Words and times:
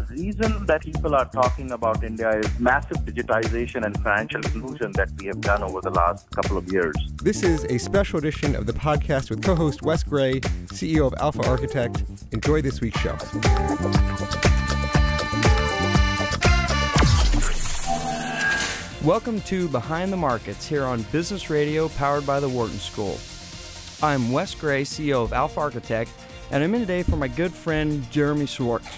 The 0.00 0.14
reason 0.14 0.64
that 0.64 0.80
people 0.82 1.14
are 1.14 1.26
talking 1.26 1.72
about 1.72 2.02
India 2.02 2.30
is 2.38 2.58
massive 2.58 2.96
digitization 3.04 3.84
and 3.84 3.94
financial 4.02 4.40
inclusion 4.40 4.92
that 4.92 5.10
we 5.18 5.26
have 5.26 5.42
done 5.42 5.62
over 5.62 5.82
the 5.82 5.90
last 5.90 6.30
couple 6.30 6.56
of 6.56 6.72
years. 6.72 6.94
This 7.22 7.42
is 7.42 7.64
a 7.64 7.76
special 7.76 8.18
edition 8.18 8.56
of 8.56 8.64
the 8.64 8.72
podcast 8.72 9.28
with 9.28 9.42
co 9.42 9.54
host 9.54 9.82
Wes 9.82 10.02
Gray, 10.02 10.40
CEO 10.72 11.06
of 11.06 11.14
Alpha 11.18 11.46
Architect. 11.46 12.02
Enjoy 12.32 12.62
this 12.62 12.80
week's 12.80 12.98
show. 12.98 13.14
Welcome 19.04 19.42
to 19.42 19.68
Behind 19.68 20.10
the 20.10 20.16
Markets 20.16 20.66
here 20.66 20.84
on 20.84 21.02
Business 21.12 21.50
Radio 21.50 21.90
powered 21.90 22.26
by 22.26 22.40
the 22.40 22.48
Wharton 22.48 22.78
School. 22.78 23.18
I'm 24.02 24.32
Wes 24.32 24.54
Gray, 24.54 24.82
CEO 24.82 25.22
of 25.22 25.34
Alpha 25.34 25.60
Architect, 25.60 26.10
and 26.50 26.64
I'm 26.64 26.74
in 26.74 26.80
today 26.80 27.02
for 27.02 27.16
my 27.16 27.28
good 27.28 27.52
friend 27.52 28.10
Jeremy 28.10 28.46
Schwartz. 28.46 28.88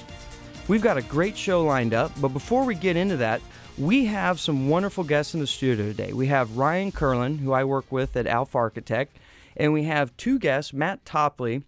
We've 0.69 0.81
got 0.81 0.97
a 0.97 1.03
great 1.03 1.37
show 1.37 1.65
lined 1.65 1.93
up, 1.93 2.13
but 2.21 2.29
before 2.29 2.65
we 2.65 2.77
get 2.77 2.97
into 2.97 3.17
that, 3.17 3.43
we 3.77 4.05
have 4.05 4.39
some 4.39 4.69
wonderful 4.69 5.03
guests 5.03 5.35
in 5.35 5.41
the 5.41 5.47
studio 5.47 5.87
today. 5.87 6.13
We 6.13 6.29
have 6.29 6.57
Ryan 6.57 6.93
Kirlin, 6.93 7.41
who 7.41 7.53
I 7.53 7.65
work 7.65 7.91
with 7.91 8.17
at 8.17 8.29
Alpha 8.29 8.59
Architect, 8.59 9.17
and 9.57 9.73
we 9.73 9.83
have 9.85 10.17
two 10.17 10.39
guests, 10.39 10.73
Matt 10.73 11.05
Topley, 11.05 11.65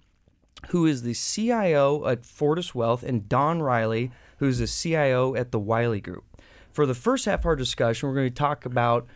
who 0.68 0.86
is 0.86 1.02
the 1.02 1.12
CIO 1.12 2.06
at 2.06 2.24
Fortis 2.24 2.72
Wealth, 2.72 3.02
and 3.02 3.28
Don 3.28 3.60
Riley, 3.60 4.12
who's 4.38 4.58
the 4.58 4.68
CIO 4.68 5.34
at 5.34 5.50
the 5.50 5.58
Wiley 5.58 6.00
Group. 6.00 6.24
For 6.70 6.86
the 6.86 6.94
first 6.94 7.24
half 7.24 7.40
of 7.40 7.46
our 7.46 7.56
discussion, 7.56 8.08
we're 8.08 8.14
going 8.14 8.28
to 8.28 8.34
talk 8.34 8.64
about 8.64 9.06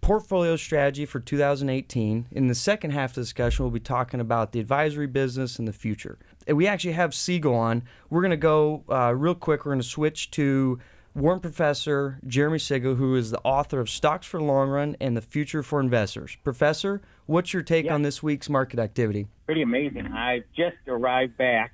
portfolio 0.00 0.56
strategy 0.56 1.06
for 1.06 1.20
2018. 1.20 2.26
In 2.32 2.48
the 2.48 2.54
second 2.56 2.90
half 2.90 3.10
of 3.10 3.14
the 3.14 3.20
discussion, 3.22 3.64
we'll 3.64 3.70
be 3.70 3.78
talking 3.78 4.20
about 4.20 4.50
the 4.50 4.58
advisory 4.58 5.06
business 5.06 5.60
and 5.60 5.68
the 5.68 5.72
future. 5.72 6.18
We 6.48 6.66
actually 6.66 6.92
have 6.92 7.14
Siegel 7.14 7.54
on. 7.54 7.82
We're 8.10 8.20
going 8.22 8.30
to 8.32 8.36
go 8.36 8.84
uh, 8.88 9.14
real 9.14 9.34
quick. 9.34 9.64
We're 9.64 9.72
going 9.72 9.80
to 9.82 9.86
switch 9.88 10.30
to 10.32 10.78
Wharton 11.14 11.40
Professor 11.40 12.18
Jeremy 12.26 12.58
Siegel, 12.58 12.94
who 12.94 13.14
is 13.16 13.30
the 13.30 13.40
author 13.40 13.80
of 13.80 13.90
Stocks 13.90 14.26
for 14.26 14.38
the 14.38 14.44
Long 14.44 14.68
Run 14.70 14.96
and 15.00 15.16
the 15.16 15.20
Future 15.20 15.62
for 15.62 15.78
Investors. 15.80 16.36
Professor, 16.42 17.02
what's 17.26 17.52
your 17.52 17.62
take 17.62 17.86
Yeah. 17.86 17.94
on 17.94 18.02
this 18.02 18.22
week's 18.22 18.48
market 18.48 18.78
activity? 18.78 19.26
pretty 19.44 19.62
amazing. 19.62 20.06
I 20.06 20.44
just 20.56 20.76
arrived 20.88 21.36
back, 21.36 21.72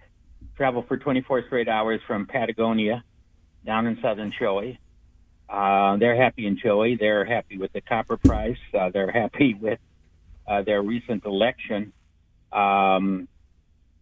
traveled 0.56 0.88
for 0.88 0.96
24 0.96 1.44
straight 1.46 1.68
hours 1.68 2.00
from 2.08 2.26
Patagonia 2.26 3.04
down 3.64 3.86
in 3.86 3.96
southern 4.02 4.32
Chile. 4.36 4.80
Uh, 5.48 5.96
they're 5.98 6.16
happy 6.16 6.46
in 6.46 6.56
Chile. 6.56 6.96
They're 6.98 7.24
happy 7.24 7.56
with 7.56 7.72
the 7.72 7.80
copper 7.80 8.16
price. 8.16 8.58
Uh, 8.74 8.90
they're 8.90 9.12
happy 9.12 9.54
with 9.60 9.78
uh, 10.48 10.62
their 10.62 10.82
recent 10.82 11.24
election. 11.24 11.92
Um, 12.52 13.28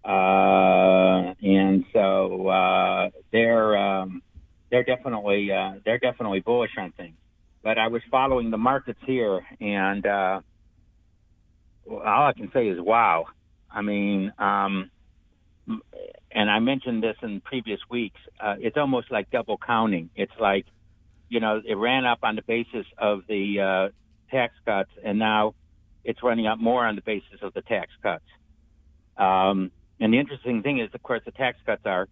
uh, 0.06 1.34
and 1.42 1.84
so 1.92 2.46
uh, 2.46 3.10
they're 3.32 3.76
um, 3.76 4.22
they're 4.70 4.84
definitely 4.84 5.50
uh, 5.50 5.74
they're 5.84 5.98
definitely 5.98 6.40
bullish 6.40 6.70
on 6.78 6.92
things. 6.92 7.16
But 7.62 7.78
I 7.78 7.88
was 7.88 8.02
following 8.08 8.50
the 8.52 8.58
markets 8.58 9.00
here, 9.04 9.40
and 9.60 10.06
uh, 10.06 10.41
all 11.91 12.26
I 12.26 12.32
can 12.36 12.50
say 12.53 12.69
is 12.69 12.78
wow. 12.81 13.26
I 13.69 13.82
mean, 13.82 14.32
um, 14.38 14.91
and 16.31 16.50
I 16.50 16.60
mentioned 16.60 17.02
this 17.02 17.16
in 17.22 17.41
previous 17.41 17.81
weeks. 17.91 18.20
Uh, 18.41 18.54
it's 18.60 18.76
almost 18.76 19.10
like 19.10 19.31
double 19.32 19.58
counting. 19.58 20.10
It's 20.14 20.32
like, 20.41 20.66
you 21.28 21.41
know, 21.41 21.60
it 21.66 21.75
ran 21.75 22.04
up 22.04 22.20
on 22.22 22.36
the 22.36 22.42
basis 22.42 22.86
of 22.97 23.22
the 23.28 23.91
uh, 23.91 23.92
tax 24.31 24.54
cuts, 24.64 24.91
and 25.04 25.19
now 25.19 25.54
it's 26.04 26.22
running 26.22 26.47
up 26.47 26.60
more 26.60 26.86
on 26.86 26.94
the 26.94 27.02
basis 27.02 27.41
of 27.42 27.52
the 27.54 27.62
tax 27.62 27.91
cuts. 28.02 28.25
Um, 29.16 29.72
and 30.00 30.12
the 30.12 30.18
interesting 30.18 30.62
thing 30.62 30.78
is, 30.78 30.90
of 30.94 31.02
course, 31.02 31.22
the 31.24 31.32
tax 31.32 31.58
cuts 31.64 31.82
are 31.84 32.08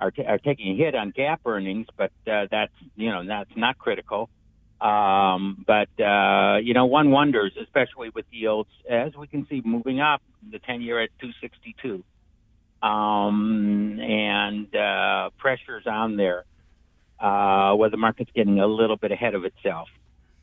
are, 0.00 0.10
t- 0.10 0.24
are 0.24 0.38
taking 0.38 0.72
a 0.72 0.76
hit 0.76 0.94
on 0.94 1.12
GAAP 1.12 1.38
earnings, 1.46 1.86
but 1.96 2.10
uh, 2.30 2.46
that's 2.50 2.72
you 2.96 3.10
know 3.10 3.24
that's 3.24 3.50
not 3.56 3.78
critical. 3.78 4.28
Um, 4.80 5.64
but 5.64 5.88
uh, 6.02 6.56
you 6.56 6.74
know, 6.74 6.86
one 6.86 7.10
wonders, 7.10 7.52
especially 7.62 8.10
with 8.10 8.24
yields, 8.30 8.70
as 8.90 9.14
we 9.14 9.28
can 9.28 9.46
see 9.48 9.62
moving 9.64 10.00
up, 10.00 10.22
the 10.50 10.58
ten-year 10.58 11.00
at 11.00 11.10
262, 11.20 12.02
um, 12.82 14.00
and 14.00 14.74
uh, 14.74 15.30
pressures 15.38 15.86
on 15.86 16.16
there, 16.16 16.44
uh, 17.20 17.74
where 17.74 17.90
the 17.90 17.96
market's 17.96 18.32
getting 18.34 18.58
a 18.58 18.66
little 18.66 18.96
bit 18.96 19.12
ahead 19.12 19.36
of 19.36 19.44
itself. 19.44 19.88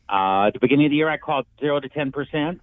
Uh, 0.08 0.48
at 0.48 0.54
the 0.54 0.60
beginning 0.60 0.86
of 0.86 0.92
the 0.92 0.96
year, 0.96 1.10
I 1.10 1.18
called 1.18 1.46
zero 1.60 1.80
to 1.82 1.90
ten 1.90 2.14
percent. 2.14 2.62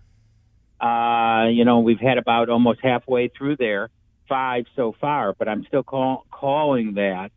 Uh, 0.81 1.47
you 1.51 1.65
know, 1.65 1.81
we've 1.81 2.01
had 2.01 2.19
about 2.19 2.49
almost 2.49 2.81
halfway 2.83 3.29
through 3.29 3.57
there, 3.57 3.89
five 4.29 4.67
so 4.75 4.95
far, 5.01 5.33
but 5.33 5.49
I'm 5.49 5.65
still 5.65 5.83
call, 5.83 6.27
calling 6.31 6.95
that. 6.95 7.33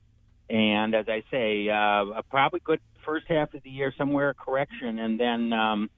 And 0.50 0.96
as 0.96 1.08
I 1.08 1.24
say, 1.30 1.70
uh, 1.70 2.06
a 2.18 2.24
probably 2.30 2.60
good 2.64 2.82
first 3.06 3.28
half 3.28 3.54
of 3.54 3.64
the 3.64 3.70
year, 3.70 3.94
somewhere 3.98 4.30
a 4.30 4.34
correction, 4.34 5.00
and 5.00 5.20
then 5.20 5.54
um, 5.54 5.90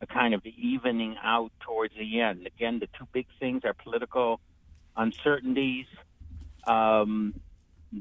a 0.00 0.06
kind 0.06 0.34
of 0.34 0.44
evening 0.44 1.16
out 1.22 1.52
towards 1.60 1.94
the 1.96 2.20
end. 2.20 2.46
Again, 2.46 2.78
the 2.78 2.88
two 2.98 3.06
big 3.12 3.26
things 3.38 3.62
are 3.64 3.74
political 3.74 4.40
uncertainties 4.96 5.86
um, 6.66 7.34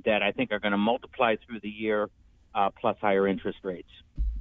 that 0.06 0.24
I 0.24 0.32
think 0.32 0.52
are 0.52 0.60
going 0.60 0.72
to 0.72 0.78
multiply 0.78 1.36
through 1.46 1.60
the 1.60 1.70
year, 1.70 2.10
uh, 2.56 2.70
plus 2.70 2.98
higher 3.00 3.28
interest 3.28 3.60
rates. 3.64 3.90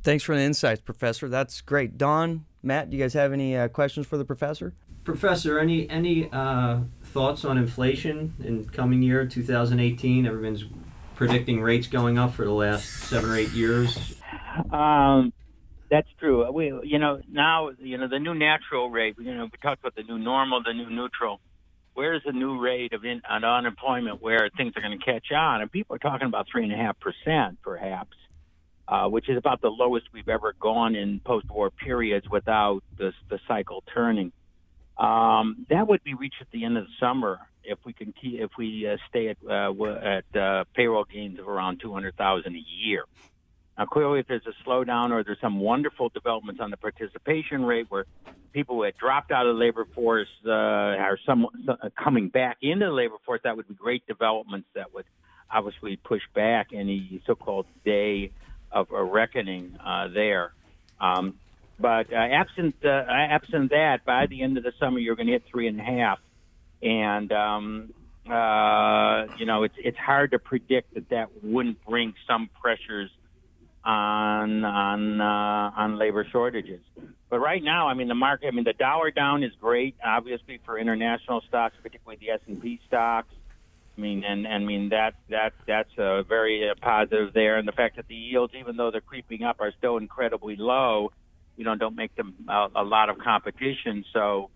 Thanks 0.02 0.24
for 0.24 0.36
the 0.36 0.42
insights, 0.42 0.80
Professor. 0.80 1.28
That's 1.28 1.60
great. 1.60 1.98
Don, 1.98 2.44
Matt, 2.66 2.90
do 2.90 2.96
you 2.96 3.02
guys 3.02 3.14
have 3.14 3.32
any 3.32 3.56
uh, 3.56 3.68
questions 3.68 4.06
for 4.06 4.16
the 4.16 4.24
professor? 4.24 4.74
Professor, 5.04 5.60
any 5.60 5.88
any 5.88 6.28
uh, 6.32 6.80
thoughts 7.04 7.44
on 7.44 7.56
inflation 7.58 8.34
in 8.42 8.64
coming 8.64 9.02
year 9.02 9.24
2018? 9.24 10.26
Everyone's 10.26 10.64
predicting 11.14 11.62
rates 11.62 11.86
going 11.86 12.18
up 12.18 12.34
for 12.34 12.44
the 12.44 12.50
last 12.50 12.84
seven 12.84 13.30
or 13.30 13.36
eight 13.36 13.50
years. 13.50 14.16
Um, 14.72 15.32
that's 15.88 16.08
true. 16.18 16.50
We, 16.50 16.72
you 16.82 16.98
know, 16.98 17.20
now, 17.30 17.70
you 17.78 17.98
know, 17.98 18.08
the 18.08 18.18
new 18.18 18.34
natural 18.34 18.90
rate. 18.90 19.14
You 19.16 19.32
know, 19.32 19.44
we 19.44 19.58
talked 19.62 19.80
about 19.80 19.94
the 19.94 20.02
new 20.02 20.18
normal, 20.18 20.60
the 20.64 20.72
new 20.72 20.90
neutral. 20.90 21.40
Where's 21.94 22.22
the 22.26 22.32
new 22.32 22.60
rate 22.60 22.92
of 22.92 23.04
in, 23.04 23.22
on 23.30 23.44
unemployment 23.44 24.20
where 24.20 24.50
things 24.56 24.72
are 24.76 24.82
going 24.82 24.98
to 24.98 25.04
catch 25.04 25.30
on? 25.30 25.62
And 25.62 25.70
people 25.70 25.94
are 25.94 26.00
talking 26.00 26.26
about 26.26 26.46
three 26.50 26.64
and 26.64 26.72
a 26.72 26.76
half 26.76 26.96
percent, 26.98 27.58
perhaps, 27.62 28.16
uh, 28.88 29.08
which 29.08 29.28
is 29.28 29.36
about 29.36 29.60
the 29.60 29.68
lowest 29.68 30.06
we've 30.12 30.28
ever 30.28 30.54
gone 30.60 30.94
in 30.94 31.20
post-war 31.20 31.70
periods 31.70 32.28
without 32.30 32.82
the 32.98 33.12
the 33.28 33.38
cycle 33.48 33.82
turning. 33.92 34.32
Um, 34.98 35.66
that 35.68 35.86
would 35.88 36.02
be 36.04 36.14
reached 36.14 36.40
at 36.40 36.50
the 36.52 36.64
end 36.64 36.78
of 36.78 36.84
the 36.84 36.92
summer 36.98 37.38
if 37.64 37.78
we 37.84 37.92
can 37.92 38.12
keep, 38.12 38.40
if 38.40 38.50
we 38.56 38.88
uh, 38.88 38.96
stay 39.08 39.28
at 39.28 39.36
uh, 39.48 39.72
at 39.84 40.36
uh, 40.36 40.64
payroll 40.74 41.04
gains 41.04 41.38
of 41.38 41.48
around 41.48 41.80
two 41.80 41.92
hundred 41.92 42.16
thousand 42.16 42.54
a 42.54 42.64
year. 42.84 43.04
Now, 43.76 43.84
clearly, 43.84 44.20
if 44.20 44.26
there's 44.26 44.46
a 44.46 44.68
slowdown 44.68 45.10
or 45.10 45.22
there's 45.22 45.40
some 45.40 45.60
wonderful 45.60 46.08
developments 46.08 46.62
on 46.62 46.70
the 46.70 46.78
participation 46.78 47.62
rate 47.62 47.86
where 47.90 48.06
people 48.54 48.76
who 48.76 48.82
had 48.84 48.96
dropped 48.96 49.30
out 49.30 49.46
of 49.46 49.54
the 49.54 49.60
labor 49.60 49.84
force 49.94 50.28
uh, 50.46 50.50
are 50.50 51.18
some 51.26 51.46
uh, 51.68 51.90
coming 52.02 52.30
back 52.30 52.56
into 52.62 52.86
the 52.86 52.90
labor 52.92 53.16
force, 53.26 53.40
that 53.44 53.54
would 53.54 53.68
be 53.68 53.74
great 53.74 54.06
developments 54.06 54.66
that 54.74 54.94
would 54.94 55.04
obviously 55.50 55.96
push 55.96 56.22
back 56.34 56.68
any 56.72 57.20
so-called 57.26 57.66
day 57.84 58.32
of 58.76 58.90
a 58.92 59.02
reckoning 59.02 59.78
uh, 59.84 60.08
there. 60.08 60.52
Um, 61.00 61.34
but 61.78 62.12
uh, 62.12 62.16
absent 62.16 62.74
uh, 62.84 63.04
absent 63.08 63.70
that, 63.70 64.04
by 64.04 64.26
the 64.26 64.42
end 64.42 64.58
of 64.58 64.64
the 64.64 64.72
summer, 64.78 64.98
you're 64.98 65.16
going 65.16 65.26
to 65.26 65.32
hit 65.32 65.44
three 65.50 65.66
and 65.66 65.80
a 65.80 65.82
half, 65.82 66.18
and 66.82 67.32
um, 67.32 67.94
uh, 68.30 69.26
you 69.38 69.46
know 69.46 69.62
it's 69.62 69.74
it's 69.78 69.98
hard 69.98 70.30
to 70.30 70.38
predict 70.38 70.94
that 70.94 71.08
that 71.10 71.28
wouldn't 71.42 71.84
bring 71.84 72.14
some 72.26 72.48
pressures 72.60 73.10
on 73.84 74.64
on 74.64 75.20
uh, 75.20 75.70
on 75.76 75.98
labor 75.98 76.26
shortages. 76.30 76.80
But 77.28 77.40
right 77.40 77.62
now, 77.62 77.88
I 77.88 77.94
mean, 77.94 78.08
the 78.08 78.14
market. 78.14 78.48
I 78.48 78.50
mean, 78.52 78.64
the 78.64 78.72
dollar 78.72 79.10
down 79.10 79.42
is 79.42 79.52
great, 79.60 79.96
obviously 80.04 80.60
for 80.64 80.78
international 80.78 81.42
stocks, 81.48 81.76
particularly 81.82 82.18
the 82.20 82.30
S 82.30 82.40
and 82.46 82.60
P 82.60 82.80
stocks. 82.86 83.32
I 83.96 84.00
mean, 84.00 84.24
and, 84.24 84.46
I 84.46 84.58
mean 84.58 84.90
that 84.90 85.14
that 85.30 85.54
that's 85.66 85.90
a 85.96 86.22
very 86.22 86.68
uh, 86.68 86.74
positive 86.80 87.32
there, 87.32 87.56
and 87.56 87.66
the 87.66 87.72
fact 87.72 87.96
that 87.96 88.08
the 88.08 88.14
yields, 88.14 88.52
even 88.58 88.76
though 88.76 88.90
they're 88.90 89.00
creeping 89.00 89.42
up, 89.42 89.56
are 89.60 89.72
still 89.78 89.96
incredibly 89.96 90.56
low. 90.56 91.12
You 91.56 91.64
know, 91.64 91.74
don't 91.74 91.96
make 91.96 92.14
them 92.14 92.34
a, 92.48 92.66
a 92.76 92.84
lot 92.84 93.08
of 93.08 93.18
competition. 93.18 94.04
So, 94.12 94.50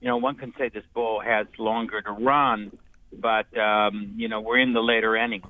you 0.00 0.08
know, 0.08 0.16
one 0.16 0.36
can 0.36 0.54
say 0.56 0.70
this 0.70 0.84
bull 0.94 1.20
has 1.20 1.46
longer 1.58 2.00
to 2.00 2.12
run, 2.12 2.72
but 3.12 3.46
um, 3.58 4.14
you 4.16 4.28
know, 4.28 4.40
we're 4.40 4.58
in 4.58 4.72
the 4.72 4.80
later 4.80 5.14
innings. 5.14 5.44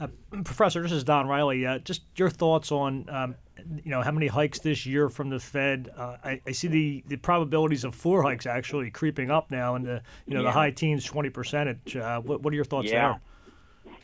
Uh, 0.00 0.08
Professor, 0.44 0.82
this 0.82 0.92
is 0.92 1.04
Don 1.04 1.28
Riley. 1.28 1.64
Uh, 1.64 1.78
just 1.78 2.02
your 2.16 2.28
thoughts 2.28 2.72
on 2.72 3.08
um, 3.08 3.36
you 3.84 3.90
know 3.90 4.02
how 4.02 4.12
many 4.12 4.26
hikes 4.26 4.60
this 4.60 4.86
year 4.86 5.08
from 5.08 5.30
the 5.30 5.40
Fed? 5.40 5.90
Uh, 5.96 6.16
I, 6.22 6.40
I, 6.46 6.52
see 6.52 6.68
the, 6.68 7.04
the 7.06 7.16
probabilities 7.16 7.84
of 7.84 7.94
four 7.94 8.22
hikes 8.22 8.46
actually 8.46 8.90
creeping 8.90 9.30
up 9.30 9.50
now 9.50 9.74
in 9.76 9.82
the 9.82 10.02
you 10.26 10.34
know 10.34 10.40
yeah. 10.40 10.48
the 10.48 10.52
high 10.52 10.70
teens, 10.70 11.04
twenty 11.04 11.30
percentage. 11.30 11.96
Uh, 11.96 12.20
what, 12.20 12.42
what 12.42 12.52
are 12.52 12.56
your 12.56 12.64
thoughts 12.64 12.90
yeah. 12.90 13.08
there? 13.12 13.20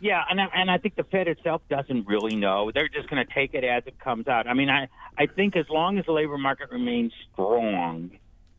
Yeah, 0.01 0.25
and 0.29 0.41
I, 0.41 0.47
and 0.55 0.71
I 0.71 0.79
think 0.79 0.97
the 0.97 1.05
Fed 1.05 1.29
itself 1.29 1.63
doesn't 1.69 2.09
really 2.09 2.35
know. 2.35 2.73
They're 2.73 2.89
just 2.89 3.09
going 3.09 3.25
to 3.25 3.33
take 3.33 3.55
it 3.55 3.63
as 3.63 3.85
it 3.87 4.01
comes 4.01 4.27
out. 4.27 4.49
I 4.49 4.55
mean, 4.55 4.69
I 4.69 4.89
I 5.17 5.27
think 5.27 5.57
as 5.57 5.69
long 5.69 5.99
as 5.99 6.07
the 6.07 6.13
labor 6.13 6.39
market 6.39 6.71
remains 6.71 7.13
strong, 7.33 8.11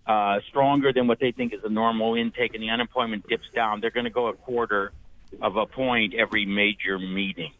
uh, 0.05 0.39
stronger 0.50 0.94
than 0.94 1.07
what 1.07 1.19
they 1.19 1.31
think 1.31 1.53
is 1.53 1.59
a 1.63 1.69
normal 1.69 2.15
intake, 2.15 2.53
and 2.53 2.63
the 2.63 2.69
unemployment 2.69 3.27
dips 3.27 3.47
down, 3.53 3.81
they're 3.81 3.91
going 3.91 4.05
to 4.05 4.09
go 4.09 4.27
a 4.27 4.33
quarter 4.33 4.94
of 5.41 5.57
a 5.57 5.65
point 5.65 6.13
every 6.13 6.45
major 6.45 7.00
meeting. 7.00 7.51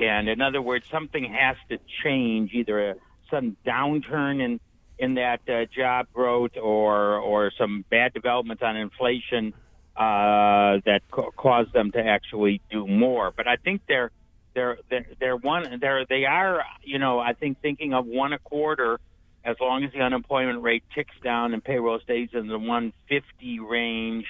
And 0.00 0.28
in 0.28 0.40
other 0.40 0.62
words, 0.62 0.86
something 0.90 1.24
has 1.32 1.56
to 1.70 1.78
change, 2.04 2.52
either 2.52 2.90
a 2.90 2.94
sudden 3.30 3.56
downturn 3.66 4.42
in 4.42 4.60
in 4.98 5.14
that 5.14 5.40
uh, 5.48 5.64
job 5.66 6.06
growth 6.12 6.56
or 6.56 7.18
or 7.18 7.52
some 7.56 7.84
bad 7.90 8.12
developments 8.12 8.62
on 8.62 8.76
inflation 8.76 9.54
uh, 9.96 10.78
that 10.84 11.00
ca- 11.10 11.30
cause 11.36 11.66
them 11.72 11.92
to 11.92 11.98
actually 11.98 12.60
do 12.70 12.86
more. 12.86 13.32
But 13.36 13.46
I 13.46 13.56
think 13.56 13.82
they're 13.88 14.10
they're 14.54 14.78
they're, 14.88 15.06
they're 15.20 15.36
one 15.36 15.78
they're 15.80 16.04
they 16.06 16.24
are 16.24 16.62
you 16.82 16.98
know 16.98 17.18
I 17.18 17.32
think 17.32 17.60
thinking 17.60 17.94
of 17.94 18.06
one 18.06 18.32
a 18.32 18.38
quarter 18.38 19.00
as 19.44 19.56
long 19.60 19.84
as 19.84 19.92
the 19.92 20.00
unemployment 20.00 20.62
rate 20.62 20.84
ticks 20.94 21.14
down 21.22 21.54
and 21.54 21.62
payroll 21.62 22.00
stays 22.00 22.30
in 22.32 22.48
the 22.48 22.58
150 22.58 23.60
range 23.60 24.26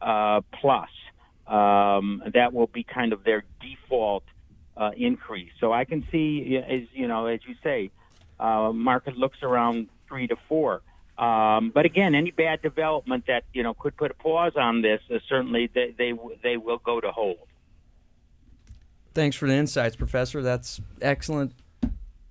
uh, 0.00 0.42
plus 0.60 0.90
um, 1.46 2.22
that 2.32 2.52
will 2.52 2.68
be 2.68 2.84
kind 2.84 3.12
of 3.12 3.24
their 3.24 3.42
default 3.60 4.22
uh, 4.80 4.90
increase. 4.96 5.50
So 5.60 5.72
I 5.72 5.84
can 5.84 6.06
see, 6.10 6.56
as 6.56 6.82
you 6.92 7.06
know, 7.06 7.26
as 7.26 7.40
you 7.46 7.54
say, 7.62 7.90
uh, 8.40 8.72
market 8.72 9.16
looks 9.16 9.42
around 9.42 9.88
three 10.08 10.26
to 10.26 10.36
four. 10.48 10.80
Um, 11.18 11.70
but 11.74 11.84
again, 11.84 12.14
any 12.14 12.30
bad 12.30 12.62
development 12.62 13.24
that 13.26 13.44
you 13.52 13.62
know 13.62 13.74
could 13.74 13.94
put 13.96 14.10
a 14.10 14.14
pause 14.14 14.54
on 14.56 14.80
this, 14.80 15.00
uh, 15.14 15.18
certainly 15.28 15.70
they, 15.72 15.94
they 15.96 16.14
they 16.42 16.56
will 16.56 16.78
go 16.78 16.98
to 16.98 17.12
hold. 17.12 17.36
Thanks 19.12 19.36
for 19.36 19.46
the 19.46 19.54
insights, 19.54 19.96
Professor. 19.96 20.40
That's 20.40 20.80
excellent 21.02 21.52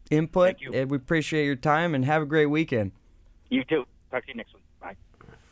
input. 0.09 0.55
And 0.73 0.89
we 0.89 0.97
appreciate 0.97 1.45
your 1.45 1.55
time 1.55 1.93
and 1.93 2.03
have 2.05 2.23
a 2.23 2.25
great 2.25 2.47
weekend. 2.47 2.93
You 3.49 3.63
too. 3.63 3.85
Talk 4.09 4.23
to 4.25 4.29
you 4.29 4.35
next 4.35 4.53
week. 4.53 4.63
Bye. 4.81 4.95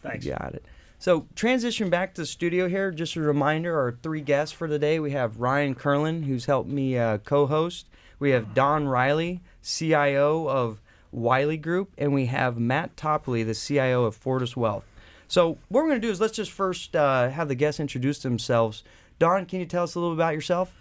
Thanks. 0.01 0.25
Got 0.25 0.55
it. 0.55 0.65
So, 0.99 1.27
transition 1.35 1.91
back 1.91 2.15
to 2.15 2.21
the 2.21 2.25
studio 2.25 2.67
here. 2.67 2.89
Just 2.89 3.15
a 3.15 3.21
reminder 3.21 3.77
our 3.77 3.91
three 4.01 4.21
guests 4.21 4.51
for 4.51 4.67
today 4.67 4.99
we 4.99 5.11
have 5.11 5.39
Ryan 5.39 5.75
Kirlin, 5.75 6.25
who's 6.25 6.45
helped 6.45 6.69
me 6.69 6.97
uh, 6.97 7.19
co 7.19 7.45
host. 7.45 7.87
We 8.17 8.31
have 8.31 8.55
Don 8.55 8.87
Riley, 8.87 9.41
CIO 9.61 10.49
of 10.49 10.81
Wiley 11.11 11.57
Group, 11.57 11.93
and 11.99 12.15
we 12.15 12.25
have 12.25 12.57
Matt 12.57 12.97
Topley, 12.97 13.43
the 13.43 13.53
CIO 13.53 14.05
of 14.05 14.15
Fortis 14.15 14.57
Wealth. 14.57 14.85
So, 15.27 15.59
what 15.69 15.83
we're 15.83 15.89
going 15.89 16.01
to 16.01 16.07
do 16.07 16.11
is 16.11 16.19
let's 16.19 16.35
just 16.35 16.49
first 16.51 16.95
uh, 16.95 17.29
have 17.29 17.47
the 17.47 17.55
guests 17.55 17.79
introduce 17.79 18.17
themselves. 18.19 18.83
Don, 19.19 19.45
can 19.45 19.59
you 19.59 19.67
tell 19.67 19.83
us 19.83 19.93
a 19.93 19.99
little 19.99 20.15
bit 20.15 20.21
about 20.21 20.33
yourself? 20.33 20.73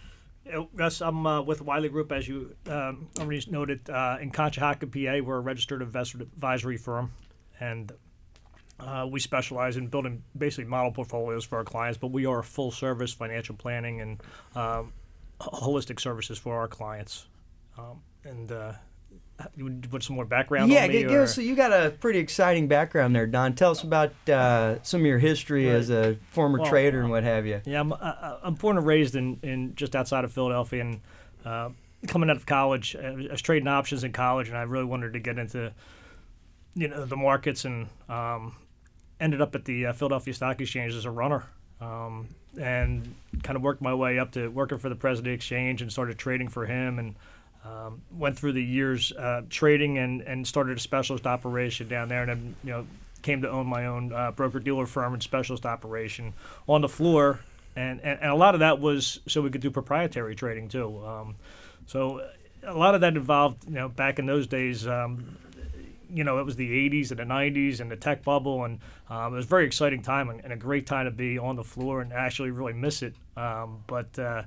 Yes, 0.78 1.02
I'm 1.02 1.26
uh, 1.26 1.42
with 1.42 1.60
Wiley 1.60 1.90
Group, 1.90 2.10
as 2.10 2.26
you 2.26 2.56
um, 2.68 3.08
already 3.20 3.44
noted, 3.50 3.90
uh, 3.90 4.16
in 4.18 4.30
Conshohocken, 4.30 4.90
PA. 4.90 5.22
We're 5.22 5.36
a 5.36 5.40
registered 5.40 5.82
investor 5.82 6.22
advisory 6.22 6.78
firm, 6.78 7.12
and 7.60 7.92
uh, 8.78 9.06
we 9.10 9.20
specialize 9.20 9.76
in 9.76 9.86
building 9.88 10.22
basically 10.36 10.64
model 10.64 10.92
portfolios 10.92 11.44
for 11.44 11.56
our 11.56 11.64
clients, 11.64 11.98
but 11.98 12.08
we 12.08 12.26
are 12.26 12.42
full 12.42 12.70
service 12.70 13.12
financial 13.12 13.54
planning 13.54 14.00
and 14.00 14.22
um, 14.54 14.92
holistic 15.40 16.00
services 16.00 16.38
for 16.38 16.56
our 16.56 16.68
clients. 16.68 17.26
Um, 17.78 18.02
and 18.24 18.52
uh, 18.52 18.72
you 19.54 19.70
put 19.90 20.02
some 20.02 20.16
more 20.16 20.24
background 20.24 20.70
yeah, 20.70 20.84
on 20.84 20.88
me? 20.88 21.02
Yeah, 21.02 21.26
so 21.26 21.40
you 21.40 21.54
got 21.54 21.72
a 21.72 21.90
pretty 21.90 22.18
exciting 22.18 22.68
background 22.68 23.14
there, 23.14 23.26
Don. 23.26 23.54
Tell 23.54 23.70
us 23.70 23.82
about 23.82 24.12
uh, 24.28 24.82
some 24.82 25.00
of 25.00 25.06
your 25.06 25.18
history 25.18 25.66
right. 25.66 25.76
as 25.76 25.90
a 25.90 26.18
former 26.30 26.58
well, 26.58 26.68
trader 26.68 27.00
and 27.00 27.10
what 27.10 27.24
have 27.24 27.46
you. 27.46 27.60
Yeah, 27.64 27.80
I'm, 27.80 27.92
I, 27.92 28.38
am 28.44 28.54
born 28.54 28.76
and 28.78 28.86
raised 28.86 29.16
in, 29.16 29.38
in 29.42 29.74
just 29.74 29.94
outside 29.94 30.24
of 30.24 30.32
Philadelphia, 30.32 30.82
and 30.82 31.00
uh, 31.44 31.70
coming 32.08 32.30
out 32.30 32.36
of 32.36 32.46
college, 32.46 32.96
I 32.96 33.28
was 33.30 33.42
trading 33.42 33.68
options 33.68 34.04
in 34.04 34.12
college, 34.12 34.48
and 34.48 34.56
I 34.56 34.62
really 34.62 34.84
wanted 34.84 35.12
to 35.12 35.20
get 35.20 35.38
into 35.38 35.72
you 36.74 36.88
know 36.88 37.04
the 37.06 37.16
markets 37.16 37.64
and 37.64 37.88
um, 38.08 38.54
ended 39.20 39.40
up 39.40 39.54
at 39.54 39.64
the 39.64 39.86
uh, 39.86 39.92
Philadelphia 39.92 40.34
Stock 40.34 40.60
Exchange 40.60 40.94
as 40.94 41.04
a 41.04 41.10
runner, 41.10 41.44
um, 41.80 42.28
and 42.60 43.14
kind 43.42 43.56
of 43.56 43.62
worked 43.62 43.82
my 43.82 43.94
way 43.94 44.18
up 44.18 44.32
to 44.32 44.48
working 44.48 44.78
for 44.78 44.88
the 44.88 44.94
President 44.94 45.34
Exchange 45.34 45.82
and 45.82 45.90
started 45.90 46.18
trading 46.18 46.48
for 46.48 46.66
him 46.66 46.98
and. 46.98 47.14
Um, 47.64 48.02
went 48.12 48.38
through 48.38 48.52
the 48.52 48.62
years 48.62 49.10
uh, 49.10 49.42
trading 49.50 49.98
and, 49.98 50.20
and 50.20 50.46
started 50.46 50.76
a 50.76 50.80
specialist 50.80 51.26
operation 51.26 51.88
down 51.88 52.08
there, 52.08 52.22
and 52.22 52.30
then 52.30 52.56
you 52.62 52.70
know 52.70 52.86
came 53.22 53.42
to 53.42 53.50
own 53.50 53.66
my 53.66 53.86
own 53.86 54.12
uh, 54.12 54.30
broker 54.30 54.60
dealer 54.60 54.86
firm 54.86 55.12
and 55.12 55.20
specialist 55.20 55.66
operation 55.66 56.32
on 56.68 56.80
the 56.80 56.88
floor, 56.88 57.40
and, 57.74 58.00
and, 58.02 58.20
and 58.20 58.30
a 58.30 58.36
lot 58.36 58.54
of 58.54 58.60
that 58.60 58.78
was 58.78 59.18
so 59.26 59.42
we 59.42 59.50
could 59.50 59.60
do 59.60 59.72
proprietary 59.72 60.36
trading 60.36 60.68
too. 60.68 61.04
Um, 61.04 61.34
so 61.86 62.24
a 62.62 62.74
lot 62.74 62.94
of 62.94 63.00
that 63.02 63.16
involved, 63.16 63.64
you 63.66 63.74
know, 63.74 63.88
back 63.88 64.18
in 64.18 64.26
those 64.26 64.46
days, 64.46 64.86
um, 64.86 65.36
you 66.12 66.24
know, 66.24 66.38
it 66.38 66.44
was 66.44 66.56
the 66.56 66.88
80s 66.88 67.10
and 67.10 67.18
the 67.18 67.24
90s 67.24 67.80
and 67.80 67.90
the 67.90 67.96
tech 67.96 68.22
bubble, 68.22 68.64
and 68.64 68.80
um, 69.10 69.32
it 69.32 69.36
was 69.36 69.44
a 69.44 69.48
very 69.48 69.66
exciting 69.66 70.02
time 70.02 70.28
and, 70.30 70.40
and, 70.42 70.52
a 70.52 70.56
great 70.56 70.86
time 70.86 71.06
to 71.06 71.10
be 71.10 71.38
on 71.38 71.56
the 71.56 71.64
floor 71.64 72.00
and 72.00 72.12
actually 72.12 72.50
really 72.50 72.72
miss 72.72 73.02
it. 73.02 73.14
Um, 73.36 73.82
but 73.86 74.18
uh, 74.18 74.42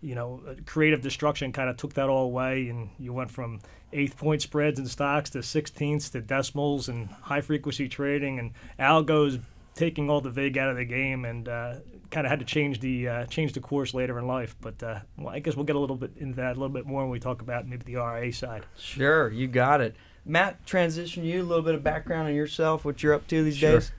you 0.00 0.14
know, 0.14 0.42
creative 0.66 1.00
destruction 1.00 1.52
kind 1.52 1.70
of 1.70 1.76
took 1.76 1.94
that 1.94 2.08
all 2.08 2.24
away, 2.24 2.68
and 2.68 2.90
you 2.98 3.12
went 3.12 3.30
from 3.30 3.60
eighth 3.92 4.16
point 4.16 4.42
spreads 4.42 4.78
in 4.78 4.86
stocks 4.86 5.30
to 5.30 5.42
sixteenths 5.42 6.10
to 6.10 6.20
decimals 6.20 6.88
and 6.88 7.08
high 7.08 7.40
frequency 7.40 7.88
trading, 7.88 8.38
and 8.38 8.52
algos 8.78 9.40
taking 9.74 10.08
all 10.08 10.20
the 10.20 10.30
vig 10.30 10.58
out 10.58 10.70
of 10.70 10.76
the 10.76 10.84
game, 10.84 11.24
and 11.24 11.48
uh, 11.48 11.74
kind 12.10 12.26
of 12.26 12.30
had 12.30 12.38
to 12.38 12.44
change 12.44 12.80
the 12.80 13.08
uh, 13.08 13.26
change 13.26 13.52
the 13.52 13.60
course 13.60 13.94
later 13.94 14.18
in 14.18 14.26
life. 14.26 14.54
But 14.60 14.82
uh, 14.82 15.00
well, 15.16 15.34
I 15.34 15.38
guess 15.38 15.56
we'll 15.56 15.64
get 15.64 15.76
a 15.76 15.80
little 15.80 15.96
bit 15.96 16.12
into 16.16 16.36
that 16.36 16.52
a 16.52 16.60
little 16.60 16.68
bit 16.68 16.86
more 16.86 17.02
when 17.02 17.10
we 17.10 17.20
talk 17.20 17.40
about 17.40 17.66
maybe 17.66 17.84
the 17.84 17.96
RIA 17.96 18.32
side. 18.32 18.66
Sure, 18.76 19.30
you 19.30 19.46
got 19.46 19.80
it. 19.80 19.96
Matt, 20.24 20.64
transition 20.66 21.24
you 21.24 21.42
a 21.42 21.44
little 21.44 21.64
bit 21.64 21.74
of 21.74 21.82
background 21.82 22.28
on 22.28 22.34
yourself, 22.34 22.84
what 22.84 23.02
you're 23.02 23.14
up 23.14 23.26
to 23.28 23.42
these 23.42 23.56
sure. 23.56 23.72
days. 23.72 23.92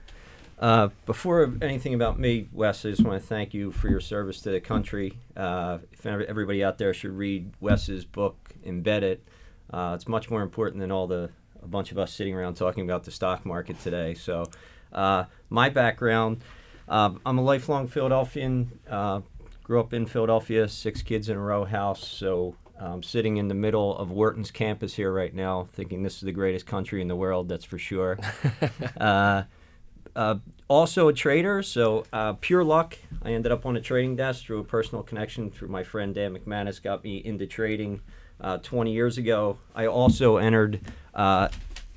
Uh, 0.58 0.88
before 1.04 1.52
anything 1.60 1.94
about 1.94 2.18
me, 2.18 2.48
Wes, 2.52 2.84
I 2.84 2.90
just 2.90 3.04
want 3.04 3.20
to 3.20 3.26
thank 3.26 3.52
you 3.52 3.70
for 3.70 3.88
your 3.88 4.00
service 4.00 4.40
to 4.42 4.50
the 4.50 4.60
country. 4.60 5.18
Uh, 5.36 5.78
everybody 6.04 6.64
out 6.64 6.78
there 6.78 6.94
should 6.94 7.12
read 7.12 7.52
Wes's 7.60 8.04
book, 8.04 8.54
Embedded. 8.64 9.20
Uh, 9.70 9.92
it's 9.94 10.08
much 10.08 10.30
more 10.30 10.42
important 10.42 10.80
than 10.80 10.90
all 10.90 11.06
the 11.06 11.30
a 11.62 11.68
bunch 11.68 11.90
of 11.90 11.98
us 11.98 12.12
sitting 12.12 12.34
around 12.34 12.54
talking 12.54 12.84
about 12.84 13.04
the 13.04 13.10
stock 13.10 13.44
market 13.44 13.78
today. 13.80 14.14
So, 14.14 14.44
uh, 14.92 15.24
my 15.50 15.68
background, 15.68 16.40
um, 16.88 17.20
I'm 17.26 17.38
a 17.38 17.42
lifelong 17.42 17.88
Philadelphian. 17.88 18.78
Uh, 18.88 19.20
grew 19.64 19.80
up 19.80 19.92
in 19.92 20.06
Philadelphia, 20.06 20.68
six 20.68 21.02
kids 21.02 21.28
in 21.28 21.36
a 21.36 21.40
row 21.40 21.64
house. 21.64 22.06
So 22.06 22.54
I'm 22.78 23.02
sitting 23.02 23.36
in 23.38 23.48
the 23.48 23.54
middle 23.54 23.96
of 23.96 24.10
Wharton's 24.10 24.50
campus 24.50 24.94
here 24.94 25.12
right 25.12 25.34
now, 25.34 25.64
thinking 25.72 26.02
this 26.02 26.16
is 26.16 26.20
the 26.20 26.32
greatest 26.32 26.66
country 26.66 27.00
in 27.00 27.08
the 27.08 27.16
world. 27.16 27.48
That's 27.48 27.64
for 27.64 27.78
sure. 27.78 28.18
uh, 29.00 29.44
uh, 30.14 30.36
also 30.68 31.08
a 31.08 31.12
trader, 31.12 31.62
so 31.62 32.04
uh, 32.12 32.34
pure 32.34 32.64
luck. 32.64 32.98
I 33.22 33.32
ended 33.32 33.52
up 33.52 33.66
on 33.66 33.76
a 33.76 33.80
trading 33.80 34.16
desk 34.16 34.44
through 34.44 34.60
a 34.60 34.64
personal 34.64 35.02
connection 35.02 35.50
through 35.50 35.68
my 35.68 35.82
friend 35.82 36.14
Dan 36.14 36.36
McManus. 36.36 36.82
Got 36.82 37.04
me 37.04 37.18
into 37.18 37.46
trading 37.46 38.00
uh, 38.40 38.58
20 38.58 38.92
years 38.92 39.18
ago. 39.18 39.58
I 39.74 39.86
also 39.86 40.36
entered 40.36 40.80
uh, 41.14 41.48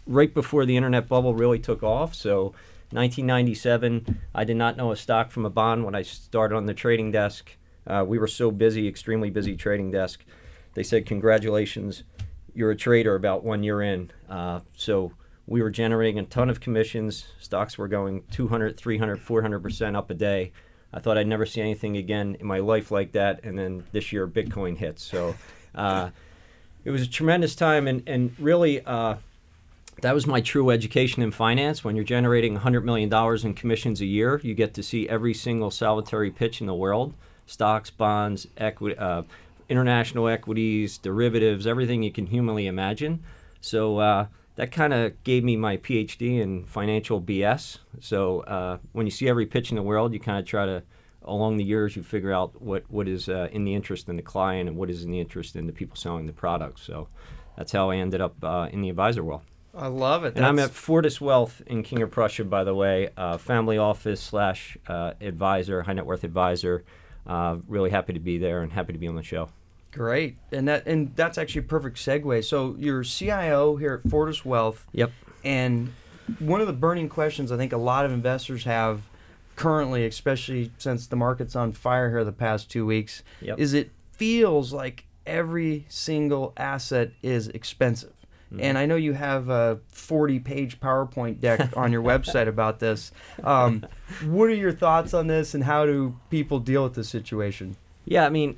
right 0.06 0.34
before 0.34 0.66
the 0.66 0.76
internet 0.76 1.08
bubble 1.08 1.34
really 1.34 1.60
took 1.60 1.84
off. 1.84 2.14
So 2.14 2.54
1997, 2.92 4.20
I 4.36 4.44
did 4.44 4.58
not 4.58 4.76
know 4.76 4.92
a 4.92 4.98
stock 4.98 5.32
from 5.32 5.46
a 5.46 5.50
bond 5.50 5.86
when 5.86 5.96
I 5.96 6.02
started 6.02 6.56
on 6.56 6.66
the 6.66 6.74
trading 6.74 7.12
desk. 7.12 7.56
Uh, 7.88 8.04
we 8.08 8.18
were 8.18 8.28
so 8.28 8.52
busy, 8.52 8.88
extremely 8.88 9.30
busy 9.30 9.56
trading 9.56 9.92
desk 9.92 10.24
they 10.74 10.84
said, 10.84 11.06
Congratulations, 11.06 12.04
you're 12.54 12.72
a 12.72 12.76
trader 12.76 13.16
about 13.16 13.44
one 13.44 13.64
year 13.64 13.82
in. 13.82 14.12
Uh, 14.30 14.62
so 14.76 15.14
we 15.48 15.62
were 15.62 15.72
generating 15.72 16.20
a 16.20 16.26
ton 16.26 16.50
of 16.50 16.60
commissions. 16.60 17.28
Stocks 17.40 17.78
were 17.78 17.88
going 17.88 18.24
200, 18.32 18.78
300, 18.78 19.20
400% 19.20 19.96
up 19.96 20.10
a 20.10 20.14
day. 20.14 20.52
I 20.94 21.00
thought 21.00 21.18
I'd 21.18 21.28
never 21.28 21.46
see 21.46 21.62
anything 21.62 21.98
again 21.98 22.38
in 22.40 22.48
my 22.48 22.60
life 22.60 22.92
like 22.92 23.12
that. 23.14 23.44
And 23.44 23.58
then 23.58 23.84
this 23.92 24.12
year, 24.12 24.28
Bitcoin 24.28 24.78
hits. 24.78 25.04
So 25.04 25.36
uh, 25.76 26.10
it 26.84 26.92
was 26.92 27.02
a 27.02 27.08
tremendous 27.08 27.56
time. 27.56 27.88
And, 27.88 28.04
and 28.08 28.36
really, 28.40 28.84
uh, 28.86 29.16
that 30.02 30.14
was 30.14 30.26
my 30.26 30.42
true 30.42 30.70
education 30.70 31.22
in 31.22 31.32
finance. 31.32 31.84
When 31.84 31.96
you're 31.96 32.06
generating 32.06 32.60
$100 32.60 32.84
million 32.84 33.14
in 33.46 33.54
commissions 33.54 34.02
a 34.02 34.06
year, 34.06 34.40
you 34.44 34.54
get 34.54 34.74
to 34.76 34.84
see 34.84 35.08
every 35.10 35.34
single 35.34 35.72
solitary 35.72 36.32
pitch 36.32 36.62
in 36.62 36.68
the 36.68 36.76
world 36.76 37.14
stocks, 37.46 37.90
bonds, 37.90 38.48
equity, 38.58 38.96
uh, 39.00 39.24
international 39.70 40.28
equities, 40.28 40.98
derivatives, 40.98 41.66
everything 41.68 42.04
you 42.04 42.12
can 42.12 42.28
humanly 42.28 42.68
imagine. 42.68 43.24
So 43.62 44.00
uh, 44.00 44.28
that 44.56 44.72
kind 44.72 44.94
of 44.94 45.24
gave 45.24 45.44
me 45.44 45.56
my 45.56 45.78
PhD 45.78 46.40
in 46.40 46.66
financial 46.66 47.22
BS. 47.22 47.78
So 48.00 48.42
uh, 48.42 48.78
when 48.92 49.06
you 49.06 49.12
see 49.12 49.30
every 49.30 49.46
pitch 49.46 49.70
in 49.70 49.76
the 49.76 49.84
world, 49.84 50.14
you 50.14 50.20
kind 50.20 50.40
of 50.40 50.46
try 50.46 50.66
to 50.66 50.84
along 51.24 51.58
the 51.58 51.64
years, 51.64 51.96
you 51.96 52.04
figure 52.04 52.34
out 52.34 52.62
what 52.62 52.84
what 52.90 53.08
is 53.08 53.30
uh, 53.30 53.50
in 53.52 53.64
the 53.64 53.74
interest 53.74 54.10
in 54.10 54.16
the 54.16 54.22
client 54.22 54.70
and 54.70 54.78
what 54.78 54.90
is 54.90 55.04
in 55.04 55.12
the 55.12 55.20
interest 55.20 55.56
in 55.56 55.68
the 55.68 55.74
people 55.74 55.96
selling 55.96 56.26
the 56.26 56.34
product. 56.34 56.80
So 56.80 57.08
that's 57.58 57.72
how 57.72 57.90
I 57.90 57.98
ended 57.98 58.22
up 58.22 58.36
uh, 58.44 58.70
in 58.72 58.82
the 58.82 58.90
advisor 58.90 59.24
world. 59.24 59.42
I 59.76 59.88
love 59.88 60.26
it. 60.26 60.36
And 60.36 60.46
I'm 60.46 60.58
at 60.60 60.72
Fortis 60.72 61.22
Wealth 61.22 61.62
in 61.68 61.84
King 61.84 62.02
of 62.02 62.10
Prussia, 62.10 62.44
by 62.44 62.64
the 62.64 62.74
way, 62.74 63.10
uh, 63.16 63.38
family 63.38 63.78
office 63.78 64.20
slash 64.20 64.78
uh, 64.88 65.14
advisor, 65.22 65.84
high 65.84 65.94
net 65.94 66.06
worth 66.06 66.24
advisor. 66.24 66.84
Uh, 67.28 67.58
really 67.68 67.92
happy 67.92 68.14
to 68.14 68.20
be 68.20 68.40
there 68.40 68.62
and 68.62 68.74
happy 68.74 68.94
to 68.94 69.00
be 69.00 69.08
on 69.08 69.16
the 69.16 69.24
show. 69.24 69.50
Great, 69.92 70.38
and 70.52 70.68
that 70.68 70.86
and 70.86 71.16
that's 71.16 71.38
actually 71.38 71.62
a 71.62 71.64
perfect 71.64 71.98
segue. 71.98 72.44
So 72.46 72.76
you're 72.78 73.04
CIO 73.04 73.76
here 73.76 74.02
at 74.04 74.10
Fortis 74.10 74.46
Wealth. 74.46 74.86
Yep. 74.94 75.12
And 75.44 75.94
one 76.38 76.62
of 76.62 76.68
the 76.68 76.74
burning 76.74 77.10
questions 77.10 77.52
I 77.52 77.58
think 77.58 77.74
a 77.74 77.78
lot 77.78 78.06
of 78.06 78.12
investors 78.12 78.66
have 78.66 79.02
currently, 79.56 80.06
especially 80.06 80.72
since 80.78 81.08
the 81.08 81.16
market's 81.16 81.56
on 81.56 81.74
fire 81.74 82.10
here 82.10 82.24
the 82.24 82.32
past 82.32 82.70
two 82.70 82.86
weeks, 82.86 83.24
Yep. 83.42 83.60
is 83.60 83.74
it 83.74 83.92
feels 84.12 84.72
like 84.72 85.06
every 85.26 85.86
single 85.90 86.54
asset 86.56 87.12
is 87.24 87.48
expensive. 87.50 88.14
Mm-hmm. 88.52 88.64
And 88.64 88.78
I 88.78 88.86
know 88.86 88.96
you 88.96 89.14
have 89.14 89.50
a 89.50 89.80
40 89.90 90.40
page 90.40 90.80
PowerPoint 90.80 91.40
deck 91.40 91.70
on 91.78 91.92
your 91.92 92.02
website 92.04 92.48
about 92.48 92.80
this. 92.80 93.12
Um, 93.44 93.86
what 94.26 94.50
are 94.50 94.56
your 94.56 94.72
thoughts 94.72 95.14
on 95.14 95.28
this, 95.28 95.54
and 95.54 95.64
how 95.64 95.86
do 95.86 96.16
people 96.30 96.60
deal 96.60 96.84
with 96.84 96.96
this 96.96 97.10
situation? 97.10 97.76
Yeah, 98.06 98.26
I 98.26 98.30
mean, 98.30 98.58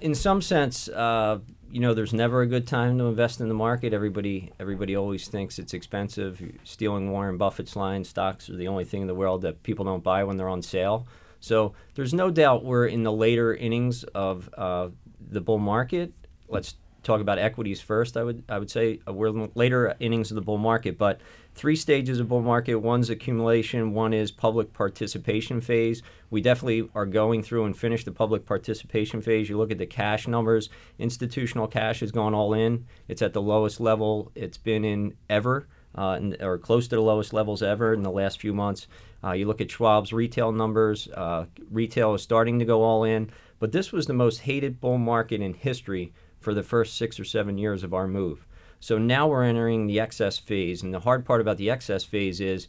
in 0.00 0.14
some 0.14 0.42
sense, 0.42 0.88
uh, 0.88 1.38
you 1.70 1.80
know, 1.80 1.94
there's 1.94 2.12
never 2.12 2.42
a 2.42 2.46
good 2.46 2.66
time 2.66 2.98
to 2.98 3.04
invest 3.04 3.40
in 3.40 3.48
the 3.48 3.54
market. 3.54 3.92
Everybody, 3.92 4.52
everybody 4.60 4.96
always 4.96 5.28
thinks 5.28 5.58
it's 5.58 5.74
expensive. 5.74 6.42
Stealing 6.64 7.10
Warren 7.10 7.38
Buffett's 7.38 7.76
line, 7.76 8.04
stocks 8.04 8.50
are 8.50 8.56
the 8.56 8.68
only 8.68 8.84
thing 8.84 9.02
in 9.02 9.06
the 9.06 9.14
world 9.14 9.42
that 9.42 9.62
people 9.62 9.84
don't 9.84 10.02
buy 10.02 10.24
when 10.24 10.36
they're 10.36 10.48
on 10.48 10.62
sale. 10.62 11.06
So 11.40 11.74
there's 11.94 12.14
no 12.14 12.30
doubt 12.30 12.64
we're 12.64 12.86
in 12.86 13.02
the 13.02 13.12
later 13.12 13.54
innings 13.54 14.04
of 14.04 14.50
uh, 14.56 14.90
the 15.30 15.40
bull 15.40 15.58
market. 15.58 16.12
Let's 16.48 16.76
talk 17.02 17.20
about 17.20 17.38
equities 17.38 17.80
first. 17.80 18.16
I 18.16 18.22
would 18.22 18.44
I 18.48 18.58
would 18.58 18.70
say 18.70 19.00
uh, 19.08 19.12
we're 19.12 19.48
later 19.54 19.94
innings 19.98 20.30
of 20.30 20.36
the 20.36 20.42
bull 20.42 20.58
market, 20.58 20.98
but 20.98 21.20
three 21.54 21.76
stages 21.76 22.18
of 22.20 22.28
bull 22.28 22.42
market. 22.42 22.76
One's 22.76 23.10
accumulation. 23.10 23.92
One 23.92 24.12
is 24.12 24.30
public 24.30 24.72
participation 24.72 25.60
phase. 25.60 26.02
We 26.30 26.40
definitely 26.40 26.88
are 26.94 27.06
going 27.06 27.42
through 27.42 27.64
and 27.64 27.76
finish 27.76 28.04
the 28.04 28.12
public 28.12 28.46
participation 28.46 29.20
phase. 29.20 29.48
You 29.48 29.58
look 29.58 29.70
at 29.70 29.78
the 29.78 29.86
cash 29.86 30.26
numbers. 30.26 30.70
Institutional 30.98 31.66
cash 31.66 32.00
has 32.00 32.10
gone 32.10 32.34
all 32.34 32.54
in. 32.54 32.86
It's 33.08 33.22
at 33.22 33.32
the 33.32 33.42
lowest 33.42 33.80
level 33.80 34.32
it's 34.34 34.58
been 34.58 34.84
in 34.84 35.14
ever, 35.28 35.68
uh, 35.94 36.18
or 36.40 36.58
close 36.58 36.88
to 36.88 36.96
the 36.96 37.02
lowest 37.02 37.32
levels 37.32 37.62
ever 37.62 37.92
in 37.92 38.02
the 38.02 38.10
last 38.10 38.40
few 38.40 38.54
months. 38.54 38.86
Uh, 39.24 39.32
you 39.32 39.46
look 39.46 39.60
at 39.60 39.68
Schwab's 39.68 40.12
retail 40.12 40.52
numbers. 40.52 41.08
Uh, 41.08 41.46
retail 41.70 42.14
is 42.14 42.22
starting 42.22 42.58
to 42.58 42.64
go 42.64 42.82
all 42.82 43.04
in, 43.04 43.30
but 43.58 43.72
this 43.72 43.92
was 43.92 44.06
the 44.06 44.12
most 44.12 44.38
hated 44.38 44.80
bull 44.80 44.98
market 44.98 45.40
in 45.40 45.54
history 45.54 46.12
for 46.40 46.54
the 46.54 46.62
first 46.62 46.96
six 46.96 47.20
or 47.20 47.24
seven 47.24 47.56
years 47.56 47.84
of 47.84 47.94
our 47.94 48.08
move. 48.08 48.46
So 48.82 48.98
now 48.98 49.28
we're 49.28 49.44
entering 49.44 49.86
the 49.86 50.00
excess 50.00 50.38
phase, 50.38 50.82
and 50.82 50.92
the 50.92 50.98
hard 50.98 51.24
part 51.24 51.40
about 51.40 51.56
the 51.56 51.70
excess 51.70 52.02
phase 52.02 52.40
is 52.40 52.66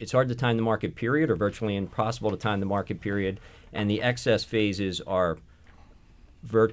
it's 0.00 0.10
hard 0.10 0.28
to 0.28 0.34
time 0.34 0.56
the 0.56 0.64
market 0.64 0.96
period, 0.96 1.30
or 1.30 1.36
virtually 1.36 1.76
impossible 1.76 2.32
to 2.32 2.36
time 2.36 2.58
the 2.58 2.66
market 2.66 3.00
period, 3.00 3.38
and 3.72 3.88
the 3.88 4.02
excess 4.02 4.42
phases 4.42 5.00
are 5.02 5.38
ver- 6.42 6.72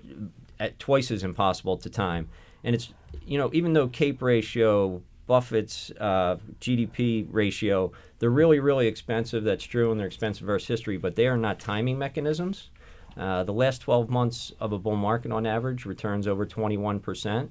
at 0.59 0.79
twice 0.79 1.11
as 1.11 1.23
impossible 1.23 1.77
to 1.77 1.91
time. 1.91 2.27
And 2.63 2.73
it's 2.73 2.91
you 3.23 3.38
know 3.38 3.51
even 3.53 3.73
though 3.73 3.88
CAPE 3.88 4.19
ratio, 4.19 5.03
Buffett's 5.27 5.91
uh, 6.00 6.38
GDP 6.59 7.27
ratio, 7.29 7.91
they're 8.17 8.31
really 8.31 8.59
really 8.59 8.88
expensive. 8.88 9.43
That's 9.43 9.63
true, 9.63 9.91
and 9.91 10.00
they're 10.00 10.07
expensive 10.07 10.47
versus 10.47 10.67
history, 10.67 10.97
but 10.97 11.15
they 11.15 11.27
are 11.27 11.38
not 11.38 11.59
timing 11.59 12.00
mechanisms. 12.00 12.71
Uh, 13.15 13.43
the 13.43 13.53
last 13.53 13.81
12 13.81 14.09
months 14.09 14.53
of 14.59 14.71
a 14.71 14.79
bull 14.79 14.95
market 14.95 15.31
on 15.31 15.45
average 15.45 15.85
returns 15.85 16.27
over 16.27 16.47
21%. 16.47 17.50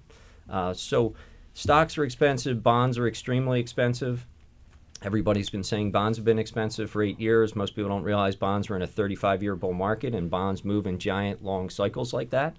Uh, 0.50 0.74
so 0.74 1.14
stocks 1.54 1.96
are 1.98 2.04
expensive, 2.04 2.62
bonds 2.62 2.98
are 2.98 3.06
extremely 3.06 3.60
expensive. 3.60 4.26
Everybody's 5.02 5.48
been 5.48 5.64
saying 5.64 5.92
bonds 5.92 6.18
have 6.18 6.26
been 6.26 6.38
expensive 6.38 6.90
for 6.90 7.02
eight 7.02 7.18
years. 7.18 7.56
Most 7.56 7.74
people 7.74 7.88
don't 7.88 8.02
realize 8.02 8.36
bonds 8.36 8.68
are 8.68 8.76
in 8.76 8.82
a 8.82 8.86
35 8.86 9.42
year 9.42 9.56
bull 9.56 9.72
market 9.72 10.14
and 10.14 10.30
bonds 10.30 10.64
move 10.64 10.86
in 10.86 10.98
giant 10.98 11.42
long 11.42 11.70
cycles 11.70 12.12
like 12.12 12.30
that. 12.30 12.56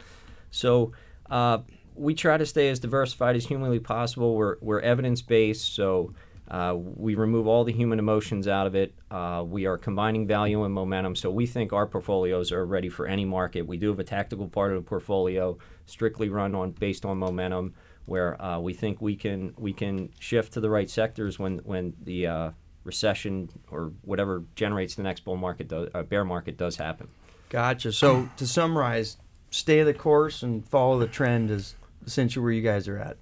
So 0.49 0.91
uh, 1.29 1.59
we 1.95 2.15
try 2.15 2.37
to 2.37 2.45
stay 2.45 2.69
as 2.69 2.79
diversified 2.79 3.35
as 3.35 3.45
humanly 3.45 3.79
possible. 3.79 4.35
We're, 4.35 4.57
we're 4.59 4.79
evidence 4.79 5.21
based, 5.21 5.75
so 5.75 6.13
uh, 6.51 6.75
we 6.75 7.15
remove 7.15 7.47
all 7.47 7.63
the 7.63 7.71
human 7.71 7.97
emotions 7.97 8.45
out 8.45 8.67
of 8.67 8.75
it. 8.75 8.93
Uh, 9.09 9.41
we 9.47 9.65
are 9.65 9.77
combining 9.77 10.27
value 10.27 10.65
and 10.65 10.73
momentum, 10.73 11.15
so 11.15 11.31
we 11.31 11.47
think 11.47 11.71
our 11.71 11.87
portfolios 11.87 12.51
are 12.51 12.65
ready 12.65 12.89
for 12.89 13.07
any 13.07 13.23
market. 13.23 13.65
We 13.65 13.77
do 13.77 13.87
have 13.87 13.99
a 13.99 14.03
tactical 14.03 14.49
part 14.49 14.73
of 14.73 14.83
the 14.83 14.87
portfolio, 14.87 15.57
strictly 15.85 16.27
run 16.27 16.53
on 16.53 16.71
based 16.71 17.05
on 17.05 17.17
momentum, 17.17 17.73
where 18.05 18.39
uh, 18.41 18.59
we 18.59 18.73
think 18.73 19.01
we 19.01 19.15
can 19.15 19.53
we 19.57 19.71
can 19.71 20.09
shift 20.19 20.51
to 20.53 20.59
the 20.59 20.69
right 20.69 20.89
sectors 20.89 21.39
when 21.39 21.59
when 21.59 21.93
the 22.03 22.27
uh, 22.27 22.51
recession 22.83 23.49
or 23.71 23.93
whatever 24.01 24.43
generates 24.55 24.95
the 24.95 25.03
next 25.03 25.21
bull 25.21 25.37
market 25.37 25.69
does, 25.69 25.87
uh, 25.93 26.03
bear 26.03 26.25
market 26.25 26.57
does 26.57 26.75
happen. 26.75 27.07
Gotcha. 27.47 27.93
So 27.93 28.29
to 28.35 28.45
summarize, 28.45 29.15
stay 29.51 29.83
the 29.83 29.93
course 29.93 30.43
and 30.43 30.67
follow 30.67 30.99
the 30.99 31.07
trend 31.07 31.49
is 31.49 31.75
essentially 32.05 32.43
where 32.43 32.51
you 32.51 32.61
guys 32.61 32.89
are 32.89 32.97
at. 32.97 33.15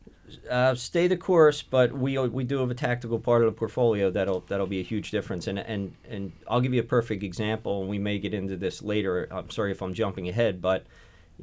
Uh, 0.50 0.75
stay 0.75 1.07
the 1.07 1.17
course, 1.17 1.62
but 1.62 1.91
we 1.91 2.17
we 2.17 2.43
do 2.43 2.59
have 2.59 2.71
a 2.71 2.75
tactical 2.75 3.19
part 3.19 3.43
of 3.43 3.53
the 3.53 3.57
portfolio 3.57 4.09
that'll 4.09 4.41
that'll 4.41 4.67
be 4.67 4.79
a 4.79 4.83
huge 4.83 5.12
difference. 5.12 5.48
And 5.48 5.59
and 5.59 5.93
and 6.09 6.31
I'll 6.48 6.62
give 6.62 6.74
you 6.74 6.81
a 6.81 6.86
perfect 6.86 7.24
example, 7.24 7.81
and 7.81 7.89
we 7.89 8.00
may 8.00 8.19
get 8.19 8.33
into 8.33 8.57
this 8.57 8.81
later. 8.81 9.27
I'm 9.31 9.50
sorry 9.50 9.71
if 9.71 9.81
I'm 9.81 9.93
jumping 9.93 10.27
ahead, 10.27 10.62
but 10.62 10.86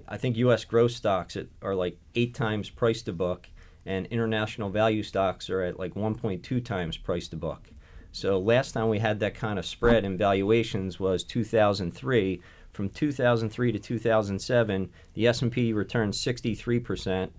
I 0.08 0.16
think 0.16 0.36
U.S. 0.36 0.64
growth 0.64 0.92
stocks 0.92 1.36
are 1.62 1.74
like 1.74 1.98
eight 2.14 2.34
times 2.34 2.70
price 2.70 3.02
to 3.02 3.12
book, 3.12 3.48
and 3.84 4.06
international 4.06 4.70
value 4.70 5.02
stocks 5.02 5.48
are 5.50 5.62
at 5.62 5.78
like 5.78 5.94
1.2 5.94 6.64
times 6.64 6.96
price 6.96 7.28
to 7.28 7.36
book. 7.36 7.70
So 8.12 8.38
last 8.38 8.72
time 8.72 8.88
we 8.88 8.98
had 8.98 9.20
that 9.20 9.34
kind 9.34 9.58
of 9.58 9.66
spread 9.66 10.04
in 10.04 10.16
valuations 10.16 10.98
was 10.98 11.22
2003. 11.24 12.40
From 12.72 12.88
2003 12.90 13.72
to 13.72 13.78
2007, 13.78 14.90
the 15.14 15.26
S&P 15.26 15.72
returned 15.72 16.14
63 16.14 16.80
percent 16.80 17.32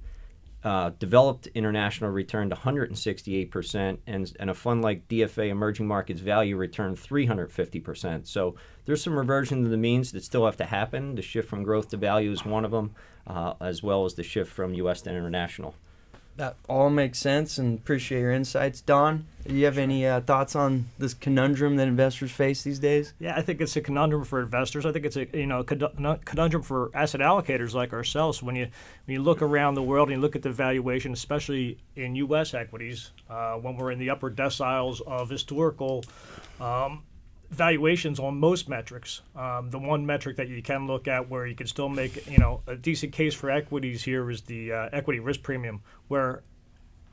uh, 0.63 0.91
developed 0.99 1.47
international 1.47 2.09
returned 2.09 2.51
168%, 2.51 3.97
and, 4.07 4.33
and 4.39 4.49
a 4.49 4.53
fund 4.53 4.81
like 4.81 5.07
DFA 5.07 5.49
Emerging 5.49 5.87
Markets 5.87 6.19
Value 6.19 6.57
returned 6.57 6.97
350%. 6.97 8.27
So 8.27 8.55
there's 8.85 9.03
some 9.03 9.17
reversion 9.17 9.63
to 9.63 9.69
the 9.69 9.77
means 9.77 10.11
that 10.11 10.23
still 10.23 10.45
have 10.45 10.57
to 10.57 10.65
happen. 10.65 11.15
The 11.15 11.21
shift 11.21 11.47
from 11.49 11.63
growth 11.63 11.89
to 11.89 11.97
value 11.97 12.31
is 12.31 12.43
one 12.43 12.65
of 12.65 12.71
them, 12.71 12.95
uh, 13.27 13.53
as 13.61 13.83
well 13.83 14.05
as 14.05 14.15
the 14.15 14.23
shift 14.23 14.51
from 14.51 14.73
U.S. 14.73 15.01
to 15.03 15.09
international. 15.09 15.75
That 16.37 16.55
all 16.69 16.91
makes 16.91 17.17
sense 17.17 17.57
and 17.57 17.79
appreciate 17.79 18.21
your 18.21 18.31
insights. 18.31 18.81
Don, 18.81 19.25
do 19.47 19.55
you 19.55 19.65
have 19.65 19.79
any 19.79 20.05
uh, 20.05 20.21
thoughts 20.21 20.55
on 20.55 20.85
this 20.99 21.15
conundrum 21.15 21.77
that 21.77 21.87
investors 21.87 22.31
face 22.31 22.61
these 22.61 22.77
days? 22.77 23.13
Yeah, 23.19 23.35
I 23.35 23.41
think 23.41 23.59
it's 23.59 23.75
a 23.75 23.81
conundrum 23.81 24.23
for 24.23 24.39
investors. 24.41 24.85
I 24.85 24.91
think 24.91 25.05
it's 25.05 25.15
a 25.15 25.27
you 25.35 25.47
know 25.47 25.63
conundrum 25.63 26.61
for 26.61 26.91
asset 26.93 27.21
allocators 27.21 27.73
like 27.73 27.91
ourselves. 27.91 28.43
When 28.43 28.55
you 28.55 28.67
when 29.05 29.15
you 29.15 29.23
look 29.23 29.41
around 29.41 29.73
the 29.73 29.81
world 29.81 30.09
and 30.09 30.17
you 30.17 30.21
look 30.21 30.35
at 30.35 30.43
the 30.43 30.51
valuation, 30.51 31.11
especially 31.11 31.79
in 31.95 32.15
U.S. 32.15 32.53
equities, 32.53 33.11
uh, 33.31 33.55
when 33.55 33.75
we're 33.75 33.91
in 33.91 33.97
the 33.97 34.11
upper 34.11 34.29
deciles 34.29 35.01
of 35.01 35.31
historical 35.31 36.03
um, 36.59 37.01
valuations 37.49 38.19
on 38.19 38.37
most 38.37 38.67
metrics. 38.67 39.21
Um, 39.35 39.69
the 39.69 39.79
one 39.79 40.05
metric 40.05 40.37
that 40.37 40.47
you 40.47 40.61
can 40.61 40.87
look 40.87 41.07
at 41.07 41.29
where 41.29 41.45
you 41.47 41.55
can 41.55 41.67
still 41.67 41.89
make 41.89 42.27
you 42.29 42.37
know 42.37 42.61
a 42.67 42.75
decent 42.75 43.13
case 43.13 43.33
for 43.33 43.49
equities 43.49 44.03
here 44.03 44.29
is 44.29 44.41
the 44.43 44.71
uh, 44.71 44.89
equity 44.91 45.19
risk 45.19 45.43
premium, 45.43 45.81
where 46.07 46.43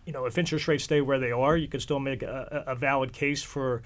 you 0.07 0.13
know 0.13 0.27
if 0.27 0.37
interest 0.39 0.67
rates 0.69 0.85
stay 0.85 1.01
where 1.01 1.19
they 1.19 1.33
are, 1.33 1.57
you 1.57 1.69
can 1.69 1.81
still 1.81 2.01
make 2.01 2.23
a, 2.23 2.65
a 2.67 2.75
valid 2.75 3.13
case 3.13 3.43
for 3.43 3.83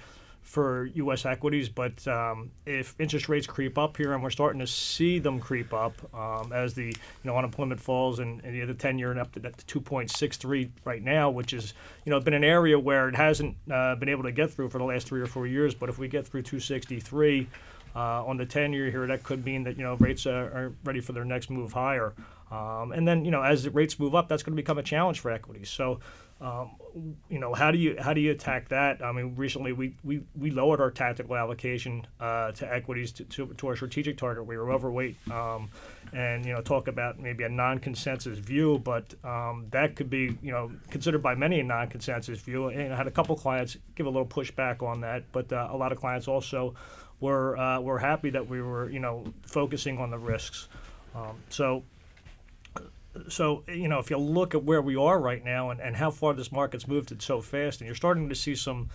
for 0.49 0.85
U.S. 0.95 1.27
equities. 1.27 1.69
But 1.69 2.07
um, 2.07 2.49
if 2.65 2.95
interest 2.97 3.29
rates 3.29 3.45
creep 3.45 3.77
up 3.77 3.95
here, 3.97 4.13
and 4.13 4.23
we're 4.23 4.31
starting 4.31 4.59
to 4.61 4.67
see 4.67 5.19
them 5.19 5.39
creep 5.39 5.71
up 5.73 5.93
um, 6.11 6.51
as 6.51 6.73
the 6.73 6.87
you 6.87 6.95
know 7.23 7.37
unemployment 7.37 7.79
falls 7.79 8.17
and, 8.17 8.43
and 8.43 8.67
the 8.67 8.73
ten-year 8.73 9.11
and 9.11 9.19
up 9.19 9.31
to, 9.33 9.39
to 9.39 9.79
2.63 9.79 10.71
right 10.85 11.03
now, 11.03 11.29
which 11.29 11.53
is 11.53 11.75
you 12.03 12.09
know 12.09 12.19
been 12.19 12.33
an 12.33 12.43
area 12.43 12.79
where 12.79 13.07
it 13.07 13.15
hasn't 13.15 13.55
uh, 13.71 13.93
been 13.95 14.09
able 14.09 14.23
to 14.23 14.31
get 14.31 14.49
through 14.49 14.69
for 14.69 14.79
the 14.79 14.83
last 14.83 15.05
three 15.05 15.21
or 15.21 15.27
four 15.27 15.45
years. 15.45 15.75
But 15.75 15.87
if 15.87 15.99
we 15.99 16.07
get 16.07 16.25
through 16.25 16.41
263 16.41 17.47
uh, 17.95 17.99
on 18.25 18.37
the 18.37 18.45
10-year 18.45 18.89
here, 18.89 19.05
that 19.05 19.21
could 19.21 19.45
mean 19.45 19.63
that 19.65 19.77
you 19.77 19.83
know 19.83 19.97
rates 19.97 20.25
are, 20.25 20.45
are 20.45 20.73
ready 20.83 20.99
for 20.99 21.11
their 21.11 21.25
next 21.25 21.51
move 21.51 21.73
higher. 21.73 22.13
Um, 22.49 22.91
and 22.91 23.07
then 23.07 23.23
you 23.23 23.29
know 23.29 23.43
as 23.43 23.69
rates 23.69 23.99
move 23.99 24.15
up, 24.15 24.27
that's 24.27 24.41
going 24.41 24.53
to 24.53 24.61
become 24.61 24.79
a 24.79 24.83
challenge 24.83 25.19
for 25.19 25.29
equities. 25.29 25.69
So. 25.69 25.99
Um, 26.41 26.71
you 27.29 27.37
know 27.37 27.53
how 27.53 27.69
do 27.69 27.77
you 27.77 27.97
how 27.99 28.13
do 28.13 28.21
you 28.21 28.31
attack 28.31 28.69
that? 28.69 29.03
I 29.03 29.11
mean, 29.11 29.35
recently 29.35 29.73
we, 29.73 29.95
we, 30.03 30.21
we 30.37 30.51
lowered 30.51 30.79
our 30.79 30.89
tactical 30.89 31.35
allocation 31.35 32.07
uh, 32.19 32.53
to 32.53 32.73
equities 32.73 33.11
to, 33.13 33.25
to, 33.25 33.47
to, 33.47 33.67
our 33.67 33.75
strategic 33.75 34.17
target. 34.17 34.45
We 34.45 34.57
were 34.57 34.71
overweight, 34.71 35.17
um, 35.29 35.69
and 36.13 36.45
you 36.45 36.53
know 36.53 36.61
talk 36.61 36.87
about 36.87 37.19
maybe 37.19 37.43
a 37.43 37.49
non-consensus 37.49 38.39
view, 38.39 38.79
but 38.79 39.13
um, 39.25 39.67
that 39.71 39.97
could 39.97 40.09
be 40.09 40.37
you 40.41 40.51
know 40.51 40.71
considered 40.89 41.21
by 41.21 41.35
many 41.35 41.59
a 41.59 41.63
non-consensus 41.63 42.39
view. 42.39 42.67
And 42.69 42.93
I 42.93 42.95
had 42.95 43.07
a 43.07 43.11
couple 43.11 43.35
clients 43.35 43.75
give 43.95 44.05
a 44.05 44.09
little 44.09 44.25
pushback 44.25 44.81
on 44.81 45.01
that, 45.01 45.23
but 45.33 45.51
uh, 45.51 45.67
a 45.71 45.75
lot 45.75 45.91
of 45.91 45.97
clients 45.97 46.29
also 46.29 46.73
were 47.19 47.57
uh, 47.57 47.81
were 47.81 47.99
happy 47.99 48.29
that 48.29 48.47
we 48.47 48.61
were 48.61 48.89
you 48.89 48.99
know 48.99 49.25
focusing 49.41 49.97
on 49.97 50.09
the 50.09 50.17
risks. 50.17 50.69
Um, 51.13 51.35
so 51.49 51.83
so 53.27 53.63
you 53.67 53.87
know 53.87 53.99
if 53.99 54.09
you 54.09 54.17
look 54.17 54.53
at 54.53 54.63
where 54.63 54.81
we 54.81 54.95
are 54.95 55.19
right 55.19 55.43
now 55.43 55.71
and, 55.71 55.79
and 55.79 55.95
how 55.95 56.11
far 56.11 56.33
this 56.33 56.51
market's 56.51 56.87
moved 56.87 57.11
it 57.11 57.21
so 57.21 57.41
fast 57.41 57.81
and 57.81 57.87
you're 57.87 57.95
starting 57.95 58.29
to 58.29 58.35
see 58.35 58.55
some 58.55 58.89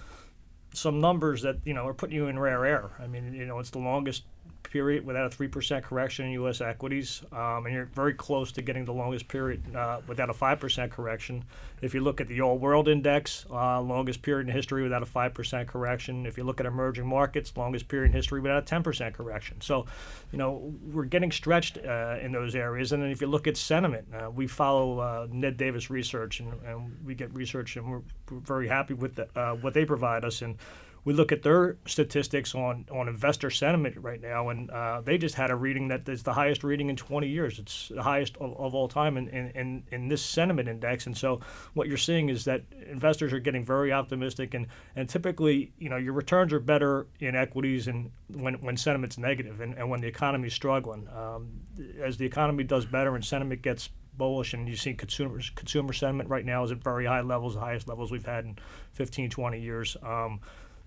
some 0.73 1.01
numbers 1.01 1.43
that 1.43 1.59
you 1.65 1.75
know 1.75 1.87
are 1.87 1.95
putting 1.95 2.17
you 2.17 2.27
in 2.27 2.39
rare 2.39 2.65
air. 2.65 2.91
I 2.99 3.07
mean 3.07 3.33
you 3.35 3.47
know 3.47 3.59
it's 3.59 3.71
the 3.71 3.79
longest 3.79 4.25
period 4.65 5.07
without 5.07 5.33
a 5.33 5.37
3% 5.37 5.83
correction 5.83 6.27
in 6.27 6.33
U.S. 6.33 6.61
equities, 6.61 7.23
um, 7.33 7.67
and 7.67 7.75
you're 7.75 7.85
very 7.87 8.15
close 8.15 8.51
to 8.53 8.63
getting 8.63 8.85
the 8.85 8.93
longest 8.93 9.29
period 9.29 9.63
uh, 9.75 10.01
without 10.07 10.31
a 10.31 10.33
5% 10.33 10.91
correction. 10.91 11.45
If 11.81 11.95
you 11.95 12.01
look 12.01 12.21
at 12.21 12.29
the 12.29 12.41
All 12.41 12.59
World 12.59 12.89
Index, 12.89 13.47
uh, 13.51 13.81
longest 13.81 14.23
period 14.23 14.49
in 14.49 14.55
history 14.55 14.83
without 14.83 15.03
a 15.03 15.07
5% 15.07 15.67
correction. 15.67 16.27
If 16.27 16.37
you 16.37 16.45
look 16.45 16.61
at 16.61 16.67
emerging 16.67 17.07
markets, 17.07 17.53
longest 17.57 17.89
period 17.89 18.07
in 18.07 18.13
history 18.13 18.41
without 18.41 18.71
a 18.71 18.75
10% 18.75 19.15
correction. 19.15 19.61
So, 19.61 19.87
you 20.33 20.39
know, 20.39 20.73
we're 20.93 21.05
getting 21.05 21.31
stretched 21.31 21.79
uh, 21.79 22.17
in 22.21 22.33
those 22.33 22.55
areas. 22.55 22.93
And 22.93 23.03
then 23.03 23.11
if 23.11 23.21
you 23.21 23.27
look 23.27 23.47
at 23.47 23.57
sentiment, 23.57 24.07
uh, 24.15 24.31
we 24.31 24.47
follow 24.47 24.99
uh, 24.99 25.27
Ned 25.31 25.57
Davis 25.57 25.91
Research, 25.91 26.41
and, 26.41 26.53
and, 26.65 26.97
we 27.05 27.15
get 27.15 27.35
research, 27.35 27.77
and 27.77 27.91
we're, 27.91 28.01
very 28.31 28.67
happy 28.67 28.95
with 28.95 29.15
the, 29.15 29.29
uh, 29.39 29.55
what 29.57 29.75
they 29.75 29.85
provide 29.85 30.25
us. 30.25 30.43
And 30.43 30.57
we 31.05 31.13
look 31.13 31.33
at 31.33 31.43
their 31.43 31.77
statistics 31.87 32.55
on, 32.55 32.87
on 32.91 33.09
investor 33.09 33.51
sentiment 33.51 33.97
right 33.99 34.21
now, 34.21 34.49
and 34.49 34.71
uh, 34.71 35.03
they 35.03 35.19
just 35.19 35.35
had 35.35 35.51
a 35.51 35.57
reading 35.57 35.89
that 35.89 36.09
is 36.09 36.23
the 36.23 36.33
highest 36.33 36.65
reading 36.65 36.89
in 36.89 36.97
20 36.97 37.29
years. 37.29 37.59
It's 37.59 37.89
the 37.89 38.03
highest 38.03 38.37
of, 38.39 38.57
of 38.57 38.75
all 38.75 38.89
time 38.89 39.17
in, 39.19 39.29
in, 39.29 39.83
in, 39.91 40.09
this 40.09 40.23
sentiment 40.23 40.69
index. 40.69 41.07
And 41.07 41.17
so 41.17 41.41
what 41.75 41.89
you're 41.89 41.99
seeing 41.99 42.31
is 42.31 42.45
that 42.47 42.63
investors 42.89 43.33
are 43.33 43.39
getting 43.39 43.65
very 43.65 43.93
optimistic, 43.93 44.55
and, 44.55 44.67
and 44.97 45.09
typically, 45.09 45.73
you 45.79 45.91
know, 45.91 45.97
your 45.97 46.15
returns 46.15 46.53
are 46.53 46.61
better 46.61 47.07
in 47.21 47.37
equities 47.37 47.87
and 47.87 48.11
when, 48.33 48.55
when 48.55 48.77
sentiment's 48.77 49.19
negative 49.19 49.61
and, 49.61 49.75
and 49.75 49.91
when 49.91 50.01
the 50.01 50.09
economy 50.09 50.49
is 50.49 50.55
struggling. 50.55 51.07
Um, 51.15 51.61
as 52.03 52.17
the 52.17 52.25
economy 52.25 52.65
does 52.65 52.87
better 52.87 53.15
and 53.15 53.25
sentiment 53.25 53.61
gets 53.61 53.91
bullish 54.17 54.55
and 54.55 54.69
you 54.69 54.77
see 54.77 54.95
consumers 54.95 55.51
consumer 55.57 55.93
sentiment 55.93 56.29
right 56.29 56.45
now 56.45 56.63
is 56.63 56.71
at 56.71 56.79
very 56.79 57.05
high 57.05 57.21
levels 57.21 57.55
the 57.55 57.61
highest 57.61 57.89
levels 57.89 58.13
we've 58.13 58.25
had 58.25 58.45
in 58.45 58.57
15 58.93 59.29
20 59.29 59.61
years 59.61 59.97
um, 60.05 60.39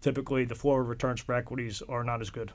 typically 0.07 0.45
the 0.45 0.55
forward 0.55 0.83
returns 0.85 1.19
for 1.19 1.35
equities 1.35 1.83
are 1.89 2.01
not 2.01 2.21
as 2.21 2.29
good. 2.29 2.53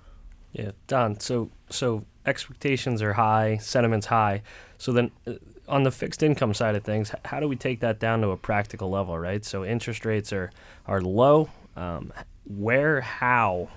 Yeah, 0.52 0.70
Don. 0.86 1.20
So 1.20 1.50
so 1.68 2.06
expectations 2.24 3.02
are 3.02 3.12
high, 3.12 3.58
sentiment's 3.58 4.06
high. 4.06 4.42
So 4.78 4.90
then, 4.90 5.10
uh, 5.26 5.34
on 5.68 5.82
the 5.82 5.90
fixed 5.90 6.22
income 6.22 6.54
side 6.54 6.76
of 6.76 6.82
things, 6.82 7.12
how 7.26 7.40
do 7.40 7.48
we 7.48 7.56
take 7.56 7.80
that 7.80 8.00
down 8.00 8.22
to 8.22 8.30
a 8.30 8.38
practical 8.38 8.88
level, 8.88 9.18
right? 9.18 9.44
So 9.44 9.66
interest 9.66 10.06
rates 10.06 10.32
are 10.32 10.50
are 10.86 11.02
low. 11.02 11.50
Um, 11.76 12.12
where, 12.44 13.02
how 13.02 13.68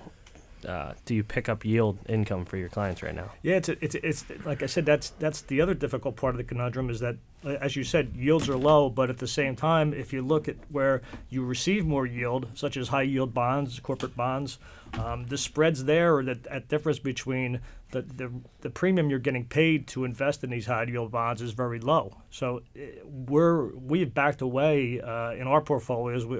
uh, 0.66 0.94
do 1.04 1.14
you 1.14 1.22
pick 1.22 1.48
up 1.48 1.64
yield 1.64 1.98
income 2.08 2.44
for 2.44 2.56
your 2.56 2.68
clients 2.68 3.02
right 3.02 3.14
now? 3.14 3.30
Yeah, 3.42 3.56
it's, 3.56 3.68
a, 3.68 3.84
it's 3.84 3.94
it's 3.94 4.24
like 4.44 4.62
I 4.62 4.66
said, 4.66 4.84
that's 4.84 5.10
that's 5.10 5.42
the 5.42 5.60
other 5.60 5.74
difficult 5.74 6.16
part 6.16 6.34
of 6.34 6.38
the 6.38 6.44
conundrum 6.44 6.90
is 6.90 7.00
that, 7.00 7.16
as 7.44 7.76
you 7.76 7.84
said, 7.84 8.14
yields 8.16 8.48
are 8.48 8.56
low, 8.56 8.90
but 8.90 9.08
at 9.08 9.18
the 9.18 9.28
same 9.28 9.54
time, 9.54 9.94
if 9.94 10.12
you 10.12 10.22
look 10.22 10.48
at 10.48 10.56
where 10.68 11.02
you 11.30 11.44
receive 11.44 11.86
more 11.86 12.06
yield, 12.06 12.48
such 12.54 12.76
as 12.76 12.88
high 12.88 13.02
yield 13.02 13.32
bonds, 13.32 13.78
corporate 13.78 14.16
bonds, 14.16 14.58
um, 14.94 15.26
the 15.26 15.38
spreads 15.38 15.84
there, 15.84 16.16
or 16.16 16.24
the 16.24 16.38
at 16.50 16.68
difference 16.68 16.98
between 16.98 17.60
the, 17.92 18.02
the 18.02 18.32
the 18.62 18.70
premium 18.70 19.08
you're 19.08 19.20
getting 19.20 19.44
paid 19.44 19.86
to 19.88 20.04
invest 20.04 20.42
in 20.42 20.50
these 20.50 20.66
high 20.66 20.82
yield 20.84 21.12
bonds 21.12 21.40
is 21.40 21.52
very 21.52 21.78
low. 21.78 22.12
So 22.30 22.62
eh, 22.74 22.86
we're 23.04 23.68
we've 23.76 24.12
backed 24.12 24.42
away 24.42 25.00
uh, 25.00 25.30
in 25.32 25.46
our 25.46 25.60
portfolios, 25.60 26.26
we, 26.26 26.38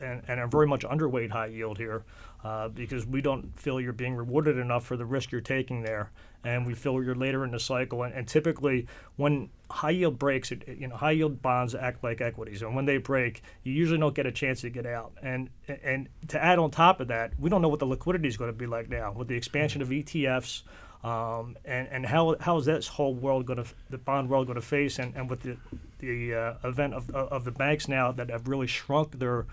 and, 0.00 0.22
and 0.26 0.40
are 0.40 0.48
very 0.48 0.66
much 0.66 0.82
underweight 0.82 1.30
high 1.30 1.46
yield 1.46 1.78
here 1.78 2.02
uh, 2.44 2.68
because 2.68 3.06
we 3.06 3.20
don't 3.20 3.58
feel 3.58 3.80
you're 3.80 3.92
being 3.92 4.14
rewarded 4.14 4.58
enough 4.58 4.84
for 4.84 4.96
the 4.96 5.04
risk 5.04 5.32
you're 5.32 5.40
taking 5.40 5.82
there, 5.82 6.10
and 6.44 6.66
we 6.66 6.74
feel 6.74 7.02
you're 7.02 7.14
later 7.14 7.44
in 7.44 7.50
the 7.50 7.58
cycle. 7.58 8.04
And, 8.04 8.14
and 8.14 8.28
typically, 8.28 8.86
when 9.16 9.50
high 9.70 9.90
yield 9.90 10.18
breaks, 10.18 10.52
it, 10.52 10.62
you 10.68 10.86
know, 10.86 10.96
high 10.96 11.10
yield 11.12 11.42
bonds 11.42 11.74
act 11.74 12.04
like 12.04 12.20
equities, 12.20 12.62
and 12.62 12.76
when 12.76 12.84
they 12.84 12.98
break, 12.98 13.42
you 13.64 13.72
usually 13.72 13.98
don't 13.98 14.14
get 14.14 14.26
a 14.26 14.32
chance 14.32 14.60
to 14.60 14.70
get 14.70 14.86
out. 14.86 15.12
And 15.20 15.50
and 15.66 16.08
to 16.28 16.42
add 16.42 16.58
on 16.58 16.70
top 16.70 17.00
of 17.00 17.08
that, 17.08 17.32
we 17.38 17.50
don't 17.50 17.60
know 17.60 17.68
what 17.68 17.80
the 17.80 17.86
liquidity 17.86 18.28
is 18.28 18.36
going 18.36 18.52
to 18.52 18.56
be 18.56 18.66
like 18.66 18.88
now 18.88 19.12
with 19.12 19.28
the 19.28 19.36
expansion 19.36 19.82
of 19.82 19.88
ETFs. 19.88 20.62
Um, 21.02 21.56
and 21.64 21.88
and 21.88 22.06
how 22.06 22.36
how 22.40 22.56
is 22.56 22.64
this 22.64 22.88
whole 22.88 23.14
world 23.14 23.46
going 23.46 23.62
to 23.62 23.70
the 23.90 23.98
bond 23.98 24.28
world 24.28 24.46
going 24.46 24.60
to 24.60 24.66
face 24.66 24.98
and, 24.98 25.14
and 25.14 25.30
with 25.30 25.42
the 25.42 25.56
the 25.98 26.34
uh, 26.34 26.54
event 26.64 26.94
of, 26.94 27.10
of 27.10 27.44
the 27.44 27.52
banks 27.52 27.88
now 27.88 28.12
that 28.12 28.30
have 28.30 28.48
really 28.48 28.66
shrunk 28.66 29.18
their 29.18 29.46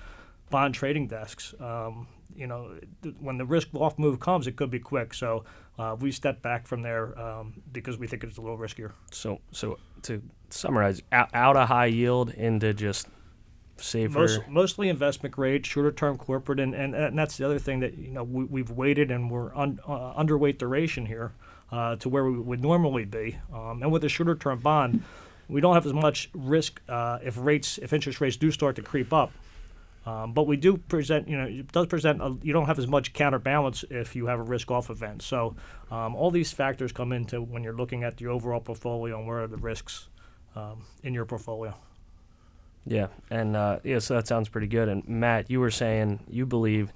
bond 0.50 0.76
trading 0.76 1.08
desks. 1.08 1.54
Um, 1.60 2.08
you 2.36 2.48
know, 2.48 2.78
th- 3.02 3.15
when 3.19 3.38
the 3.38 3.45
risk 3.45 3.69
off 3.74 3.98
move 3.98 4.19
comes, 4.19 4.48
it 4.48 4.56
could 4.56 4.69
be 4.69 4.80
quick. 4.80 5.13
So 5.13 5.45
uh, 5.78 5.95
we 6.00 6.12
step 6.12 6.41
back 6.41 6.67
from 6.67 6.82
there 6.82 7.17
um, 7.19 7.62
because 7.71 7.98
we 7.98 8.08
think 8.08 8.24
it's 8.24 8.38
a 8.38 8.41
little 8.41 8.58
riskier. 8.58 8.91
So, 9.12 9.41
so 9.52 9.80
to 10.04 10.21
summarize, 10.50 11.02
out, 11.12 11.30
out 11.34 11.58
of 11.58 11.67
high 11.67 11.88
yield 11.88 12.32
into 12.32 12.74
just 12.74 13.08
safer. 13.78 14.19
Most, 14.19 14.48
mostly 14.48 14.89
investment 14.89 15.34
grade, 15.34 15.65
shorter 15.65 15.91
term 15.91 16.17
corporate, 16.17 16.60
and, 16.60 16.74
and, 16.74 16.95
and 16.95 17.17
that's 17.17 17.38
the 17.38 17.45
other 17.45 17.60
thing 17.60 17.80
that 17.82 17.98
you 17.98 18.12
know 18.12 18.24
we, 18.24 18.62
have 18.62 18.71
waited 18.71 19.12
and 19.12 19.30
we're 19.30 19.56
un, 19.56 19.80
uh, 19.88 20.13
underweight 20.21 20.58
duration 20.58 21.06
here 21.06 21.34
uh, 21.71 21.95
to 21.98 22.10
where 22.10 22.26
we 22.26 22.38
would 22.38 22.62
normally 22.62 23.06
be. 23.06 23.38
Um, 23.54 23.82
and 23.82 23.91
with 23.91 24.04
a 24.04 24.10
shorter 24.10 24.36
term 24.36 24.60
bond, 24.60 25.04
we 25.48 25.62
don't 25.62 25.74
have 25.74 25.86
as 25.86 25.93
much 25.93 26.30
risk 26.34 26.82
uh, 26.89 27.19
if 27.24 27.38
rates 27.38 27.78
if 27.80 27.93
interest 27.93 28.21
rates 28.21 28.38
do 28.38 28.52
start 28.52 28.76
to 28.78 28.82
creep 28.82 29.13
up. 29.13 29.32
Um, 30.06 30.34
but 30.34 30.46
we 30.46 30.56
do 30.56 30.78
present, 30.78 31.28
you 31.28 31.38
know, 31.38 31.46
it 31.46 31.72
does 31.72 31.88
present, 31.88 32.22
a, 32.22 32.38
you 32.44 32.54
don't 32.54 32.68
have 32.68 32.78
as 32.78 32.88
much 32.88 33.13
counterbalance 33.13 33.84
if 33.89 34.15
you 34.15 34.28
have 34.28 34.39
a 34.39 34.44
risk 34.44 34.70
off 34.70 34.89
event. 34.89 35.24
So 35.24 35.56
um, 35.89 36.15
all 36.15 36.30
these 36.30 36.52
factors 36.52 36.91
come 36.91 37.12
into 37.12 37.41
when 37.41 37.63
you're 37.63 37.76
looking 37.76 38.04
at 38.04 38.22
your 38.22 38.32
overall 38.32 38.60
portfolio 38.60 39.18
and 39.18 39.28
where 39.28 39.44
are 39.44 39.48
the 39.48 39.58
risks 39.58 40.10
um, 40.56 40.86
in 41.02 41.13
your 41.13 41.26
portfolio. 41.26 41.74
Yeah, 42.86 43.08
and 43.32 43.56
uh, 43.56 43.80
yeah, 43.84 43.98
so 43.98 44.13
that 44.13 44.28
sounds 44.28 44.48
pretty 44.48 44.68
good. 44.68 44.89
And 44.89 45.08
Matt, 45.08 45.50
you 45.50 45.60
were 45.60 45.72
saying 45.72 46.20
you 46.30 46.46
believe 46.46 46.94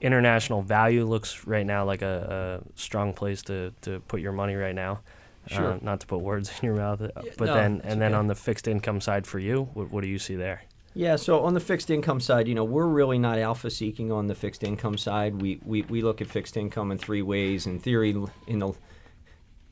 international 0.00 0.62
value 0.62 1.04
looks 1.04 1.46
right 1.46 1.66
now 1.66 1.84
like 1.84 2.02
a, 2.02 2.62
a 2.62 2.78
strong 2.78 3.12
place 3.12 3.42
to, 3.42 3.72
to 3.82 4.00
put 4.06 4.20
your 4.20 4.32
money 4.32 4.54
right 4.54 4.74
now. 4.74 5.00
Sure. 5.48 5.72
Uh, 5.72 5.78
not 5.82 5.98
to 5.98 6.06
put 6.06 6.20
words 6.20 6.52
in 6.60 6.66
your 6.66 6.76
mouth, 6.76 7.02
uh, 7.02 7.08
yeah, 7.24 7.32
but 7.36 7.46
no, 7.46 7.54
then 7.54 7.72
and 7.82 7.84
okay. 7.84 7.98
then 7.98 8.14
on 8.14 8.28
the 8.28 8.34
fixed 8.36 8.68
income 8.68 9.00
side 9.00 9.26
for 9.26 9.40
you, 9.40 9.68
what, 9.74 9.90
what 9.90 10.02
do 10.02 10.08
you 10.08 10.20
see 10.20 10.36
there? 10.36 10.62
Yeah, 10.94 11.16
so 11.16 11.40
on 11.40 11.54
the 11.54 11.60
fixed 11.60 11.90
income 11.90 12.20
side, 12.20 12.46
you 12.46 12.54
know, 12.54 12.64
we're 12.64 12.86
really 12.86 13.18
not 13.18 13.38
alpha 13.38 13.70
seeking 13.70 14.12
on 14.12 14.26
the 14.26 14.34
fixed 14.34 14.62
income 14.62 14.98
side. 14.98 15.40
We, 15.40 15.58
we, 15.64 15.82
we 15.82 16.02
look 16.02 16.20
at 16.20 16.26
fixed 16.26 16.56
income 16.56 16.92
in 16.92 16.98
three 16.98 17.22
ways. 17.22 17.66
In 17.66 17.78
theory, 17.78 18.14
in 18.46 18.58
the 18.58 18.74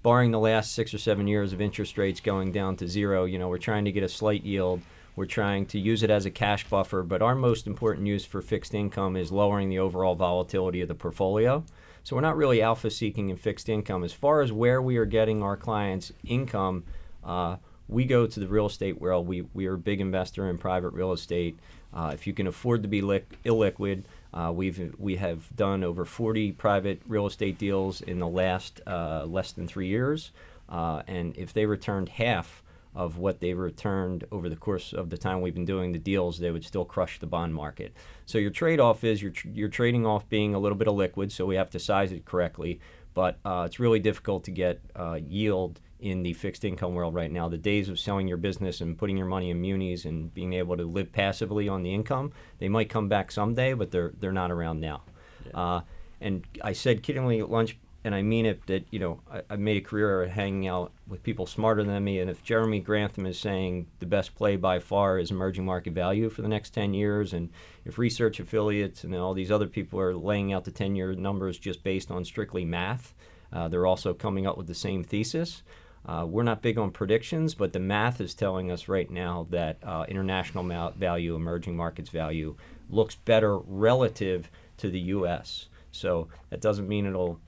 barring 0.02 0.30
the 0.30 0.38
last 0.38 0.72
six 0.72 0.94
or 0.94 0.98
seven 0.98 1.26
years 1.26 1.52
of 1.52 1.60
interest 1.60 1.98
rates 1.98 2.20
going 2.20 2.52
down 2.52 2.76
to 2.76 2.88
zero, 2.88 3.26
you 3.26 3.38
know, 3.38 3.48
we're 3.48 3.58
trying 3.58 3.84
to 3.84 3.92
get 3.92 4.02
a 4.02 4.08
slight 4.08 4.44
yield. 4.44 4.80
We're 5.14 5.26
trying 5.26 5.66
to 5.66 5.78
use 5.78 6.02
it 6.02 6.08
as 6.08 6.24
a 6.24 6.30
cash 6.30 6.66
buffer, 6.70 7.02
but 7.02 7.20
our 7.20 7.34
most 7.34 7.66
important 7.66 8.06
use 8.06 8.24
for 8.24 8.40
fixed 8.40 8.72
income 8.72 9.14
is 9.14 9.30
lowering 9.30 9.68
the 9.68 9.78
overall 9.78 10.14
volatility 10.14 10.80
of 10.80 10.88
the 10.88 10.94
portfolio. 10.94 11.62
So 12.02 12.16
we're 12.16 12.22
not 12.22 12.38
really 12.38 12.62
alpha 12.62 12.90
seeking 12.90 13.28
in 13.28 13.36
fixed 13.36 13.68
income. 13.68 14.04
As 14.04 14.14
far 14.14 14.40
as 14.40 14.52
where 14.52 14.80
we 14.80 14.96
are 14.96 15.04
getting 15.04 15.42
our 15.42 15.58
clients' 15.58 16.12
income, 16.24 16.84
uh, 17.22 17.56
we 17.90 18.04
go 18.04 18.26
to 18.26 18.40
the 18.40 18.46
real 18.46 18.66
estate 18.66 19.00
world. 19.00 19.26
We, 19.26 19.42
we 19.52 19.66
are 19.66 19.74
a 19.74 19.78
big 19.78 20.00
investor 20.00 20.48
in 20.48 20.58
private 20.58 20.90
real 20.90 21.12
estate. 21.12 21.58
Uh, 21.92 22.12
if 22.14 22.26
you 22.26 22.32
can 22.32 22.46
afford 22.46 22.82
to 22.82 22.88
be 22.88 23.02
li- 23.02 23.24
illiquid, 23.44 24.04
uh, 24.32 24.52
we've 24.54 24.94
we 24.96 25.16
have 25.16 25.44
done 25.56 25.82
over 25.82 26.04
40 26.04 26.52
private 26.52 27.02
real 27.08 27.26
estate 27.26 27.58
deals 27.58 28.00
in 28.00 28.20
the 28.20 28.28
last 28.28 28.80
uh, 28.86 29.24
less 29.26 29.50
than 29.50 29.66
three 29.66 29.88
years, 29.88 30.30
uh, 30.68 31.02
and 31.08 31.36
if 31.36 31.52
they 31.52 31.66
returned 31.66 32.08
half 32.08 32.62
of 32.94 33.18
what 33.18 33.40
they 33.40 33.54
returned 33.54 34.24
over 34.30 34.48
the 34.48 34.56
course 34.56 34.92
of 34.92 35.10
the 35.10 35.18
time 35.18 35.40
we've 35.40 35.54
been 35.54 35.64
doing 35.64 35.92
the 35.92 35.98
deals, 35.98 36.38
they 36.38 36.50
would 36.50 36.64
still 36.64 36.84
crush 36.84 37.18
the 37.18 37.26
bond 37.26 37.54
market. 37.54 37.92
So 38.26 38.38
your 38.38 38.50
trade-off 38.50 39.04
is 39.04 39.22
you're, 39.22 39.30
tr- 39.30 39.48
you're 39.52 39.68
trading 39.68 40.06
off 40.06 40.28
being 40.28 40.54
a 40.54 40.58
little 40.58 40.76
bit 40.76 40.88
of 40.88 40.94
liquid, 40.94 41.30
so 41.30 41.46
we 41.46 41.54
have 41.54 41.70
to 41.70 41.78
size 41.78 42.10
it 42.10 42.24
correctly. 42.24 42.80
But 43.14 43.38
uh, 43.44 43.64
it's 43.66 43.78
really 43.78 44.00
difficult 44.00 44.42
to 44.44 44.50
get 44.50 44.80
uh, 44.96 45.18
yield 45.24 45.80
in 46.00 46.22
the 46.22 46.32
fixed 46.32 46.64
income 46.64 46.94
world 46.94 47.14
right 47.14 47.30
now. 47.30 47.48
The 47.48 47.58
days 47.58 47.88
of 47.88 47.98
selling 47.98 48.28
your 48.28 48.36
business 48.36 48.80
and 48.80 48.96
putting 48.96 49.16
your 49.16 49.26
money 49.26 49.50
in 49.50 49.60
munis 49.60 50.04
and 50.04 50.32
being 50.32 50.52
able 50.54 50.76
to 50.76 50.84
live 50.84 51.12
passively 51.12 51.68
on 51.68 51.82
the 51.82 51.94
income, 51.94 52.32
they 52.58 52.68
might 52.68 52.88
come 52.88 53.08
back 53.08 53.30
someday, 53.30 53.74
but 53.74 53.90
they're 53.90 54.12
they're 54.18 54.32
not 54.32 54.50
around 54.50 54.80
now. 54.80 55.02
Yeah. 55.46 55.58
Uh, 55.58 55.80
and 56.20 56.44
I 56.62 56.72
said 56.72 57.02
kiddingly 57.02 57.40
at 57.40 57.50
lunch, 57.50 57.78
and 58.04 58.14
I 58.14 58.22
mean 58.22 58.46
it, 58.46 58.66
that 58.66 58.84
you 58.90 58.98
know 58.98 59.20
I, 59.30 59.42
I 59.50 59.56
made 59.56 59.76
a 59.76 59.80
career 59.80 60.22
of 60.22 60.30
hanging 60.30 60.66
out 60.66 60.92
with 61.06 61.22
people 61.22 61.46
smarter 61.46 61.84
than 61.84 62.02
me, 62.02 62.20
and 62.20 62.30
if 62.30 62.42
Jeremy 62.42 62.80
Grantham 62.80 63.26
is 63.26 63.38
saying 63.38 63.86
the 63.98 64.06
best 64.06 64.34
play 64.34 64.56
by 64.56 64.78
far 64.78 65.18
is 65.18 65.30
emerging 65.30 65.64
market 65.64 65.92
value 65.92 66.30
for 66.30 66.42
the 66.42 66.48
next 66.48 66.70
10 66.70 66.94
years, 66.94 67.32
and 67.32 67.50
if 67.84 67.98
research 67.98 68.40
affiliates 68.40 69.04
and 69.04 69.14
all 69.14 69.34
these 69.34 69.50
other 69.50 69.66
people 69.66 70.00
are 70.00 70.14
laying 70.14 70.52
out 70.52 70.64
the 70.64 70.70
10-year 70.70 71.14
numbers 71.14 71.58
just 71.58 71.82
based 71.82 72.10
on 72.10 72.24
strictly 72.24 72.64
math, 72.64 73.14
uh, 73.52 73.68
they're 73.68 73.86
also 73.86 74.14
coming 74.14 74.46
up 74.46 74.56
with 74.56 74.66
the 74.66 74.74
same 74.74 75.02
thesis. 75.02 75.62
Uh, 76.06 76.24
we're 76.26 76.42
not 76.42 76.62
big 76.62 76.78
on 76.78 76.90
predictions, 76.90 77.54
but 77.54 77.72
the 77.72 77.78
math 77.78 78.20
is 78.20 78.34
telling 78.34 78.70
us 78.70 78.88
right 78.88 79.10
now 79.10 79.46
that 79.50 79.78
uh, 79.82 80.04
international 80.08 80.64
ma- 80.64 80.90
value, 80.90 81.34
emerging 81.34 81.76
markets 81.76 82.10
value, 82.10 82.56
looks 82.88 83.14
better 83.14 83.58
relative 83.58 84.50
to 84.78 84.90
the 84.90 85.00
U.S. 85.00 85.66
So 85.92 86.28
that 86.48 86.60
doesn't 86.60 86.88
mean 86.88 87.06
it'll, 87.06 87.38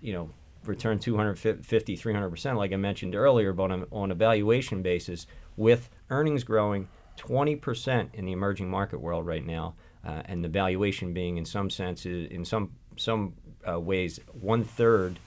you 0.00 0.12
know, 0.12 0.30
return 0.64 0.98
250, 0.98 1.96
300% 1.96 2.56
like 2.56 2.72
I 2.72 2.76
mentioned 2.76 3.14
earlier, 3.14 3.52
but 3.52 3.70
on, 3.70 3.86
on 3.90 4.10
a 4.10 4.14
valuation 4.14 4.82
basis, 4.82 5.26
with 5.56 5.88
earnings 6.10 6.44
growing 6.44 6.88
20% 7.16 8.14
in 8.14 8.24
the 8.26 8.32
emerging 8.32 8.68
market 8.68 9.00
world 9.00 9.26
right 9.26 9.44
now, 9.44 9.74
uh, 10.04 10.22
and 10.26 10.44
the 10.44 10.48
valuation 10.48 11.12
being 11.12 11.36
in 11.36 11.44
some 11.44 11.70
senses, 11.70 12.28
in 12.30 12.44
some 12.44 12.72
some 12.96 13.34
uh, 13.68 13.78
ways, 13.78 14.18
one 14.32 14.64
third 14.64 15.18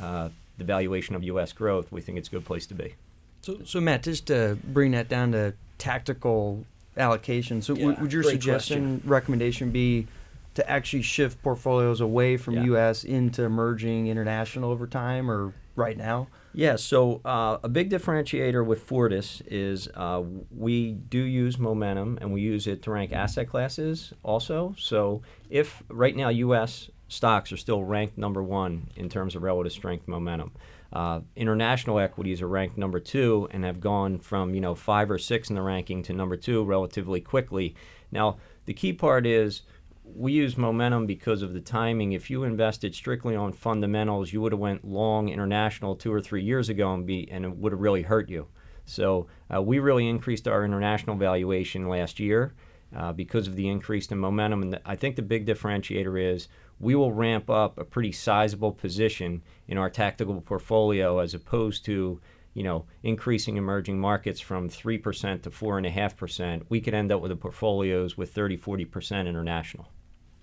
uh, 0.00 0.28
the 0.58 0.64
valuation 0.64 1.14
of 1.14 1.22
U.S. 1.24 1.52
growth, 1.52 1.90
we 1.92 2.00
think 2.00 2.18
it's 2.18 2.28
a 2.28 2.30
good 2.30 2.44
place 2.44 2.66
to 2.66 2.74
be. 2.74 2.94
So, 3.42 3.58
so 3.64 3.80
Matt, 3.80 4.02
just 4.02 4.26
to 4.28 4.58
bring 4.64 4.92
that 4.92 5.08
down 5.08 5.32
to 5.32 5.54
tactical 5.78 6.64
allocation, 6.96 7.60
so 7.62 7.74
Yeah, 7.74 7.86
would, 7.86 8.00
would 8.00 8.12
your 8.12 8.22
suggestion, 8.22 9.02
recommendation 9.04 9.70
be 9.70 10.06
to 10.54 10.70
actually 10.70 11.02
shift 11.02 11.42
portfolios 11.42 12.00
away 12.00 12.36
from 12.36 12.54
Yeah. 12.54 12.64
U.S. 12.64 13.04
into 13.04 13.42
emerging 13.42 14.06
international 14.06 14.70
over 14.70 14.86
time, 14.86 15.30
or 15.30 15.52
right 15.76 15.96
now? 15.96 16.28
Yeah, 16.52 16.76
so 16.76 17.20
uh, 17.24 17.58
a 17.64 17.68
big 17.68 17.90
differentiator 17.90 18.64
with 18.64 18.80
Fortis 18.82 19.42
is 19.46 19.88
uh, 19.96 20.22
we 20.56 20.92
do 20.92 21.18
use 21.18 21.58
momentum 21.58 22.16
and 22.20 22.32
we 22.32 22.42
use 22.42 22.68
it 22.68 22.82
to 22.84 22.92
rank 22.92 23.12
asset 23.12 23.48
classes 23.48 24.12
also. 24.22 24.76
So 24.78 25.22
if 25.50 25.82
right 25.88 26.14
now 26.14 26.28
U.S. 26.28 26.90
stocks 27.08 27.52
are 27.52 27.56
still 27.56 27.84
ranked 27.84 28.18
number 28.18 28.42
one 28.42 28.88
in 28.96 29.08
terms 29.08 29.34
of 29.34 29.42
relative 29.42 29.72
strength 29.72 30.08
momentum, 30.08 30.52
uh, 30.92 31.20
international 31.34 31.98
equities 31.98 32.40
are 32.40 32.48
ranked 32.48 32.78
number 32.78 33.00
two 33.00 33.48
and 33.50 33.64
have 33.64 33.80
gone 33.80 34.18
from 34.18 34.54
you 34.54 34.60
know 34.60 34.74
five 34.74 35.10
or 35.10 35.18
six 35.18 35.50
in 35.50 35.56
the 35.56 35.62
ranking 35.62 36.02
to 36.04 36.12
number 36.12 36.36
two 36.36 36.64
relatively 36.64 37.20
quickly. 37.20 37.74
Now 38.12 38.38
the 38.66 38.74
key 38.74 38.92
part 38.92 39.26
is 39.26 39.62
we 40.04 40.32
use 40.32 40.56
momentum 40.56 41.06
because 41.06 41.42
of 41.42 41.52
the 41.52 41.60
timing. 41.60 42.12
If 42.12 42.30
you 42.30 42.44
invested 42.44 42.94
strictly 42.94 43.34
on 43.34 43.52
fundamentals, 43.52 44.32
you 44.32 44.40
would 44.42 44.52
have 44.52 44.60
went 44.60 44.86
long 44.86 45.28
international 45.30 45.96
two 45.96 46.12
or 46.12 46.20
three 46.20 46.42
years 46.42 46.68
ago 46.68 46.94
and 46.94 47.04
be 47.04 47.28
and 47.30 47.44
it 47.44 47.56
would 47.56 47.72
have 47.72 47.80
really 47.80 48.02
hurt 48.02 48.28
you. 48.28 48.46
So 48.84 49.26
uh, 49.52 49.62
we 49.62 49.78
really 49.78 50.08
increased 50.08 50.46
our 50.46 50.64
international 50.64 51.16
valuation 51.16 51.88
last 51.88 52.20
year 52.20 52.54
uh, 52.94 53.12
because 53.12 53.48
of 53.48 53.56
the 53.56 53.68
increase 53.68 54.06
in 54.12 54.18
momentum. 54.18 54.62
And 54.62 54.80
I 54.84 54.94
think 54.94 55.16
the 55.16 55.22
big 55.22 55.46
differentiator 55.46 56.34
is 56.34 56.48
we 56.80 56.94
will 56.94 57.12
ramp 57.12 57.48
up 57.48 57.78
a 57.78 57.84
pretty 57.84 58.12
sizable 58.12 58.72
position 58.72 59.42
in 59.68 59.78
our 59.78 59.90
tactical 59.90 60.40
portfolio 60.40 61.18
as 61.18 61.34
opposed 61.34 61.84
to 61.86 62.20
you 62.54 62.62
know, 62.62 62.86
increasing 63.02 63.56
emerging 63.56 63.98
markets 63.98 64.40
from 64.40 64.68
3% 64.68 65.42
to 65.42 65.50
4.5%, 65.50 66.62
we 66.68 66.80
could 66.80 66.94
end 66.94 67.12
up 67.12 67.20
with 67.20 67.32
a 67.32 67.36
portfolios 67.36 68.16
with 68.16 68.32
30, 68.32 68.56
40% 68.56 69.26
international. 69.26 69.88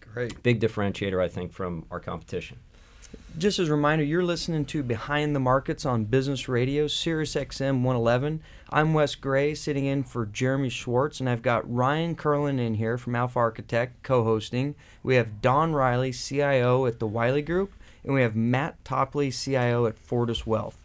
Great. 0.02 0.44
Big 0.44 0.60
differentiator, 0.60 1.24
I 1.24 1.30
think, 1.30 1.54
from 1.54 1.86
our 1.90 2.02
competition. 2.02 2.60
Just 3.38 3.60
as 3.60 3.70
a 3.70 3.72
reminder, 3.72 4.04
you're 4.04 4.26
listening 4.26 4.66
to 4.66 4.84
Behind 4.84 5.34
the 5.34 5.40
Markets 5.40 5.86
on 5.86 6.04
Business 6.04 6.50
Radio, 6.50 6.88
Sirius 6.88 7.36
XM 7.36 7.82
111. 7.82 8.42
I'm 8.70 8.94
Wes 8.94 9.16
Gray, 9.16 9.56
sitting 9.56 9.86
in 9.86 10.04
for 10.04 10.26
Jeremy 10.26 10.68
Schwartz, 10.68 11.22
and 11.22 11.30
I've 11.30 11.42
got 11.42 11.74
Ryan 11.74 12.18
Kirlin 12.18 12.60
in 12.60 12.74
here 12.74 12.98
from 12.98 13.16
Alpha 13.16 13.40
Architect 13.40 14.04
co-hosting. 14.04 14.76
We 15.02 15.16
have 15.16 15.42
Don 15.42 15.72
Riley, 15.72 16.12
CIO 16.12 16.86
at 16.86 17.00
the 17.00 17.08
Wiley 17.08 17.42
Group, 17.42 17.72
and 18.04 18.14
we 18.14 18.22
have 18.22 18.36
Matt 18.36 18.84
Topley, 18.84 19.32
CIO 19.32 19.86
at 19.86 19.98
Fortis 19.98 20.46
Wealth. 20.46 20.78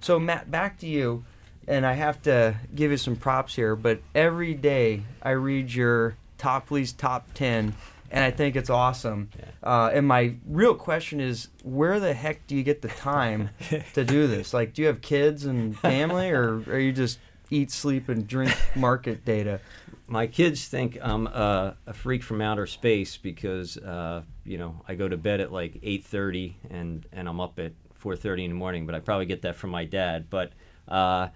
So 0.00 0.20
Matt, 0.20 0.50
back 0.50 0.78
to 0.80 0.86
you, 0.86 1.24
and 1.66 1.86
I 1.86 1.94
have 1.94 2.20
to 2.22 2.56
give 2.74 2.90
you 2.90 2.98
some 2.98 3.16
props 3.16 3.54
here. 3.54 3.74
But 3.74 4.02
every 4.14 4.52
day 4.52 5.04
I 5.22 5.30
read 5.30 5.72
your 5.72 6.16
Topley's 6.36 6.92
top 6.92 7.32
ten, 7.32 7.74
and 8.10 8.24
I 8.24 8.30
think 8.30 8.56
it's 8.56 8.70
awesome. 8.70 9.30
Uh, 9.62 9.90
and 9.92 10.06
my 10.06 10.34
real 10.46 10.74
question 10.74 11.20
is, 11.20 11.48
where 11.62 12.00
the 12.00 12.12
heck 12.12 12.46
do 12.46 12.56
you 12.56 12.62
get 12.62 12.82
the 12.82 12.88
time 12.88 13.50
to 13.94 14.04
do 14.04 14.26
this? 14.26 14.52
Like, 14.52 14.74
do 14.74 14.82
you 14.82 14.88
have 14.88 15.00
kids 15.00 15.44
and 15.44 15.78
family, 15.78 16.30
or 16.30 16.62
are 16.68 16.78
you 16.78 16.92
just 16.92 17.18
eat, 17.50 17.70
sleep, 17.70 18.08
and 18.08 18.26
drink 18.26 18.54
market 18.74 19.24
data? 19.24 19.60
My 20.08 20.26
kids 20.26 20.66
think 20.66 20.98
I'm 21.00 21.28
uh, 21.28 21.72
a 21.86 21.92
freak 21.92 22.24
from 22.24 22.40
outer 22.40 22.66
space 22.66 23.16
because 23.16 23.76
uh, 23.76 24.22
you 24.44 24.58
know 24.58 24.82
I 24.88 24.94
go 24.94 25.08
to 25.08 25.16
bed 25.16 25.40
at 25.40 25.52
like 25.52 25.74
8:30 25.82 26.54
and 26.68 27.06
and 27.12 27.28
I'm 27.28 27.40
up 27.40 27.60
at 27.60 27.72
4:30 28.02 28.44
in 28.44 28.50
the 28.50 28.56
morning. 28.56 28.86
But 28.86 28.96
I 28.96 29.00
probably 29.00 29.26
get 29.26 29.42
that 29.42 29.54
from 29.54 29.70
my 29.70 29.84
dad. 29.84 30.28
But 30.28 30.52
uh, 30.88 31.28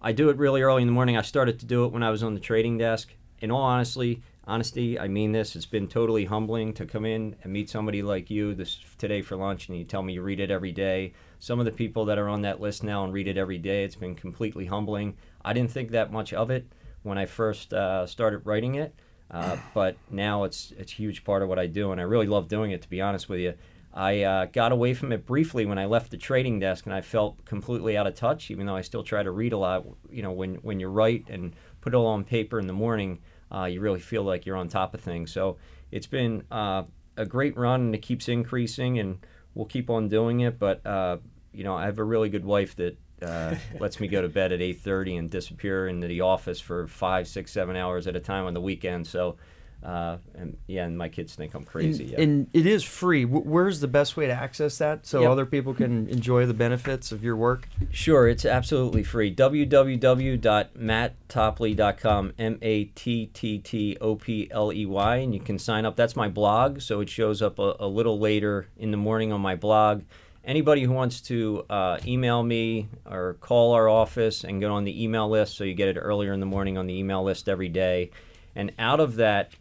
I 0.00 0.12
do 0.12 0.30
it 0.30 0.38
really 0.38 0.62
early 0.62 0.80
in 0.80 0.88
the 0.88 0.94
morning. 0.94 1.18
I 1.18 1.22
started 1.22 1.60
to 1.60 1.66
do 1.66 1.84
it 1.84 1.92
when 1.92 2.02
I 2.02 2.10
was 2.10 2.22
on 2.22 2.32
the 2.32 2.40
trading 2.40 2.78
desk. 2.78 3.12
In 3.40 3.50
all 3.50 3.62
honestly, 3.62 4.22
honesty, 4.46 4.98
I 4.98 5.08
mean 5.08 5.32
this. 5.32 5.54
It's 5.56 5.66
been 5.66 5.88
totally 5.88 6.24
humbling 6.24 6.72
to 6.74 6.86
come 6.86 7.04
in 7.04 7.36
and 7.42 7.52
meet 7.52 7.70
somebody 7.70 8.02
like 8.02 8.30
you 8.30 8.54
this 8.54 8.80
today 8.98 9.22
for 9.22 9.36
lunch, 9.36 9.68
and 9.68 9.78
you 9.78 9.84
tell 9.84 10.02
me 10.02 10.14
you 10.14 10.22
read 10.22 10.40
it 10.40 10.50
every 10.50 10.72
day. 10.72 11.12
Some 11.38 11.58
of 11.58 11.64
the 11.64 11.72
people 11.72 12.04
that 12.06 12.18
are 12.18 12.28
on 12.28 12.42
that 12.42 12.60
list 12.60 12.82
now 12.82 13.04
and 13.04 13.12
read 13.12 13.28
it 13.28 13.36
every 13.36 13.58
day, 13.58 13.84
it's 13.84 13.96
been 13.96 14.14
completely 14.14 14.66
humbling. 14.66 15.16
I 15.44 15.52
didn't 15.52 15.70
think 15.70 15.90
that 15.90 16.12
much 16.12 16.32
of 16.32 16.50
it 16.50 16.66
when 17.02 17.18
I 17.18 17.26
first 17.26 17.72
uh, 17.72 18.06
started 18.06 18.46
writing 18.46 18.76
it, 18.76 18.94
uh, 19.30 19.56
but 19.74 19.96
now 20.10 20.44
it's 20.44 20.72
it's 20.76 20.92
a 20.92 20.96
huge 20.96 21.24
part 21.24 21.42
of 21.42 21.48
what 21.48 21.58
I 21.58 21.66
do, 21.66 21.92
and 21.92 22.00
I 22.00 22.04
really 22.04 22.26
love 22.26 22.48
doing 22.48 22.72
it. 22.72 22.82
To 22.82 22.88
be 22.88 23.00
honest 23.00 23.28
with 23.28 23.40
you, 23.40 23.54
I 23.94 24.22
uh, 24.22 24.44
got 24.46 24.72
away 24.72 24.94
from 24.94 25.12
it 25.12 25.26
briefly 25.26 25.66
when 25.66 25.78
I 25.78 25.86
left 25.86 26.10
the 26.10 26.16
trading 26.16 26.58
desk, 26.58 26.86
and 26.86 26.94
I 26.94 27.00
felt 27.00 27.44
completely 27.44 27.96
out 27.96 28.06
of 28.06 28.14
touch. 28.14 28.50
Even 28.50 28.66
though 28.66 28.76
I 28.76 28.82
still 28.82 29.02
try 29.02 29.22
to 29.22 29.30
read 29.30 29.52
a 29.52 29.58
lot, 29.58 29.86
you 30.10 30.22
know, 30.22 30.32
when 30.32 30.56
when 30.56 30.80
you 30.80 30.88
write 30.88 31.28
and 31.28 31.54
put 31.80 31.94
it 31.94 31.96
all 31.96 32.06
on 32.06 32.24
paper 32.24 32.58
in 32.58 32.66
the 32.66 32.72
morning, 32.72 33.18
uh, 33.54 33.64
you 33.64 33.80
really 33.80 34.00
feel 34.00 34.22
like 34.22 34.46
you're 34.46 34.56
on 34.56 34.68
top 34.68 34.94
of 34.94 35.00
things. 35.00 35.32
So 35.32 35.56
it's 35.90 36.06
been 36.06 36.44
uh, 36.50 36.84
a 37.16 37.26
great 37.26 37.56
run, 37.56 37.82
and 37.82 37.94
it 37.94 38.02
keeps 38.02 38.28
increasing, 38.28 38.98
and 38.98 39.18
we'll 39.54 39.66
keep 39.66 39.90
on 39.90 40.08
doing 40.08 40.40
it. 40.40 40.58
But 40.58 40.84
uh, 40.86 41.18
you 41.52 41.64
know, 41.64 41.74
I 41.74 41.84
have 41.84 41.98
a 41.98 42.04
really 42.04 42.28
good 42.28 42.44
wife 42.44 42.76
that 42.76 42.98
uh, 43.22 43.54
lets 43.78 44.00
me 44.00 44.08
go 44.08 44.22
to 44.22 44.28
bed 44.28 44.52
at 44.52 44.60
8:30 44.60 45.18
and 45.18 45.30
disappear 45.30 45.86
into 45.86 46.06
the 46.06 46.22
office 46.22 46.60
for 46.60 46.86
five, 46.86 47.28
six, 47.28 47.52
seven 47.52 47.76
hours 47.76 48.06
at 48.06 48.16
a 48.16 48.20
time 48.20 48.46
on 48.46 48.54
the 48.54 48.60
weekend. 48.60 49.06
So, 49.06 49.36
uh, 49.84 50.18
and 50.34 50.56
yeah, 50.66 50.84
and 50.84 50.96
my 50.96 51.08
kids 51.08 51.34
think 51.34 51.54
I'm 51.54 51.64
crazy. 51.64 52.04
And, 52.04 52.12
yeah. 52.12 52.20
and 52.20 52.46
it 52.52 52.66
is 52.66 52.84
free. 52.84 53.24
Wh- 53.24 53.46
Where's 53.46 53.80
the 53.80 53.88
best 53.88 54.16
way 54.16 54.26
to 54.26 54.32
access 54.32 54.78
that 54.78 55.06
so 55.06 55.22
Yep. 55.22 55.30
other 55.30 55.46
people 55.46 55.74
can 55.74 56.08
enjoy 56.08 56.46
the 56.46 56.54
benefits 56.54 57.12
of 57.12 57.24
your 57.24 57.36
work? 57.36 57.68
Sure, 57.90 58.28
it's 58.28 58.44
absolutely 58.44 59.02
free. 59.02 59.34
www.matttopley.com, 59.34 62.32
M 62.38 62.58
A 62.62 62.84
T 62.84 63.26
T 63.26 63.58
T 63.58 63.96
O 64.00 64.16
P 64.16 64.48
L 64.50 64.72
E 64.72 64.86
Y, 64.86 65.16
and 65.16 65.34
you 65.34 65.40
can 65.40 65.58
sign 65.58 65.84
up. 65.84 65.96
That's 65.96 66.16
my 66.16 66.28
blog, 66.28 66.80
so 66.80 67.00
it 67.00 67.08
shows 67.08 67.42
up 67.42 67.58
a, 67.58 67.74
a 67.80 67.86
little 67.86 68.18
later 68.18 68.66
in 68.76 68.90
the 68.90 68.96
morning 68.96 69.32
on 69.32 69.40
my 69.40 69.54
blog. 69.56 70.02
Anybody 70.44 70.82
who 70.82 70.92
wants 70.92 71.20
to 71.22 71.64
uh, 71.70 71.98
email 72.04 72.42
me 72.42 72.88
or 73.08 73.34
call 73.40 73.72
our 73.74 73.88
office 73.88 74.42
and 74.42 74.60
get 74.60 74.70
on 74.70 74.82
the 74.84 75.02
email 75.04 75.28
list, 75.28 75.56
so 75.56 75.62
you 75.64 75.74
get 75.74 75.88
it 75.88 75.96
earlier 75.98 76.32
in 76.32 76.40
the 76.40 76.46
morning 76.46 76.76
on 76.76 76.86
the 76.88 76.94
email 76.98 77.22
list 77.22 77.48
every 77.48 77.68
day. 77.68 78.10
And 78.56 78.72
out 78.78 78.98
of 79.00 79.16
that, 79.16 79.52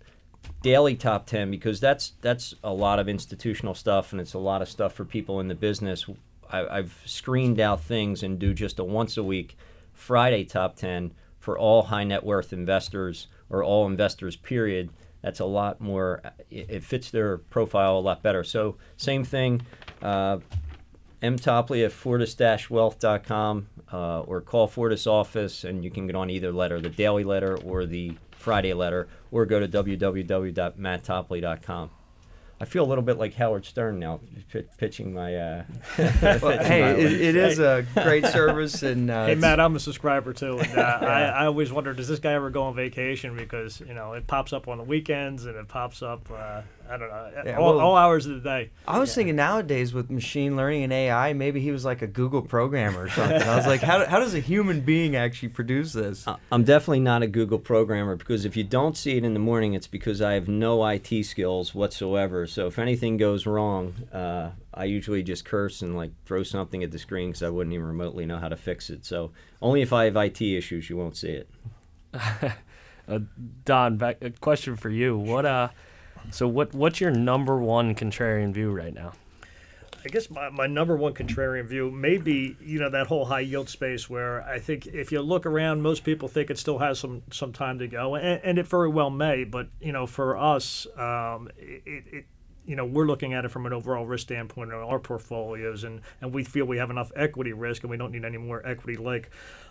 daily 0.61 0.95
top 0.95 1.25
10 1.25 1.49
because 1.49 1.79
that's 1.79 2.13
that's 2.21 2.53
a 2.63 2.73
lot 2.73 2.99
of 2.99 3.09
institutional 3.09 3.73
stuff 3.73 4.11
and 4.11 4.21
it's 4.21 4.33
a 4.33 4.39
lot 4.39 4.61
of 4.61 4.69
stuff 4.69 4.93
for 4.93 5.05
people 5.05 5.39
in 5.39 5.47
the 5.47 5.55
business 5.55 6.05
I, 6.51 6.67
i've 6.67 7.01
screened 7.05 7.59
out 7.59 7.81
things 7.81 8.21
and 8.21 8.37
do 8.37 8.53
just 8.53 8.79
a 8.79 8.83
once 8.83 9.17
a 9.17 9.23
week 9.23 9.57
friday 9.93 10.43
top 10.43 10.75
10 10.75 11.13
for 11.39 11.57
all 11.57 11.83
high 11.83 12.03
net 12.03 12.23
worth 12.23 12.53
investors 12.53 13.27
or 13.49 13.63
all 13.63 13.87
investors 13.87 14.35
period 14.35 14.91
that's 15.21 15.39
a 15.39 15.45
lot 15.45 15.81
more 15.81 16.21
it, 16.51 16.69
it 16.69 16.83
fits 16.83 17.09
their 17.09 17.37
profile 17.39 17.97
a 17.97 17.99
lot 17.99 18.21
better 18.21 18.43
so 18.43 18.77
same 18.97 19.23
thing 19.23 19.61
uh, 20.01 20.37
M. 21.23 21.37
Topley 21.37 21.83
at 21.83 21.91
fortis-wealth.com 21.91 23.67
uh, 23.93 24.21
or 24.21 24.41
call 24.41 24.67
Fortis 24.67 25.05
office 25.05 25.63
and 25.63 25.83
you 25.83 25.91
can 25.91 26.07
get 26.07 26.15
on 26.15 26.31
either 26.31 26.51
letter, 26.51 26.81
the 26.81 26.89
daily 26.89 27.23
letter 27.23 27.55
or 27.57 27.85
the 27.85 28.15
Friday 28.41 28.73
letter, 28.73 29.07
or 29.31 29.45
go 29.45 29.59
to 29.59 29.67
www.matttopley.com. 29.67 31.89
I 32.59 32.65
feel 32.65 32.83
a 32.83 32.85
little 32.85 33.03
bit 33.03 33.17
like 33.17 33.33
Howard 33.33 33.65
Stern 33.65 33.97
now, 33.97 34.19
p- 34.53 34.61
pitching 34.77 35.15
my. 35.15 35.35
Uh, 35.35 35.63
Well, 35.97 36.11
pitching 36.11 36.59
hey, 36.67 36.81
my 36.81 36.89
it, 36.89 37.11
it 37.21 37.35
is 37.35 37.57
a 37.57 37.83
great 38.03 38.23
service, 38.27 38.83
and 38.83 39.09
uh, 39.09 39.25
Hey 39.25 39.33
Matt, 39.33 39.59
I'm 39.59 39.75
a 39.75 39.79
subscriber 39.79 40.31
too, 40.31 40.59
and 40.59 40.77
uh, 40.77 40.81
I, 41.01 41.21
I 41.23 41.45
always 41.47 41.73
wonder, 41.73 41.91
does 41.93 42.07
this 42.07 42.19
guy 42.19 42.33
ever 42.33 42.51
go 42.51 42.61
on 42.63 42.75
vacation? 42.75 43.35
Because 43.35 43.79
you 43.79 43.95
know 43.95 44.13
it 44.13 44.27
pops 44.27 44.53
up 44.53 44.67
on 44.67 44.77
the 44.77 44.83
weekends 44.83 45.47
and 45.47 45.55
it 45.55 45.67
pops 45.69 46.03
up, 46.03 46.29
uh, 46.31 46.61
I 46.91 46.97
don't 46.97 47.09
know, 47.09 47.31
Yeah, 47.45 47.57
all, 47.57 47.75
well- 47.77 47.79
all 47.79 47.95
hours 47.95 48.25
of 48.25 48.35
the 48.35 48.49
day. 48.49 48.69
I 48.85 48.99
was 48.99 49.15
thinking 49.15 49.37
nowadays 49.37 49.93
with 49.93 50.09
machine 50.11 50.57
learning 50.57 50.83
and 50.83 50.91
AI, 50.91 51.31
maybe 51.31 51.61
he 51.61 51.71
was 51.71 51.85
like 51.85 52.01
a 52.01 52.07
Google 52.07 52.41
programmer 52.41 53.03
or 53.03 53.09
something. 53.09 53.41
I 53.41 53.55
was 53.55 53.65
like, 53.65 53.81
how, 53.81 54.05
how 54.05 54.19
does 54.19 54.33
a 54.33 54.39
human 54.41 54.81
being 54.81 55.15
actually 55.15 55.49
produce 55.49 55.93
this? 55.93 56.27
I- 56.27 56.35
I'm 56.51 56.65
definitely 56.65 56.99
not 56.99 57.23
a 57.23 57.27
Google 57.27 57.59
programmer 57.59 58.17
because 58.17 58.43
if 58.43 58.57
you 58.57 58.65
don't 58.65 58.97
see 58.97 59.15
it 59.15 59.23
in 59.23 59.33
the 59.33 59.39
morning, 59.39 59.73
it's 59.73 59.87
because 59.87 60.21
I 60.21 60.33
have 60.33 60.49
no 60.49 60.85
IT 60.85 61.23
skills 61.23 61.73
whatsoever. 61.73 62.45
So 62.45 62.67
if 62.67 62.77
anything 62.77 63.15
goes 63.15 63.45
wrong, 63.45 63.93
uh, 64.11 64.51
I 64.73 64.83
usually 64.85 65.23
just 65.23 65.45
curse 65.45 65.81
and 65.81 65.95
like 65.95 66.11
throw 66.25 66.43
something 66.43 66.83
at 66.83 66.91
the 66.91 66.99
screen 66.99 67.29
because 67.29 67.43
I 67.43 67.49
wouldn't 67.49 67.73
even 67.73 67.85
remotely 67.87 68.25
know 68.25 68.37
how 68.37 68.49
to 68.49 68.57
fix 68.57 68.89
it. 68.89 69.05
So 69.05 69.31
only 69.61 69.81
if 69.81 69.93
I 69.93 70.05
have 70.05 70.17
IT 70.17 70.41
issues, 70.41 70.89
you 70.89 70.97
won't 70.97 71.15
see 71.15 71.29
it. 71.29 71.49
uh, 73.07 73.19
Don, 73.63 73.95
back 73.97 74.17
a 74.21 74.31
question 74.31 74.75
for 74.75 74.89
you. 74.89 75.17
What 75.17 75.45
uh, 75.45 75.69
So 76.29 76.47
what 76.47 76.73
what's 76.73 77.01
your 77.01 77.11
number 77.11 77.57
one 77.57 77.95
contrarian 77.95 78.53
view 78.53 78.71
right 78.71 78.93
now? 78.93 79.13
I 80.03 80.09
guess 80.09 80.31
my, 80.31 80.49
my 80.49 80.65
number 80.65 80.95
one 80.95 81.13
contrarian 81.13 81.65
view 81.65 81.91
may 81.91 82.17
be, 82.17 82.55
you 82.59 82.79
know, 82.79 82.89
that 82.89 83.07
whole 83.07 83.25
high 83.25 83.41
yield 83.41 83.69
space 83.69 84.09
where 84.09 84.41
I 84.43 84.57
think 84.57 84.87
if 84.87 85.11
you 85.11 85.21
look 85.21 85.45
around, 85.45 85.83
most 85.83 86.03
people 86.03 86.27
think 86.27 86.49
it 86.49 86.57
still 86.57 86.79
has 86.79 86.99
some, 86.99 87.21
some 87.31 87.53
time 87.53 87.77
to 87.79 87.87
go, 87.87 88.15
and, 88.15 88.41
and 88.43 88.57
it 88.57 88.67
very 88.67 88.89
well 88.89 89.11
may. 89.11 89.43
But, 89.43 89.67
you 89.79 89.91
know, 89.91 90.07
for 90.07 90.37
us, 90.37 90.87
um, 90.97 91.49
it, 91.55 92.03
it, 92.11 92.25
you 92.65 92.75
know, 92.75 92.85
we're 92.85 93.05
looking 93.05 93.33
at 93.33 93.45
it 93.45 93.49
from 93.49 93.67
an 93.67 93.73
overall 93.73 94.05
risk 94.05 94.23
standpoint 94.23 94.71
in 94.71 94.75
our 94.77 94.99
portfolios, 94.99 95.83
and, 95.83 96.01
and 96.19 96.33
we 96.33 96.43
feel 96.43 96.65
we 96.65 96.77
have 96.77 96.89
enough 96.89 97.11
equity 97.15 97.53
risk 97.53 97.83
and 97.83 97.91
we 97.91 97.97
don't 97.97 98.11
need 98.11 98.25
any 98.25 98.37
more 98.37 98.65
equity 98.65 98.97
like 98.97 99.29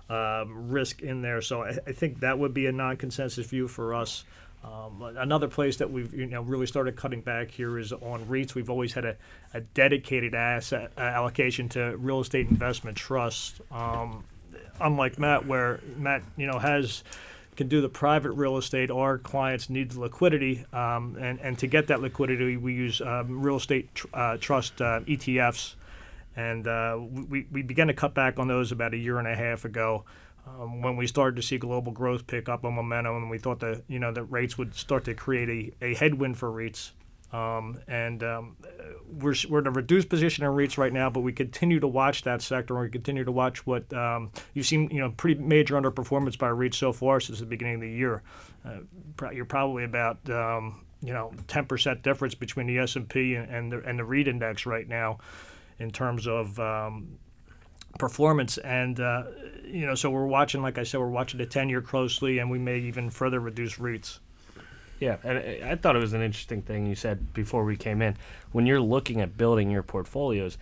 um, 0.08 0.70
risk 0.70 1.02
in 1.02 1.22
there. 1.22 1.40
So 1.40 1.62
I, 1.62 1.78
I 1.86 1.92
think 1.92 2.20
that 2.20 2.38
would 2.38 2.54
be 2.54 2.66
a 2.66 2.72
non 2.72 2.96
consensus 2.96 3.46
view 3.46 3.66
for 3.66 3.94
us. 3.94 4.24
Um, 4.62 5.02
another 5.16 5.48
place 5.48 5.78
that 5.78 5.90
we've 5.90 6.12
you 6.12 6.26
know 6.26 6.42
really 6.42 6.66
started 6.66 6.94
cutting 6.94 7.22
back 7.22 7.50
here 7.50 7.78
is 7.78 7.92
on 7.92 8.26
REITs. 8.26 8.54
We've 8.54 8.68
always 8.68 8.92
had 8.92 9.06
a, 9.06 9.16
a 9.54 9.62
dedicated 9.62 10.34
asset 10.34 10.92
uh, 10.98 11.00
allocation 11.00 11.68
to 11.70 11.96
real 11.96 12.20
estate 12.20 12.48
investment 12.48 12.96
trust. 12.96 13.62
Um, 13.70 14.24
unlike 14.80 15.18
Matt, 15.18 15.46
where 15.46 15.80
Matt 15.96 16.22
you 16.36 16.46
know 16.46 16.58
has 16.58 17.02
can 17.56 17.68
do 17.68 17.80
the 17.80 17.88
private 17.88 18.32
real 18.32 18.58
estate. 18.58 18.90
Our 18.90 19.18
clients 19.18 19.70
need 19.70 19.92
the 19.92 20.00
liquidity, 20.00 20.66
um, 20.74 21.16
and 21.18 21.40
and 21.40 21.58
to 21.58 21.66
get 21.66 21.86
that 21.86 22.02
liquidity, 22.02 22.58
we 22.58 22.74
use 22.74 23.00
um, 23.00 23.42
real 23.42 23.56
estate 23.56 23.94
tr- 23.94 24.06
uh, 24.12 24.36
trust 24.38 24.80
uh, 24.82 25.00
ETFs, 25.00 25.74
and 26.36 26.68
uh, 26.68 26.98
we 27.00 27.46
we 27.50 27.62
began 27.62 27.86
to 27.86 27.94
cut 27.94 28.12
back 28.12 28.38
on 28.38 28.48
those 28.48 28.72
about 28.72 28.92
a 28.92 28.98
year 28.98 29.18
and 29.18 29.26
a 29.26 29.34
half 29.34 29.64
ago 29.64 30.04
um, 30.46 30.82
when 30.82 30.96
we 30.96 31.06
started 31.06 31.36
to 31.36 31.42
see 31.42 31.58
global 31.58 31.92
growth 31.92 32.26
pick 32.26 32.48
up 32.48 32.64
on 32.64 32.74
momentum, 32.74 33.16
and 33.16 33.30
we 33.30 33.38
thought 33.38 33.60
that 33.60 33.82
you 33.88 33.98
know 33.98 34.12
that 34.12 34.24
rates 34.24 34.56
would 34.58 34.74
start 34.74 35.04
to 35.04 35.14
create 35.14 35.74
a, 35.80 35.84
a 35.84 35.94
headwind 35.94 36.38
for 36.38 36.50
REITs. 36.50 36.92
Um, 37.32 37.78
and 37.86 38.24
um, 38.24 38.56
we're, 39.08 39.34
we're 39.48 39.60
in 39.60 39.68
a 39.68 39.70
reduced 39.70 40.08
position 40.08 40.44
in 40.44 40.50
REITs 40.50 40.78
right 40.78 40.92
now, 40.92 41.10
but 41.10 41.20
we 41.20 41.32
continue 41.32 41.78
to 41.78 41.86
watch 41.86 42.22
that 42.22 42.42
sector, 42.42 42.74
and 42.74 42.82
we 42.82 42.90
continue 42.90 43.24
to 43.24 43.30
watch 43.30 43.64
what 43.66 43.92
um, 43.92 44.32
you've 44.54 44.66
seen. 44.66 44.90
You 44.90 45.00
know, 45.00 45.10
pretty 45.16 45.40
major 45.40 45.80
underperformance 45.80 46.36
by 46.36 46.48
REITs 46.48 46.74
so 46.74 46.92
far 46.92 47.20
since 47.20 47.38
the 47.38 47.46
beginning 47.46 47.76
of 47.76 47.80
the 47.82 47.90
year. 47.90 48.22
Uh, 48.64 49.30
you're 49.30 49.44
probably 49.44 49.84
about 49.84 50.28
um, 50.28 50.84
you 51.02 51.12
know 51.12 51.32
10% 51.46 52.02
difference 52.02 52.34
between 52.34 52.66
the 52.66 52.78
S&P 52.78 53.34
and, 53.34 53.48
and 53.48 53.72
the 53.72 53.78
and 53.88 53.98
the 53.98 54.04
REIT 54.04 54.26
index 54.26 54.66
right 54.66 54.88
now, 54.88 55.18
in 55.78 55.90
terms 55.90 56.26
of 56.26 56.58
um, 56.58 57.18
performance. 57.98 58.58
And, 58.58 59.00
uh, 59.00 59.24
you 59.64 59.86
know, 59.86 59.94
so 59.94 60.10
we're 60.10 60.26
watching, 60.26 60.62
like 60.62 60.78
I 60.78 60.84
said, 60.84 61.00
we're 61.00 61.08
watching 61.08 61.38
the 61.38 61.46
10 61.46 61.68
year 61.68 61.82
closely, 61.82 62.38
and 62.38 62.50
we 62.50 62.58
may 62.58 62.78
even 62.78 63.10
further 63.10 63.40
reduce 63.40 63.76
REITs. 63.76 64.18
Yeah, 65.00 65.16
and 65.24 65.64
I 65.64 65.76
thought 65.76 65.96
it 65.96 66.00
was 66.00 66.12
an 66.12 66.20
interesting 66.20 66.60
thing 66.60 66.84
you 66.84 66.94
said 66.94 67.32
before 67.32 67.64
we 67.64 67.76
came 67.76 68.02
in. 68.02 68.16
When 68.52 68.66
you're 68.66 68.82
looking 68.82 69.22
at 69.22 69.36
building 69.36 69.70
your 69.70 69.82
portfolios, 69.82 70.58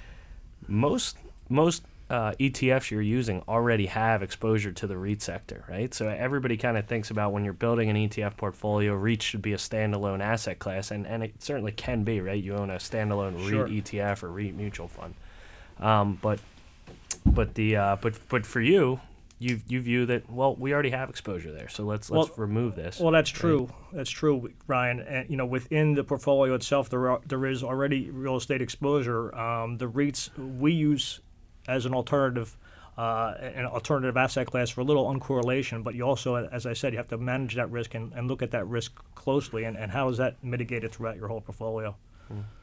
most 0.69 1.17
most 1.49 1.83
uh, 2.11 2.33
ETFs 2.39 2.91
you're 2.91 3.03
using 3.03 3.43
already 3.49 3.87
have 3.87 4.23
exposure 4.23 4.73
to 4.73 4.87
the 4.87 4.97
REIT 4.97 5.21
sector, 5.21 5.65
right? 5.69 5.93
So 5.93 6.09
everybody 6.09 6.57
kind 6.57 6.79
of 6.79 6.87
thinks 6.87 7.11
about 7.11 7.33
when 7.33 7.45
you're 7.45 7.53
building 7.53 7.91
an 7.91 7.97
ETF 7.97 8.37
portfolio, 8.37 8.95
REIT 8.95 9.23
should 9.23 9.43
be 9.43 9.53
a 9.53 9.57
standalone 9.59 10.21
asset 10.21 10.59
class, 10.59 10.91
and, 10.91 11.07
and 11.07 11.23
it 11.23 11.43
certainly 11.43 11.73
can 11.73 12.05
be, 12.05 12.21
right? 12.21 12.43
You 12.43 12.55
own 12.55 12.71
a 12.71 12.77
standalone 12.77 13.49
Sure. 13.49 13.65
REIT 13.65 13.85
ETF 13.85 14.23
or 14.23 14.31
REIT 14.31 14.55
mutual 14.55 14.89
fund. 14.89 15.15
Um, 15.81 16.19
but 16.23 16.39
but 17.25 17.55
the 17.55 17.77
uh, 17.77 17.97
but 18.01 18.19
but 18.29 18.47
for 18.47 18.61
you, 18.61 19.01
you 19.39 19.61
you 19.69 19.81
view 19.81 20.07
that 20.07 20.31
well, 20.31 20.55
we 20.57 20.73
already 20.73 20.91
have 20.91 21.11
exposure 21.11 21.53
there, 21.53 21.69
so 21.69 21.85
let's 21.85 22.11
let's 22.11 22.29
Well- 22.31 22.37
remove 22.39 22.75
this. 22.75 22.99
Well, 23.01 23.13
that's 23.13 23.33
right? 23.33 23.41
true. 23.41 23.71
That's 23.93 24.11
true, 24.11 24.51
Ryan. 24.67 25.01
And 25.01 25.31
you 25.31 25.37
know, 25.37 25.47
within 25.47 25.95
the 25.95 26.05
portfolio 26.05 26.55
itself, 26.55 26.91
there 26.91 27.11
are, 27.11 27.21
there 27.27 27.47
is 27.47 27.63
already 27.63 28.11
real 28.11 28.37
estate 28.37 28.63
exposure. 28.63 29.35
Um, 29.35 29.79
the 29.79 29.89
REITs 29.89 30.31
we 30.59 30.73
use 30.73 31.21
as 31.67 31.87
an 31.87 31.95
alternative. 31.95 32.57
Uh, 32.97 33.37
an 33.55 33.65
alternative 33.65 34.17
asset 34.17 34.45
class 34.49 34.71
for 34.71 34.81
a 34.81 34.85
little 34.85 35.07
uncorrelation, 35.07 35.85
but 35.85 35.95
you 35.95 36.03
also, 36.03 36.35
as 36.35 36.67
I 36.67 36.73
said, 36.73 36.93
you 36.93 36.97
have 36.99 37.07
to 37.11 37.17
manage 37.17 37.55
that 37.55 37.71
risk 37.71 37.95
and, 37.95 38.13
and 38.13 38.27
look 38.27 38.43
at 38.43 38.51
that 38.51 38.67
risk 38.67 38.93
closely. 39.15 39.63
And, 39.63 39.77
and 39.77 39.93
how 39.93 40.09
is 40.09 40.17
that 40.17 40.43
mitigated 40.43 40.91
throughout 40.91 41.15
your 41.15 41.29
whole 41.29 41.41
portfolio? 41.41 41.95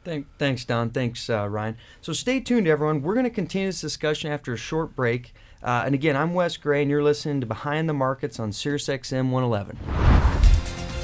Thank, 0.04 0.26
thanks, 0.38 0.64
Don. 0.64 0.90
Thanks, 0.90 1.28
uh, 1.28 1.48
Ryan. 1.48 1.76
So 2.00 2.12
stay 2.12 2.40
tuned, 2.40 2.68
everyone. 2.68 3.02
We're 3.02 3.14
going 3.14 3.24
to 3.24 3.30
continue 3.30 3.68
this 3.68 3.80
discussion 3.80 4.30
after 4.30 4.52
a 4.52 4.56
short 4.56 4.94
break. 4.94 5.34
Uh, 5.62 5.82
and 5.84 5.94
again, 5.94 6.16
I'm 6.16 6.34
Wes 6.34 6.56
Gray, 6.56 6.82
and 6.82 6.90
you're 6.90 7.02
listening 7.02 7.40
to 7.40 7.46
Behind 7.46 7.88
the 7.88 7.94
Markets 7.94 8.38
on 8.38 8.50
SiriusXM 8.50 9.30
111. 9.30 9.78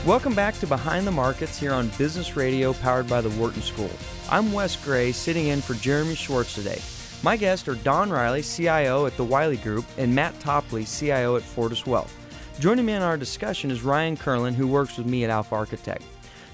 Welcome 0.07 0.35
back 0.35 0.59
to 0.61 0.67
Behind 0.67 1.07
the 1.07 1.13
Markets 1.13 1.59
here 1.59 1.73
on 1.73 1.89
Business 1.99 2.37
Radio, 2.37 2.73
powered 2.75 3.09
by 3.09 3.21
the 3.21 3.31
Wharton 3.31 3.63
School. 3.63 3.91
I'm 4.31 4.53
Wes 4.53 4.77
Gray, 4.77 5.13
sitting 5.13 5.49
in 5.49 5.61
for 5.61 5.75
Jeremy 5.75 6.15
Schwartz 6.15 6.55
today. 6.55 6.81
My 7.23 7.37
guests 7.37 7.69
are 7.69 7.77
Don 7.77 8.11
Riley, 8.11 8.43
CIO 8.43 9.07
at 9.07 9.17
the 9.17 9.25
Wiley 9.25 9.57
Group, 9.57 9.85
and 9.99 10.15
Matt 10.15 10.39
Topley, 10.41 10.85
CIO 10.85 11.37
at 11.37 11.43
Fortis 11.43 11.87
Wealth. 11.87 12.13
Joining 12.59 12.85
me 12.85 12.93
in 12.93 13.03
our 13.03 13.17
discussion 13.17 13.71
is 13.71 13.83
Ryan 13.83 14.17
Kirlin, 14.17 14.55
who 14.55 14.67
works 14.67 14.99
with 14.99 15.07
me 15.07 15.25
at 15.25 15.31
Alpha 15.31 15.55
Architect. 15.55 16.03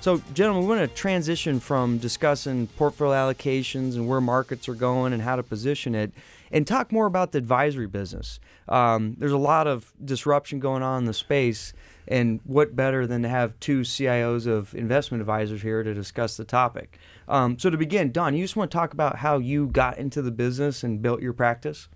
So, 0.01 0.23
gentlemen, 0.33 0.65
we're 0.65 0.77
going 0.77 0.89
to 0.89 0.95
transition 0.95 1.59
from 1.59 1.99
discussing 1.99 2.69
portfolio 2.69 3.17
allocations 3.17 3.97
and 3.97 4.07
where 4.07 4.21
markets 4.21 4.69
are 4.69 4.75
going 4.75 5.13
and 5.13 5.21
how 5.21 5.35
to 5.35 5.43
position 5.43 5.97
it 5.97 6.13
and 6.53 6.65
talk 6.65 6.93
more 6.93 7.07
about 7.07 7.33
the 7.33 7.39
advisory 7.39 7.89
business. 7.89 8.39
Um, 8.69 9.17
there's 9.19 9.33
a 9.33 9.37
lot 9.37 9.67
of 9.67 9.93
disruption 10.03 10.61
going 10.61 10.85
on 10.85 10.99
in 10.99 11.05
the 11.07 11.13
space, 11.13 11.73
and 12.07 12.39
what 12.45 12.77
better 12.77 13.09
than 13.09 13.23
to 13.23 13.29
have 13.29 13.59
two 13.59 13.81
CIOs 13.81 14.47
of 14.47 14.73
investment 14.73 15.21
advisors 15.21 15.63
here 15.63 15.83
to 15.83 15.93
discuss 15.93 16.37
the 16.37 16.45
topic? 16.45 16.97
Um, 17.27 17.59
so, 17.59 17.69
to 17.69 17.77
begin, 17.77 18.13
Don, 18.13 18.37
you 18.37 18.45
just 18.45 18.55
want 18.55 18.71
to 18.71 18.77
talk 18.77 18.93
about 18.93 19.17
how 19.17 19.39
you 19.39 19.67
got 19.67 19.99
into 19.99 20.23
the 20.23 20.31
business 20.31 20.85
and 20.85 21.03
built 21.03 21.23
your 21.23 21.33
practice? 21.33 21.89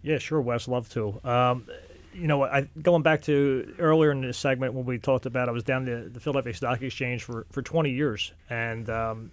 Yeah, 0.00 0.16
sure, 0.16 0.40
Wes. 0.40 0.68
Love 0.68 0.88
to. 0.94 1.20
Um, 1.22 1.66
you 2.14 2.26
know, 2.26 2.44
I 2.44 2.68
going 2.80 3.02
back 3.02 3.22
to 3.22 3.74
earlier 3.78 4.10
in 4.10 4.20
this 4.20 4.38
segment 4.38 4.74
when 4.74 4.84
we 4.84 4.98
talked 4.98 5.26
about 5.26 5.48
I 5.48 5.52
was 5.52 5.64
down 5.64 5.84
the, 5.84 6.20
Philadelphia 6.20 6.54
Stock 6.54 6.82
Exchange 6.82 7.24
for, 7.24 7.46
for 7.50 7.62
20 7.62 7.90
years, 7.90 8.32
and 8.50 8.88
um, 8.90 9.32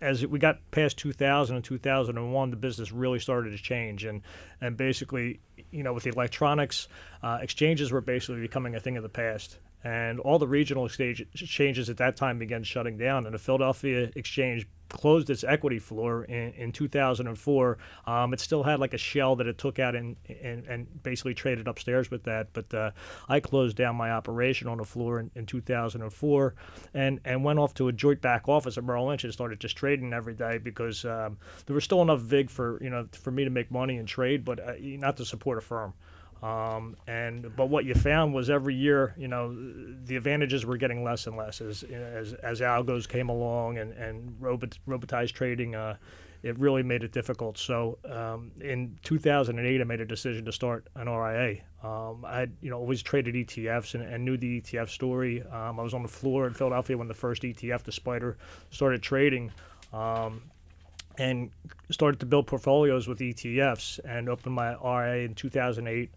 as 0.00 0.26
we 0.26 0.38
got 0.38 0.58
past 0.72 0.98
2000 0.98 1.56
and 1.56 1.64
2001, 1.64 2.50
the 2.50 2.56
business 2.56 2.92
really 2.92 3.20
started 3.20 3.50
to 3.50 3.58
change, 3.58 4.04
and 4.04 4.22
and 4.60 4.76
basically, 4.76 5.40
you 5.70 5.82
know, 5.82 5.92
with 5.92 6.04
the 6.04 6.10
electronics, 6.10 6.88
uh, 7.22 7.38
exchanges 7.40 7.92
were 7.92 8.00
basically 8.00 8.40
becoming 8.40 8.74
a 8.74 8.80
thing 8.80 8.96
of 8.96 9.02
the 9.02 9.08
past. 9.08 9.58
And 9.84 10.20
all 10.20 10.38
the 10.38 10.46
regional 10.46 10.86
exchanges 10.86 11.90
at 11.90 11.96
that 11.96 12.16
time 12.16 12.38
began 12.38 12.62
shutting 12.62 12.98
down, 12.98 13.26
and 13.26 13.34
the 13.34 13.38
Philadelphia 13.38 14.10
Exchange 14.14 14.68
closed 14.92 15.30
its 15.30 15.42
equity 15.44 15.78
floor 15.78 16.24
in, 16.24 16.52
in 16.52 16.72
2004. 16.72 17.78
Um, 18.06 18.32
it 18.32 18.40
still 18.40 18.62
had 18.62 18.78
like 18.78 18.94
a 18.94 18.98
shell 18.98 19.36
that 19.36 19.46
it 19.46 19.58
took 19.58 19.78
out 19.78 19.96
and, 19.96 20.16
and, 20.42 20.64
and 20.66 21.02
basically 21.02 21.34
traded 21.34 21.66
upstairs 21.66 22.10
with 22.10 22.24
that. 22.24 22.48
But 22.52 22.72
uh, 22.72 22.90
I 23.28 23.40
closed 23.40 23.76
down 23.76 23.96
my 23.96 24.10
operation 24.10 24.68
on 24.68 24.78
the 24.78 24.84
floor 24.84 25.18
in, 25.18 25.30
in 25.34 25.46
2004 25.46 26.54
and, 26.94 27.20
and 27.24 27.44
went 27.44 27.58
off 27.58 27.74
to 27.74 27.88
a 27.88 27.92
joint 27.92 28.20
back 28.20 28.48
office 28.48 28.78
at 28.78 28.84
Merrill 28.84 29.06
Lynch 29.06 29.24
and 29.24 29.32
started 29.32 29.60
just 29.60 29.76
trading 29.76 30.12
every 30.12 30.34
day 30.34 30.58
because 30.58 31.04
um, 31.04 31.38
there 31.66 31.74
was 31.74 31.84
still 31.84 32.02
enough 32.02 32.20
VIG 32.20 32.50
for, 32.50 32.82
you 32.82 32.90
know, 32.90 33.08
for 33.12 33.30
me 33.30 33.44
to 33.44 33.50
make 33.50 33.70
money 33.70 33.96
and 33.96 34.06
trade, 34.06 34.44
but 34.44 34.60
uh, 34.60 34.74
not 34.78 35.16
to 35.16 35.24
support 35.24 35.58
a 35.58 35.60
firm. 35.60 35.94
Um, 36.42 36.96
and 37.06 37.54
but 37.54 37.68
what 37.68 37.84
you 37.84 37.94
found 37.94 38.34
was 38.34 38.50
every 38.50 38.74
year, 38.74 39.14
you 39.16 39.28
know, 39.28 39.54
the 40.04 40.16
advantages 40.16 40.66
were 40.66 40.76
getting 40.76 41.04
less 41.04 41.26
and 41.26 41.36
less 41.36 41.60
as 41.60 41.84
as, 41.84 42.34
as 42.34 42.60
algos 42.60 43.08
came 43.08 43.28
along 43.28 43.78
and 43.78 43.92
and 43.92 44.34
robot, 44.40 44.76
robotized 44.88 45.32
trading. 45.32 45.74
Uh, 45.74 45.96
it 46.42 46.58
really 46.58 46.82
made 46.82 47.04
it 47.04 47.12
difficult. 47.12 47.56
So 47.56 47.98
um, 48.10 48.50
in 48.60 48.98
2008, 49.04 49.80
I 49.80 49.84
made 49.84 50.00
a 50.00 50.04
decision 50.04 50.44
to 50.46 50.52
start 50.52 50.88
an 50.96 51.08
RIA. 51.08 51.60
Um, 51.84 52.24
I 52.24 52.40
had 52.40 52.52
you 52.60 52.70
know 52.70 52.78
always 52.78 53.02
traded 53.02 53.36
ETFs 53.36 53.94
and, 53.94 54.02
and 54.02 54.24
knew 54.24 54.36
the 54.36 54.60
ETF 54.60 54.88
story. 54.88 55.42
Um, 55.42 55.78
I 55.78 55.82
was 55.84 55.94
on 55.94 56.02
the 56.02 56.08
floor 56.08 56.48
in 56.48 56.54
Philadelphia 56.54 56.98
when 56.98 57.06
the 57.06 57.14
first 57.14 57.42
ETF, 57.42 57.84
the 57.84 57.92
SPDR, 57.92 58.34
started 58.70 59.00
trading. 59.00 59.52
Um, 59.92 60.42
and 61.18 61.50
started 61.90 62.18
to 62.20 62.26
build 62.26 62.46
portfolios 62.46 63.06
with 63.06 63.18
ETFs 63.18 64.00
and 64.04 64.30
opened 64.30 64.54
my 64.54 64.74
RIA 64.82 65.26
in 65.26 65.34
2008. 65.34 66.10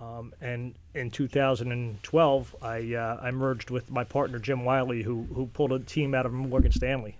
Um, 0.00 0.34
and 0.40 0.74
in 0.94 1.10
2012, 1.10 2.56
I 2.62 2.94
uh, 2.94 3.20
I 3.22 3.30
merged 3.30 3.70
with 3.70 3.90
my 3.90 4.04
partner 4.04 4.38
Jim 4.38 4.64
Wiley, 4.64 5.02
who 5.02 5.26
who 5.34 5.46
pulled 5.46 5.72
a 5.72 5.78
team 5.78 6.14
out 6.14 6.26
of 6.26 6.32
Morgan 6.32 6.72
Stanley. 6.72 7.16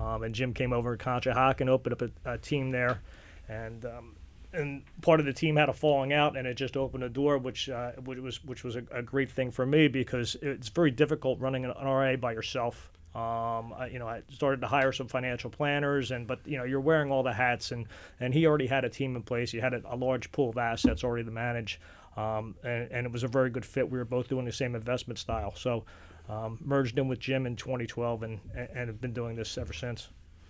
Um, 0.00 0.22
and 0.24 0.34
Jim 0.34 0.52
came 0.52 0.72
over 0.72 0.96
to 0.96 1.02
Conshohocken 1.02 1.62
and 1.62 1.70
opened 1.70 1.94
up 1.94 2.02
a, 2.02 2.32
a 2.32 2.38
team 2.38 2.70
there, 2.70 3.00
and 3.48 3.84
um, 3.86 4.16
and 4.52 4.82
part 5.02 5.20
of 5.20 5.26
the 5.26 5.32
team 5.32 5.56
had 5.56 5.68
a 5.68 5.72
falling 5.72 6.12
out, 6.12 6.36
and 6.36 6.46
it 6.46 6.54
just 6.54 6.76
opened 6.76 7.04
a 7.04 7.08
door, 7.08 7.38
which 7.38 7.68
uh, 7.68 7.92
which 7.92 8.18
was 8.18 8.44
which 8.44 8.64
was 8.64 8.76
a, 8.76 8.82
a 8.90 9.02
great 9.02 9.30
thing 9.30 9.50
for 9.50 9.64
me 9.64 9.88
because 9.88 10.36
it's 10.42 10.68
very 10.68 10.90
difficult 10.90 11.40
running 11.40 11.64
an 11.64 11.72
RIA 11.82 12.18
by 12.18 12.32
yourself. 12.32 12.90
Um, 13.14 13.72
I, 13.72 13.88
you 13.90 13.98
know, 13.98 14.06
I 14.06 14.20
started 14.30 14.60
to 14.60 14.66
hire 14.66 14.92
some 14.92 15.08
financial 15.08 15.48
planners, 15.48 16.10
and 16.10 16.26
but 16.26 16.40
you 16.44 16.58
know, 16.58 16.64
you're 16.64 16.80
wearing 16.80 17.10
all 17.10 17.22
the 17.22 17.32
hats, 17.32 17.70
and 17.70 17.86
and 18.20 18.34
he 18.34 18.46
already 18.46 18.66
had 18.66 18.84
a 18.84 18.90
team 18.90 19.16
in 19.16 19.22
place. 19.22 19.50
He 19.50 19.58
had 19.58 19.72
a, 19.72 19.82
a 19.86 19.96
large 19.96 20.30
pool 20.32 20.50
of 20.50 20.58
assets 20.58 21.04
already 21.04 21.24
to 21.24 21.30
manage, 21.30 21.80
um, 22.16 22.54
and, 22.64 22.88
and 22.90 23.06
it 23.06 23.12
was 23.12 23.22
a 23.22 23.28
very 23.28 23.50
good 23.50 23.64
fit. 23.64 23.90
We 23.90 23.98
were 23.98 24.04
both 24.04 24.28
doing 24.28 24.44
the 24.44 24.52
same 24.52 24.74
investment 24.74 25.18
style, 25.18 25.54
so. 25.56 25.84
um, 26.28 26.58
merged 26.64 26.98
in 26.98 27.08
with 27.08 27.20
Jim 27.20 27.46
in 27.46 27.56
2012 27.56 28.22
and, 28.24 28.40
and 28.54 28.88
have 28.88 29.00
been 29.00 29.12
doing 29.12 29.36
this 29.36 29.56
ever 29.58 29.72
since. 29.72 30.08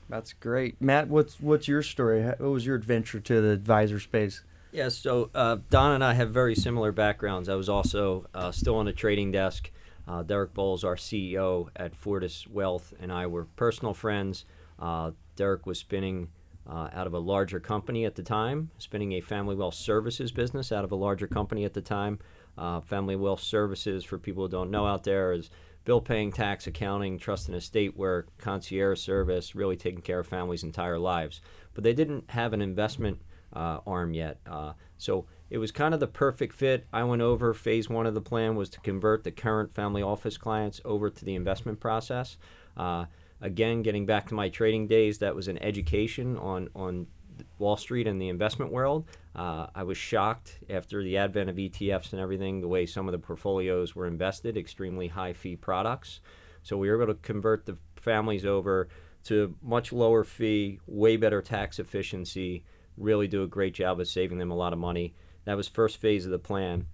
That's 0.09 0.33
great, 0.33 0.81
Matt. 0.81 1.09
What's 1.09 1.41
what's 1.41 1.67
your 1.69 1.83
story? 1.83 2.23
What 2.23 2.41
was 2.41 2.65
your 2.65 2.77
adventure 2.77 3.19
to 3.21 3.41
the 3.41 3.51
advisor 3.51 3.99
space? 3.99 4.43
Yeah, 4.73 4.89
so 4.89 5.31
uh, 5.35 5.59
Don 5.71 5.93
and 5.93 6.05
I 6.05 6.15
have 6.15 6.31
very 6.31 6.55
similar 6.55 6.93
backgrounds. 6.93 7.49
I 7.49 7.55
was 7.57 7.69
also 7.69 8.27
uh, 8.35 8.53
still 8.53 8.77
on 8.77 8.87
the 8.87 8.93
trading 8.93 9.33
desk. 9.33 9.71
Uh, 10.07 10.23
Derek 10.23 10.55
Bowles, 10.55 10.85
our 10.85 10.95
CEO 10.97 11.69
at 11.75 11.97
Fortis 11.97 12.47
Wealth, 12.47 12.95
and 13.01 13.11
I 13.13 13.27
were 13.27 13.47
personal 13.57 13.93
friends. 13.95 14.45
Uh, 14.79 15.11
Derek 15.35 15.67
was 15.67 15.79
spinning 15.81 16.29
uh, 16.69 16.89
out 16.93 17.07
of 17.07 17.15
a 17.15 17.19
larger 17.19 17.61
company 17.61 18.05
at 18.05 18.15
the 18.15 18.23
time, 18.23 18.71
spinning 18.79 19.13
a 19.13 19.21
family 19.21 19.55
wealth 19.55 19.75
services 19.75 20.33
business 20.33 20.73
out 20.73 20.85
of 20.85 20.93
a 20.93 20.97
larger 20.97 21.27
company 21.27 21.65
at 21.65 21.75
the 21.75 21.81
time. 21.81 22.19
Uh, 22.59 22.81
family 22.81 23.17
wealth 23.17 23.41
services, 23.41 24.05
for 24.05 24.19
people 24.19 24.45
who 24.45 24.49
don't 24.49 24.71
know 24.71 24.87
out 24.87 25.05
there, 25.05 25.33
is 25.33 25.51
bill 25.85 26.01
paying, 26.01 26.33
tax, 26.33 26.67
accounting, 26.67 27.19
trust 27.19 27.49
and 27.49 27.57
estate 27.57 27.97
work, 27.97 28.29
concierge 28.39 29.01
service, 29.01 29.55
really 29.55 29.77
taking 29.77 30.01
care 30.01 30.19
of 30.19 30.27
families' 30.27 30.65
entire 30.65 30.99
lives. 30.99 31.41
But 31.75 31.85
they 31.85 31.93
didn't 31.93 32.31
have 32.31 32.53
an 32.53 32.63
investment 32.63 33.21
uh, 33.53 33.81
arm 33.87 34.13
yet. 34.13 34.41
Uh, 34.47 34.73
so 34.99 35.27
it 35.49 35.59
was 35.59 35.71
kind 35.71 35.95
of 35.95 36.01
the 36.01 36.07
perfect 36.07 36.55
fit. 36.55 36.87
I 36.93 37.05
went 37.05 37.23
over 37.23 37.55
phase 37.55 37.89
one 37.89 38.07
of 38.07 38.15
the 38.15 38.21
plan 38.21 38.57
was 38.57 38.69
to 38.71 38.81
convert 38.81 39.23
the 39.23 39.31
current 39.31 39.73
family 39.73 40.03
office 40.03 40.37
clients 40.37 40.81
over 40.85 41.09
to 41.09 41.25
the 41.25 41.35
investment 41.35 41.79
process. 41.79 42.37
Again, 43.41 43.83
getting 43.83 44.07
back 44.07 44.29
to 44.29 44.35
my 44.35 44.49
trading 44.49 44.87
days, 44.87 45.19
that 45.19 45.35
was 45.35 45.49
an 45.49 45.59
education 45.63 46.37
on 46.39 46.69
on 46.75 47.07
Wall 47.59 47.77
Street 47.77 48.07
and 48.07 48.21
the 48.21 48.29
investment 48.29 48.73
world. 48.73 49.07
Uh, 49.35 49.67
I 49.75 49.83
was 49.83 49.99
shocked 49.99 50.59
after 50.71 51.03
the 51.03 51.19
advent 51.19 51.51
of 51.51 51.57
ETFs 51.57 52.13
and 52.13 52.21
everything, 52.21 52.61
the 52.61 52.69
way 52.69 52.87
some 52.87 53.09
of 53.09 53.13
the 53.13 53.19
portfolios 53.19 53.95
were 53.95 54.07
invested, 54.07 54.57
extremely 54.57 55.09
high 55.09 55.33
fee 55.33 55.57
products. 55.57 56.21
So 56.63 56.77
we 56.77 56.89
were 56.89 57.03
able 57.03 57.15
to 57.15 57.21
convert 57.21 57.67
the 57.67 57.77
families 57.97 58.47
over 58.47 58.89
to 59.25 59.55
much 59.63 59.93
lower 59.93 60.25
fee, 60.25 60.81
way 60.87 61.17
better 61.17 61.43
tax 61.43 61.79
efficiency, 61.79 62.65
really 62.97 63.29
do 63.29 63.43
a 63.43 63.49
great 63.49 63.75
job 63.75 64.01
of 64.01 64.09
saving 64.09 64.39
them 64.39 64.51
a 64.51 64.57
lot 64.57 64.73
of 64.73 64.79
money. 64.79 65.15
That 65.45 65.57
was 65.57 65.69
first 65.69 65.99
phase 65.99 66.25
of 66.25 66.33
the 66.33 66.39
plan. 66.39 66.87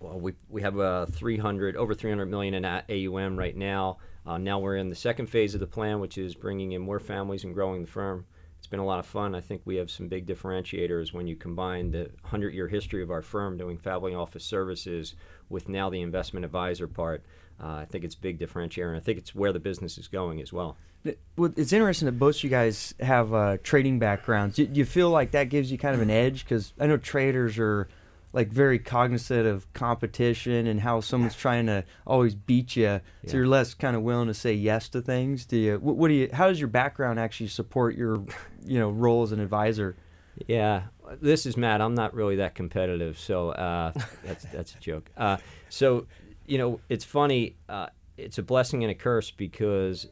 Well, 0.00 0.20
we, 0.20 0.34
we 0.48 0.62
have 0.62 0.78
uh, 0.78 1.06
300 1.06 1.76
over 1.76 1.94
300 1.94 2.26
million 2.26 2.54
in 2.54 2.64
AUM 2.64 3.36
right 3.36 3.56
now. 3.56 3.98
Uh, 4.24 4.38
now 4.38 4.58
we're 4.58 4.76
in 4.76 4.90
the 4.90 4.96
second 4.96 5.26
phase 5.26 5.54
of 5.54 5.60
the 5.60 5.66
plan, 5.66 6.00
which 6.00 6.18
is 6.18 6.34
bringing 6.34 6.72
in 6.72 6.82
more 6.82 7.00
families 7.00 7.44
and 7.44 7.54
growing 7.54 7.82
the 7.82 7.90
firm. 7.90 8.26
It's 8.58 8.66
been 8.66 8.80
a 8.80 8.84
lot 8.84 8.98
of 8.98 9.06
fun. 9.06 9.34
I 9.34 9.40
think 9.40 9.62
we 9.64 9.76
have 9.76 9.90
some 9.90 10.08
big 10.08 10.26
differentiators 10.26 11.12
when 11.12 11.26
you 11.26 11.36
combine 11.36 11.90
the 11.90 12.10
100 12.22 12.54
year 12.54 12.68
history 12.68 13.02
of 13.02 13.10
our 13.10 13.22
firm 13.22 13.56
doing 13.56 13.78
family 13.78 14.14
office 14.14 14.44
services 14.44 15.14
with 15.48 15.68
now 15.68 15.88
the 15.90 16.02
investment 16.02 16.44
advisor 16.44 16.86
part. 16.86 17.24
Uh, 17.60 17.66
I 17.68 17.86
think 17.86 18.04
it's 18.04 18.14
big 18.14 18.38
differentiator, 18.38 18.88
and 18.88 18.96
I 18.96 19.00
think 19.00 19.18
it's 19.18 19.34
where 19.34 19.52
the 19.52 19.58
business 19.58 19.98
is 19.98 20.06
going 20.06 20.40
as 20.40 20.52
well. 20.52 20.76
Well, 21.36 21.52
it's 21.56 21.72
interesting 21.72 22.06
that 22.06 22.18
both 22.18 22.42
you 22.44 22.50
guys 22.50 22.94
have 23.00 23.32
uh, 23.32 23.56
trading 23.62 23.98
backgrounds. 23.98 24.56
Do 24.56 24.64
you 24.64 24.84
feel 24.84 25.10
like 25.10 25.30
that 25.32 25.44
gives 25.44 25.72
you 25.72 25.78
kind 25.78 25.94
of 25.94 26.00
an 26.00 26.10
edge? 26.10 26.44
Because 26.44 26.72
I 26.78 26.86
know 26.86 26.96
traders 26.96 27.58
are 27.58 27.88
like 28.32 28.48
very 28.48 28.78
cognizant 28.78 29.46
of 29.46 29.72
competition 29.72 30.66
and 30.66 30.80
how 30.80 31.00
someone's 31.00 31.34
trying 31.34 31.66
to 31.66 31.84
always 32.06 32.34
beat 32.34 32.76
you, 32.76 32.82
yeah. 32.84 33.00
so 33.26 33.36
you're 33.36 33.46
less 33.46 33.74
kind 33.74 33.96
of 33.96 34.02
willing 34.02 34.28
to 34.28 34.34
say 34.34 34.52
yes 34.52 34.88
to 34.90 35.00
things. 35.00 35.46
Do 35.46 35.56
you? 35.56 35.78
What, 35.78 35.96
what 35.96 36.08
do 36.08 36.14
you? 36.14 36.28
How 36.32 36.48
does 36.48 36.60
your 36.60 36.68
background 36.68 37.18
actually 37.18 37.48
support 37.48 37.96
your, 37.96 38.24
you 38.64 38.78
know, 38.78 38.90
role 38.90 39.22
as 39.22 39.32
an 39.32 39.40
advisor? 39.40 39.96
Yeah, 40.46 40.84
this 41.20 41.46
is 41.46 41.56
Matt. 41.56 41.80
I'm 41.80 41.94
not 41.94 42.14
really 42.14 42.36
that 42.36 42.54
competitive, 42.54 43.18
so 43.18 43.50
uh, 43.50 43.92
that's 44.24 44.44
that's 44.44 44.74
a 44.74 44.78
joke. 44.78 45.10
Uh, 45.16 45.38
so, 45.68 46.06
you 46.46 46.58
know, 46.58 46.80
it's 46.88 47.04
funny. 47.04 47.56
Uh, 47.68 47.86
it's 48.16 48.38
a 48.38 48.42
blessing 48.42 48.84
and 48.84 48.90
a 48.90 48.94
curse 48.94 49.30
because 49.30 50.06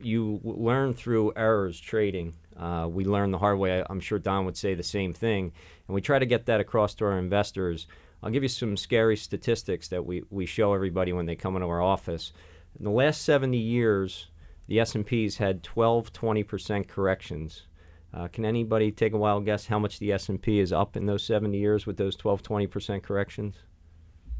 you 0.00 0.40
learn 0.42 0.94
through 0.94 1.32
errors 1.36 1.80
trading. 1.80 2.34
Uh, 2.58 2.88
we 2.90 3.04
learn 3.04 3.30
the 3.30 3.38
hard 3.38 3.58
way. 3.58 3.84
I'm 3.88 4.00
sure 4.00 4.18
Don 4.18 4.44
would 4.46 4.56
say 4.56 4.74
the 4.74 4.82
same 4.82 5.12
thing, 5.12 5.52
and 5.86 5.94
we 5.94 6.00
try 6.00 6.18
to 6.18 6.26
get 6.26 6.46
that 6.46 6.60
across 6.60 6.94
to 6.96 7.04
our 7.04 7.18
investors. 7.18 7.86
I'll 8.22 8.30
give 8.30 8.42
you 8.42 8.48
some 8.48 8.76
scary 8.76 9.16
statistics 9.16 9.88
that 9.88 10.06
we, 10.06 10.22
we 10.30 10.46
show 10.46 10.72
everybody 10.72 11.12
when 11.12 11.26
they 11.26 11.36
come 11.36 11.54
into 11.54 11.68
our 11.68 11.82
office. 11.82 12.32
In 12.78 12.84
the 12.84 12.90
last 12.90 13.22
70 13.22 13.56
years, 13.56 14.28
the 14.66 14.80
S&P's 14.80 15.36
had 15.36 15.62
12, 15.62 16.12
20% 16.12 16.88
corrections. 16.88 17.66
Uh, 18.12 18.28
can 18.28 18.44
anybody 18.44 18.90
take 18.90 19.12
a 19.12 19.18
wild 19.18 19.44
guess 19.44 19.66
how 19.66 19.78
much 19.78 19.98
the 19.98 20.12
S&P 20.12 20.58
is 20.58 20.72
up 20.72 20.96
in 20.96 21.04
those 21.04 21.22
70 21.24 21.58
years 21.58 21.86
with 21.86 21.98
those 21.98 22.16
12, 22.16 22.42
20% 22.42 23.02
corrections? 23.02 23.56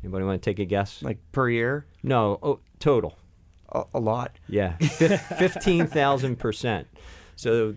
Anybody 0.03 0.25
want 0.25 0.43
to 0.43 0.51
take 0.51 0.59
a 0.59 0.65
guess? 0.65 1.03
Like 1.03 1.19
per 1.33 1.51
year? 1.51 1.87
No, 2.03 2.39
oh, 2.43 2.61
total 2.79 3.17
a, 3.73 3.85
a 3.95 4.01
lot. 4.01 4.33
Yeah, 4.49 4.77
fifteen 4.77 5.87
thousand 5.87 6.37
percent. 6.37 6.87
So 7.37 7.75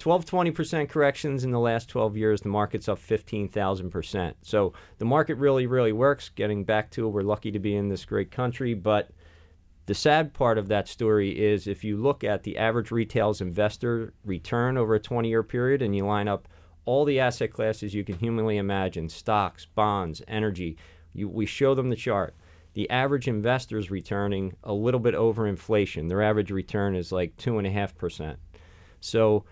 12 0.00 0.24
20% 0.24 0.88
corrections 0.88 1.44
in 1.44 1.52
the 1.52 1.60
last 1.60 1.88
12 1.88 2.16
years 2.16 2.40
the 2.40 2.48
market's 2.48 2.88
up 2.88 2.98
15,000%. 2.98 4.34
So 4.42 4.72
the 4.98 5.04
market 5.04 5.36
really 5.36 5.66
really 5.66 5.92
works. 5.92 6.30
Getting 6.30 6.64
back 6.64 6.90
to 6.92 7.06
we're 7.06 7.22
lucky 7.22 7.52
to 7.52 7.60
be 7.60 7.76
in 7.76 7.88
this 7.88 8.04
great 8.04 8.30
country, 8.30 8.74
but 8.74 9.10
the 9.86 9.94
sad 9.94 10.32
part 10.32 10.58
of 10.58 10.68
that 10.68 10.88
story 10.88 11.38
is 11.38 11.66
if 11.66 11.84
you 11.84 11.96
look 11.96 12.24
at 12.24 12.42
the 12.42 12.58
average 12.58 12.90
retail's 12.90 13.40
investor 13.40 14.12
return 14.24 14.76
over 14.76 14.94
a 14.94 15.00
20 15.00 15.28
year 15.28 15.42
period 15.42 15.82
and 15.82 15.94
you 15.94 16.04
line 16.04 16.28
up 16.28 16.48
all 16.86 17.04
the 17.04 17.20
asset 17.20 17.52
classes 17.52 17.94
you 17.94 18.02
can 18.02 18.18
humanly 18.18 18.56
imagine 18.56 19.08
stocks, 19.08 19.66
bonds, 19.66 20.22
energy 20.26 20.76
you, 21.12 21.28
we 21.28 21.46
show 21.46 21.74
them 21.74 21.90
the 21.90 21.96
chart 21.96 22.34
the 22.74 22.88
average 22.88 23.26
investor 23.26 23.78
is 23.78 23.90
returning 23.90 24.54
a 24.62 24.72
little 24.72 25.00
bit 25.00 25.14
over 25.14 25.46
inflation. 25.46 26.08
Their 26.08 26.22
average 26.22 26.50
return 26.50 26.94
is 26.94 27.10
like 27.10 27.36
2.5%. 27.36 28.36
So 29.00 29.44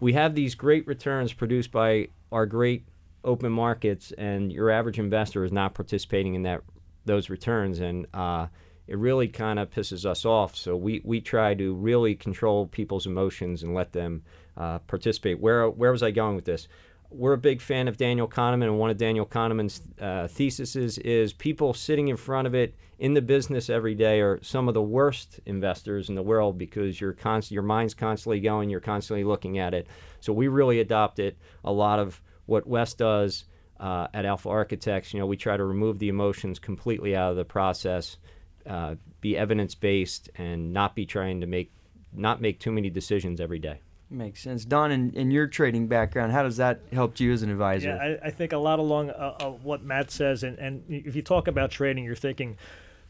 we 0.00 0.14
have 0.14 0.34
these 0.34 0.54
great 0.54 0.86
returns 0.86 1.32
produced 1.32 1.70
by 1.70 2.08
our 2.32 2.46
great 2.46 2.86
open 3.22 3.52
markets, 3.52 4.12
and 4.16 4.52
your 4.52 4.70
average 4.70 4.98
investor 4.98 5.44
is 5.44 5.52
not 5.52 5.74
participating 5.74 6.34
in 6.34 6.42
that 6.42 6.62
those 7.04 7.30
returns. 7.30 7.80
And 7.80 8.06
uh, 8.12 8.46
it 8.86 8.98
really 8.98 9.28
kind 9.28 9.58
of 9.58 9.70
pisses 9.70 10.04
us 10.04 10.24
off. 10.24 10.56
So 10.56 10.76
we, 10.76 11.00
we 11.04 11.20
try 11.20 11.54
to 11.54 11.74
really 11.74 12.14
control 12.14 12.66
people's 12.66 13.06
emotions 13.06 13.62
and 13.62 13.74
let 13.74 13.92
them 13.92 14.22
uh, 14.56 14.80
participate. 14.80 15.40
Where, 15.40 15.68
where 15.68 15.92
was 15.92 16.02
I 16.02 16.10
going 16.10 16.36
with 16.36 16.44
this? 16.44 16.68
we're 17.10 17.32
a 17.32 17.38
big 17.38 17.60
fan 17.60 17.88
of 17.88 17.96
Daniel 17.96 18.28
Kahneman, 18.28 18.64
and 18.64 18.78
one 18.78 18.90
of 18.90 18.96
Daniel 18.96 19.26
Kahneman's 19.26 19.82
uh, 20.00 20.28
theses 20.28 20.98
is 20.98 21.32
people 21.32 21.74
sitting 21.74 22.08
in 22.08 22.16
front 22.16 22.46
of 22.46 22.54
it 22.54 22.74
in 23.00 23.14
the 23.14 23.22
business 23.22 23.70
every 23.70 23.94
day 23.94 24.20
are 24.20 24.38
some 24.42 24.68
of 24.68 24.74
the 24.74 24.82
worst 24.82 25.40
investors 25.46 26.10
in 26.10 26.14
the 26.14 26.22
world 26.22 26.58
because 26.58 27.00
your 27.00 27.14
const- 27.14 27.50
your 27.50 27.62
mind's 27.62 27.94
constantly 27.94 28.40
going, 28.40 28.68
you're 28.68 28.78
constantly 28.78 29.24
looking 29.24 29.58
at 29.58 29.72
it. 29.72 29.86
So 30.20 30.34
we 30.34 30.48
really 30.48 30.80
adopt 30.80 31.18
it. 31.18 31.38
A 31.64 31.72
lot 31.72 31.98
of 31.98 32.20
what 32.44 32.66
Wes 32.66 32.92
does 32.92 33.46
uh, 33.80 34.08
at 34.12 34.26
Alpha 34.26 34.50
Architects, 34.50 35.14
you 35.14 35.18
know, 35.18 35.24
we 35.24 35.38
try 35.38 35.56
to 35.56 35.64
remove 35.64 35.98
the 35.98 36.10
emotions 36.10 36.58
completely 36.58 37.16
out 37.16 37.30
of 37.30 37.36
the 37.38 37.44
process, 37.44 38.18
uh, 38.66 38.96
be 39.22 39.34
evidence 39.34 39.74
based, 39.74 40.28
and 40.34 40.74
not 40.74 40.94
be 40.94 41.06
trying 41.06 41.40
to 41.40 41.46
make 41.46 41.72
not 42.12 42.42
make 42.42 42.60
too 42.60 42.70
many 42.70 42.90
decisions 42.90 43.40
every 43.40 43.58
day. 43.58 43.80
Makes 44.10 44.42
sense. 44.42 44.66
Don, 44.66 44.90
in, 44.90 45.12
in 45.12 45.30
your 45.30 45.46
trading 45.46 45.86
background, 45.86 46.32
how 46.32 46.42
does 46.42 46.58
that 46.58 46.80
help 46.92 47.18
you 47.18 47.32
as 47.32 47.42
an 47.42 47.50
advisor? 47.50 47.88
Yeah, 47.90 48.18
I, 48.22 48.26
I 48.26 48.30
think 48.30 48.52
a 48.52 48.58
lot 48.58 48.78
along 48.78 49.10
uh, 49.10 49.36
uh, 49.40 49.50
what 49.50 49.84
Matt 49.84 50.10
says, 50.10 50.42
and, 50.42 50.58
and 50.58 50.82
if 50.88 51.14
you 51.14 51.22
talk 51.22 51.46
about 51.46 51.70
trading, 51.70 52.04
you're 52.04 52.16
thinking, 52.16 52.58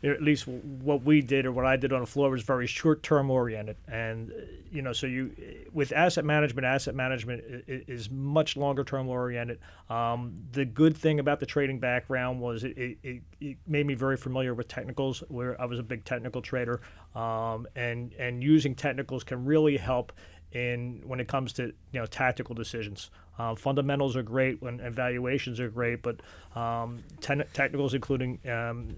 at 0.03 0.23
least 0.23 0.49
what 0.49 1.03
we 1.03 1.21
did 1.21 1.45
or 1.45 1.53
what 1.53 1.67
I 1.67 1.77
did 1.77 1.93
on 1.93 2.01
the 2.01 2.07
floor 2.07 2.31
was 2.31 2.43
very 2.43 2.67
short 2.67 3.03
term 3.03 3.31
oriented. 3.31 3.77
And, 3.87 4.31
uh, 4.31 4.35
you 4.73 4.81
know, 4.81 4.93
so 4.93 5.07
you, 5.07 5.35
with 5.73 5.93
asset 5.93 6.25
management, 6.25 6.65
asset 6.65 6.95
management 6.95 7.65
is 7.67 8.11
much 8.11 8.57
longer 8.57 8.83
term 8.83 9.09
oriented. 9.09 9.59
Um, 9.91 10.35
the 10.53 10.65
good 10.65 10.97
thing 10.97 11.21
about 11.21 11.41
the 11.41 11.47
trading 11.47 11.81
background 11.81 12.41
was 12.41 12.65
it, 12.65 12.99
it, 13.03 13.23
it, 13.41 13.57
made 13.67 13.87
me 13.87 13.95
very 13.95 14.17
familiar 14.17 14.55
with 14.55 14.69
technicals, 14.69 15.23
where 15.29 15.61
I 15.61 15.67
was 15.67 15.79
a 15.79 15.83
big 15.83 16.05
technical 16.05 16.41
trader. 16.41 16.81
Um, 17.15 17.67
and, 17.77 18.13
and 18.15 18.43
using 18.43 18.75
technicals 18.75 19.25
can 19.25 19.45
really 19.45 19.77
help 19.77 20.13
in 20.53 21.01
when 21.05 21.21
it 21.21 21.29
comes 21.29 21.53
to 21.53 21.67
you 21.93 22.01
know 22.01 22.07
tactical 22.07 22.55
decisions. 22.55 23.11
Uh, 23.39 23.55
fundamentals 23.55 24.17
are 24.17 24.23
great 24.23 24.61
when 24.61 24.81
evaluations 24.81 25.61
are 25.61 25.71
great, 25.71 26.03
but 26.03 26.21
um, 26.57 27.03
ten- 27.21 27.45
technicals 27.53 27.95
including 27.95 28.39
um, 28.51 28.89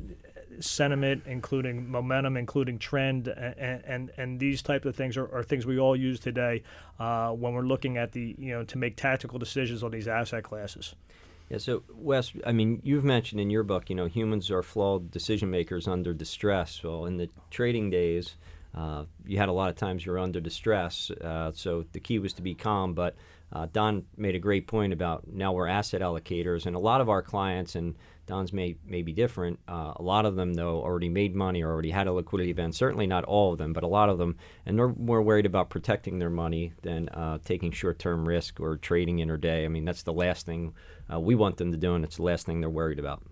sentiment, 0.60 1.22
including 1.26 1.90
momentum, 1.90 2.36
including 2.36 2.78
trend, 2.78 3.28
and 3.28 3.82
and, 3.84 4.10
and 4.16 4.40
these 4.40 4.62
type 4.62 4.84
of 4.84 4.94
things 4.96 5.16
are, 5.16 5.28
are 5.34 5.42
things 5.42 5.66
we 5.66 5.78
all 5.78 5.96
use 5.96 6.20
today 6.20 6.62
uh, 6.98 7.30
when 7.30 7.54
we're 7.54 7.66
looking 7.66 7.96
at 7.96 8.12
the 8.12 8.34
you 8.38 8.52
know 8.52 8.64
to 8.64 8.78
make 8.78 8.96
tactical 8.96 9.38
decisions 9.38 9.82
on 9.82 9.90
these 9.90 10.08
asset 10.08 10.42
classes. 10.44 10.94
Yeah, 11.48 11.58
so 11.58 11.82
Wes, 11.94 12.32
I 12.46 12.52
mean, 12.52 12.80
you've 12.82 13.04
mentioned 13.04 13.40
in 13.40 13.50
your 13.50 13.62
book, 13.62 13.90
you 13.90 13.96
know, 13.96 14.06
humans 14.06 14.50
are 14.50 14.62
flawed 14.62 15.10
decision 15.10 15.50
makers 15.50 15.86
under 15.86 16.14
distress. 16.14 16.82
Well, 16.82 17.04
in 17.04 17.18
the 17.18 17.28
trading 17.50 17.90
days, 17.90 18.36
uh, 18.74 19.04
you 19.26 19.36
had 19.38 19.48
a 19.48 19.52
lot 19.52 19.68
of 19.68 19.76
times 19.76 20.06
you're 20.06 20.18
under 20.18 20.40
distress. 20.40 21.10
Uh, 21.10 21.52
so 21.54 21.84
the 21.92 22.00
key 22.00 22.18
was 22.18 22.32
to 22.34 22.42
be 22.42 22.54
calm. 22.54 22.94
But 22.94 23.14
Uh, 23.54 23.66
Don 23.70 24.06
made 24.16 24.34
a 24.34 24.38
great 24.38 24.66
point 24.66 24.94
about 24.94 25.26
now 25.26 25.52
we're 25.52 25.68
asset 25.68 26.00
allocators, 26.00 26.64
and 26.64 26.74
a 26.74 26.78
lot 26.78 27.02
of 27.02 27.08
our 27.10 27.22
clients, 27.22 27.76
and 27.76 27.94
Don's 28.32 28.50
may, 28.50 28.76
may 28.86 29.02
be 29.02 29.12
different, 29.12 29.58
uh, 29.68 29.92
a 29.96 30.02
lot 30.02 30.24
of 30.24 30.36
them, 30.36 30.54
though, 30.54 30.80
already 30.80 31.10
made 31.10 31.34
money 31.34 31.62
or 31.62 31.70
already 31.70 31.90
had 31.90 32.06
a 32.06 32.12
liquidity 32.14 32.50
event. 32.50 32.74
Certainly 32.74 33.06
not 33.06 33.24
all 33.24 33.52
of 33.52 33.58
them, 33.58 33.74
but 33.74 33.84
a 33.84 33.86
lot 33.86 34.08
of 34.08 34.16
them. 34.16 34.38
And 34.64 34.78
they're 34.78 34.88
more 34.88 35.20
worried 35.20 35.44
about 35.44 35.68
protecting 35.68 36.18
their 36.18 36.30
money 36.30 36.72
than 36.80 37.10
uh, 37.10 37.40
taking 37.44 37.72
short 37.72 37.98
term 37.98 38.26
risk 38.26 38.58
or 38.58 38.78
trading 38.78 39.18
intraday. 39.18 39.66
I 39.66 39.68
mean, 39.68 39.84
that's 39.84 40.02
the 40.02 40.14
last 40.14 40.46
thing 40.46 40.72
uh, 41.12 41.20
we 41.20 41.34
want 41.34 41.58
them 41.58 41.72
to 41.72 41.76
do, 41.76 41.94
and 41.94 42.06
it's 42.06 42.16
the 42.16 42.22
last 42.22 42.46
thing 42.46 42.62
they're 42.62 42.70
worried 42.70 42.98
about. 42.98 43.22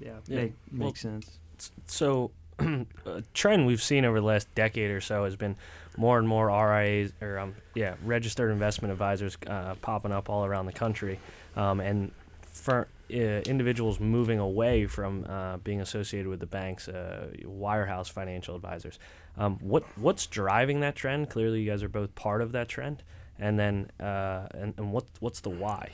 Yeah, 0.00 0.12
Yeah, 0.26 0.36
make, 0.36 0.54
well, 0.72 0.86
makes 0.86 1.02
sense. 1.02 1.38
So, 1.86 2.30
a 2.58 3.22
trend 3.34 3.66
we've 3.66 3.82
seen 3.82 4.06
over 4.06 4.20
the 4.20 4.26
last 4.26 4.48
decade 4.54 4.90
or 4.90 5.02
so 5.02 5.24
has 5.24 5.36
been 5.36 5.54
more 5.98 6.18
and 6.18 6.26
more 6.26 6.46
RIAs 6.46 7.12
or 7.20 7.38
um, 7.38 7.54
yeah, 7.74 7.96
registered 8.02 8.50
investment 8.50 8.90
advisors 8.90 9.36
uh, 9.46 9.74
popping 9.82 10.12
up 10.12 10.30
all 10.30 10.46
around 10.46 10.64
the 10.64 10.72
country, 10.72 11.20
um, 11.56 11.80
and 11.80 12.10
for 12.40 12.88
individuals 13.14 14.00
moving 14.00 14.38
away 14.38 14.86
from 14.86 15.24
uh, 15.28 15.56
being 15.58 15.80
associated 15.80 16.28
with 16.28 16.40
the 16.40 16.46
banks, 16.46 16.88
uh, 16.88 17.28
wirehouse 17.42 18.10
financial 18.10 18.56
advisors. 18.56 18.98
Um, 19.36 19.58
what 19.60 19.84
what's 19.96 20.26
driving 20.26 20.80
that 20.80 20.94
trend? 20.94 21.30
Clearly, 21.30 21.62
you 21.62 21.70
guys 21.70 21.82
are 21.82 21.88
both 21.88 22.14
part 22.14 22.42
of 22.42 22.52
that 22.52 22.68
trend, 22.68 23.02
and 23.38 23.58
then 23.58 23.90
uh, 24.00 24.48
and, 24.52 24.74
and 24.76 24.92
what 24.92 25.04
what's 25.20 25.40
the 25.40 25.50
why? 25.50 25.90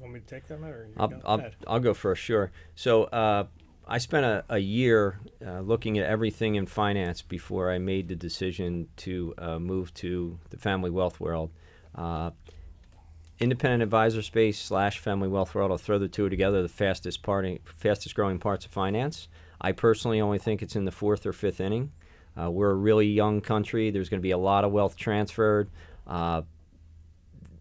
Want 0.00 0.12
me 0.12 0.20
to 0.20 0.26
take 0.26 0.46
that, 0.48 0.60
Matt, 0.60 0.70
or 0.70 0.88
I'll, 0.98 1.08
go? 1.08 1.20
I'll, 1.24 1.50
I'll 1.66 1.80
go 1.80 1.94
first, 1.94 2.22
sure. 2.22 2.50
So 2.74 3.04
uh, 3.04 3.46
I 3.88 3.98
spent 3.98 4.26
a, 4.26 4.44
a 4.50 4.58
year 4.58 5.20
uh, 5.44 5.60
looking 5.60 5.98
at 5.98 6.06
everything 6.06 6.56
in 6.56 6.66
finance 6.66 7.22
before 7.22 7.70
I 7.70 7.78
made 7.78 8.08
the 8.08 8.16
decision 8.16 8.88
to 8.98 9.34
uh, 9.38 9.58
move 9.58 9.94
to 9.94 10.38
the 10.50 10.58
family 10.58 10.90
wealth 10.90 11.18
world. 11.18 11.50
Uh, 11.94 12.30
independent 13.38 13.82
advisor 13.82 14.22
space 14.22 14.58
slash 14.58 14.98
family 14.98 15.28
wealth 15.28 15.54
world. 15.54 15.70
I'll 15.70 15.78
throw 15.78 15.98
the 15.98 16.08
two 16.08 16.28
together. 16.28 16.62
The 16.62 16.68
fastest 16.68 17.22
party, 17.22 17.60
fastest 17.64 18.14
growing 18.14 18.38
parts 18.38 18.64
of 18.64 18.70
finance. 18.70 19.28
I 19.60 19.72
personally 19.72 20.20
only 20.20 20.38
think 20.38 20.62
it's 20.62 20.76
in 20.76 20.84
the 20.84 20.92
fourth 20.92 21.26
or 21.26 21.32
fifth 21.32 21.60
inning. 21.60 21.92
Uh, 22.40 22.50
we're 22.50 22.70
a 22.70 22.74
really 22.74 23.06
young 23.06 23.40
country. 23.40 23.90
There's 23.90 24.08
going 24.08 24.20
to 24.20 24.22
be 24.22 24.30
a 24.30 24.38
lot 24.38 24.64
of 24.64 24.72
wealth 24.72 24.96
transferred. 24.96 25.70
Uh, 26.06 26.42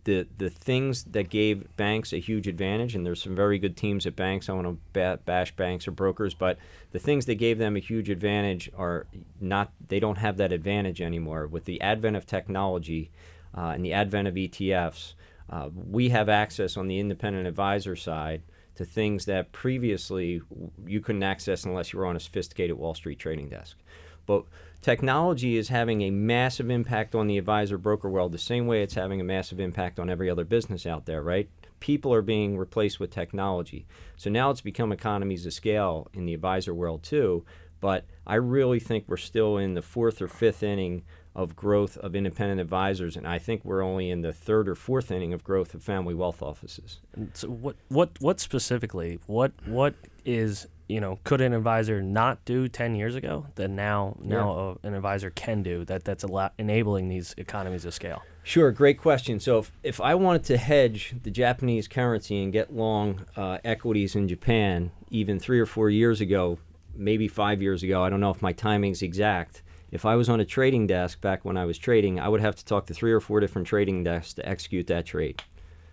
the 0.05 0.27
the 0.37 0.49
things 0.49 1.03
that 1.05 1.29
gave 1.29 1.75
banks 1.77 2.13
a 2.13 2.17
huge 2.17 2.47
advantage, 2.47 2.95
and 2.95 3.05
there's 3.05 3.21
some 3.21 3.35
very 3.35 3.57
good 3.57 3.75
teams 3.75 4.05
at 4.05 4.15
banks. 4.15 4.49
I 4.49 4.53
want 4.53 4.67
to 4.67 4.77
ba- 4.93 5.19
bash 5.25 5.55
banks 5.55 5.87
or 5.87 5.91
brokers, 5.91 6.33
but 6.33 6.57
the 6.91 6.99
things 6.99 7.25
that 7.25 7.35
gave 7.35 7.57
them 7.57 7.75
a 7.75 7.79
huge 7.79 8.09
advantage 8.09 8.69
are 8.77 9.07
not. 9.41 9.71
They 9.87 9.99
don't 9.99 10.19
have 10.19 10.37
that 10.37 10.51
advantage 10.51 11.01
anymore. 11.01 11.47
With 11.47 11.65
the 11.65 11.81
advent 11.81 12.15
of 12.15 12.25
technology 12.25 13.09
uh, 13.57 13.71
and 13.75 13.83
the 13.83 13.93
advent 13.93 14.27
of 14.27 14.35
ETFs, 14.35 15.13
uh, 15.49 15.69
we 15.73 16.09
have 16.09 16.29
access 16.29 16.77
on 16.77 16.87
the 16.87 16.99
independent 16.99 17.47
advisor 17.47 17.95
side 17.95 18.41
to 18.75 18.85
things 18.85 19.25
that 19.25 19.51
previously 19.51 20.41
you 20.85 20.99
couldn't 20.99 21.23
access 21.23 21.63
unless 21.63 21.93
you 21.93 21.99
were 21.99 22.05
on 22.05 22.15
a 22.15 22.19
sophisticated 22.19 22.77
Wall 22.77 22.93
Street 22.93 23.19
trading 23.19 23.49
desk. 23.49 23.77
But 24.25 24.45
technology 24.81 25.55
is 25.55 25.69
having 25.69 26.01
a 26.01 26.09
massive 26.09 26.69
impact 26.69 27.15
on 27.15 27.27
the 27.27 27.37
advisor 27.37 27.77
broker 27.77 28.09
world 28.09 28.31
the 28.31 28.37
same 28.37 28.67
way 28.67 28.81
it's 28.81 28.95
having 28.95 29.21
a 29.21 29.25
massive 29.25 29.59
impact 29.59 29.99
on 29.99 30.09
every 30.09 30.29
other 30.29 30.43
business 30.43 30.85
out 30.85 31.05
there, 31.05 31.21
right? 31.21 31.49
People 31.79 32.13
are 32.13 32.21
being 32.21 32.57
replaced 32.57 32.99
with 32.99 33.11
technology. 33.11 33.85
So 34.17 34.29
now 34.29 34.49
it's 34.49 34.61
become 34.61 34.91
economies 34.91 35.45
of 35.45 35.53
scale 35.53 36.07
in 36.13 36.25
the 36.25 36.33
advisor 36.33 36.73
world 36.73 37.03
too. 37.03 37.45
But 37.81 38.05
I 38.25 38.35
really 38.35 38.79
think 38.79 39.05
we're 39.07 39.17
still 39.17 39.57
in 39.57 39.75
the 39.75 39.81
fourth 39.81 40.21
or 40.21 40.27
fifth 40.27 40.63
inning 40.63 41.03
of 41.35 41.55
growth 41.55 41.97
of 41.97 42.15
independent 42.15 42.61
advisors, 42.61 43.17
and 43.17 43.27
I 43.27 43.39
think 43.39 43.65
we're 43.65 43.81
only 43.81 44.09
in 44.09 44.21
the 44.21 44.33
third 44.33 44.69
or 44.69 44.75
fourth 44.75 45.11
inning 45.11 45.33
of 45.33 45.43
growth 45.43 45.73
of 45.73 45.83
family 45.83 46.13
wealth 46.13 46.41
offices. 46.41 46.99
So 47.33 47.49
what 47.49 47.75
what 47.89 48.11
what 48.19 48.39
specifically 48.39 49.19
what 49.27 49.51
what 49.65 49.95
is 50.23 50.67
you 50.87 51.01
know 51.01 51.19
could 51.23 51.41
an 51.41 51.53
advisor 51.53 52.01
not 52.01 52.43
do 52.45 52.67
10 52.67 52.95
years 52.95 53.15
ago 53.15 53.47
that 53.55 53.69
now 53.69 54.15
now 54.19 54.51
uh, 54.51 54.87
an 54.87 54.93
advisor 54.93 55.31
can 55.31 55.63
do 55.63 55.83
that 55.85 56.03
that's 56.03 56.23
a 56.23 56.27
lot 56.27 56.53
enabling 56.59 57.09
these 57.09 57.33
economies 57.37 57.85
of 57.85 57.93
scale 57.93 58.21
Sure, 58.45 58.71
great 58.71 58.99
question. 58.99 59.39
So 59.39 59.57
if, 59.57 59.71
if 59.81 59.99
I 59.99 60.13
wanted 60.13 60.43
to 60.43 60.57
hedge 60.57 61.15
the 61.23 61.31
Japanese 61.31 61.87
currency 61.87 62.43
and 62.43 62.53
get 62.53 62.71
long 62.71 63.25
uh, 63.35 63.57
equities 63.65 64.15
in 64.15 64.27
Japan, 64.27 64.91
even 65.09 65.39
three 65.39 65.59
or 65.59 65.65
four 65.65 65.89
years 65.89 66.21
ago, 66.21 66.59
maybe 66.93 67.27
five 67.27 67.59
years 67.59 67.81
ago, 67.81 68.03
I 68.03 68.09
don't 68.11 68.19
know 68.19 68.29
if 68.29 68.43
my 68.43 68.51
timing's 68.51 69.01
exact. 69.01 69.63
If 69.91 70.05
I 70.05 70.15
was 70.15 70.29
on 70.29 70.39
a 70.39 70.45
trading 70.45 70.87
desk 70.87 71.21
back 71.21 71.45
when 71.45 71.57
I 71.57 71.65
was 71.65 71.77
trading, 71.77 72.19
I 72.19 72.27
would 72.27 72.41
have 72.41 72.55
to 72.55 72.65
talk 72.65 72.85
to 72.87 72.93
three 72.93 73.11
or 73.11 73.19
four 73.19 73.39
different 73.39 73.67
trading 73.67 74.03
desks 74.03 74.33
to 74.33 74.47
execute 74.47 74.87
that 74.87 75.05
trade. 75.05 75.41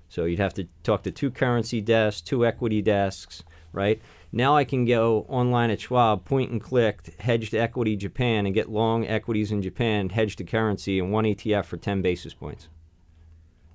So 0.09 0.25
you'd 0.25 0.39
have 0.41 0.55
to 0.55 0.69
talk 0.83 1.03
to 1.05 1.11
two 1.11 1.31
currency 1.31 1.81
desks, 1.81 2.21
two 2.21 2.45
equity 2.45 2.83
desks, 2.83 3.43
right? 3.73 4.01
Now 4.33 4.57
I 4.57 4.65
can 4.65 4.85
go 4.85 5.25
online 5.29 5.71
at 5.71 5.81
Schwab, 5.81 6.25
point 6.25 6.51
and 6.51 6.61
click, 6.61 7.15
hedge 7.21 7.51
to 7.51 7.59
equity 7.59 7.97
Japan, 7.97 8.45
and 8.47 8.55
get 8.55 8.71
long 8.71 9.07
equities 9.07 9.53
in 9.53 9.63
Japan, 9.63 10.09
hedge 10.11 10.37
to 10.37 10.45
currency, 10.45 10.99
and 10.99 11.13
one 11.13 11.25
ETF 11.25 11.65
for 11.67 11.77
10 11.77 12.03
basis 12.03 12.35
points. 12.35 12.69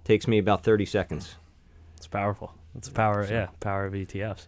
Takes 0.04 0.28
me 0.28 0.38
about 0.38 0.64
30 0.64 0.86
seconds. 0.86 1.36
it's 1.96 2.08
powerful 2.08 2.54
it's 2.76 2.88
the 2.88 2.94
power 2.94 3.26
yeah 3.30 3.48
power 3.60 3.86
of 3.86 3.94
etfs 3.94 4.46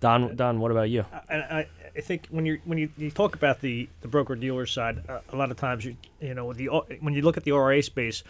don 0.00 0.36
don 0.36 0.60
what 0.60 0.70
about 0.70 0.90
you 0.90 1.04
and 1.28 1.42
I, 1.42 1.66
I 1.96 2.00
think 2.00 2.26
when 2.30 2.46
you 2.46 2.60
when 2.64 2.78
you, 2.78 2.90
you 2.96 3.10
talk 3.10 3.34
about 3.34 3.60
the 3.60 3.88
the 4.00 4.08
broker 4.08 4.34
dealer 4.34 4.66
side, 4.66 5.02
uh, 5.08 5.20
a 5.30 5.36
lot 5.36 5.50
of 5.50 5.56
times 5.56 5.84
you 5.84 5.96
you 6.20 6.34
know 6.34 6.52
the 6.52 6.66
when 7.00 7.14
you 7.14 7.22
look 7.22 7.36
at 7.36 7.44
the 7.44 7.52
RIA 7.52 7.82
space, 7.82 8.22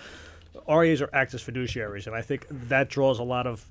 RIAs 0.69 1.01
are 1.01 1.11
act 1.13 1.35
as 1.35 1.43
fiduciaries, 1.43 2.07
and 2.07 2.17
I 2.17 2.23
think 2.23 2.47
that 2.51 2.89
draws 2.89 3.19
a 3.19 3.23
lot 3.23 3.47
of 3.47 3.65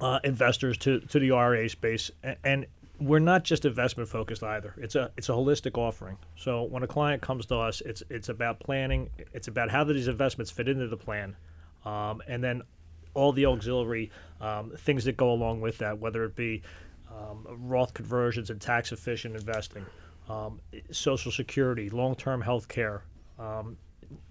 uh, 0.00 0.18
investors 0.24 0.76
to 0.78 1.00
to 1.00 1.18
the 1.18 1.30
RIA 1.30 1.68
space, 1.68 2.10
and, 2.22 2.36
and 2.44 2.66
we're 3.00 3.20
not 3.20 3.44
just 3.44 3.64
investment 3.64 4.08
focused 4.08 4.42
either. 4.42 4.74
It's 4.78 4.96
a 4.96 5.10
it's 5.16 5.28
a 5.28 5.32
holistic 5.32 5.78
offering. 5.78 6.18
So 6.36 6.64
when 6.64 6.82
a 6.82 6.88
client 6.88 7.22
comes 7.22 7.46
to 7.46 7.56
us, 7.56 7.80
it's 7.82 8.02
it's 8.10 8.28
about 8.28 8.58
planning. 8.58 9.10
It's 9.32 9.48
about 9.48 9.70
how 9.70 9.84
do 9.84 9.92
these 9.92 10.08
investments 10.08 10.50
fit 10.50 10.68
into 10.68 10.88
the 10.88 10.96
plan, 10.96 11.36
um, 11.84 12.20
and 12.26 12.42
then 12.42 12.62
all 13.14 13.30
the 13.30 13.46
auxiliary 13.46 14.10
um, 14.40 14.72
things 14.76 15.04
that 15.04 15.16
go 15.16 15.30
along 15.30 15.60
with 15.60 15.78
that, 15.78 16.00
whether 16.00 16.24
it 16.24 16.34
be 16.34 16.62
um, 17.18 17.46
Roth 17.68 17.94
conversions 17.94 18.50
and 18.50 18.60
tax 18.60 18.92
efficient 18.92 19.36
investing, 19.36 19.84
um, 20.28 20.60
Social 20.90 21.32
Security, 21.32 21.90
long 21.90 22.14
term 22.14 22.40
health 22.40 22.68
care, 22.68 23.04
um, 23.38 23.76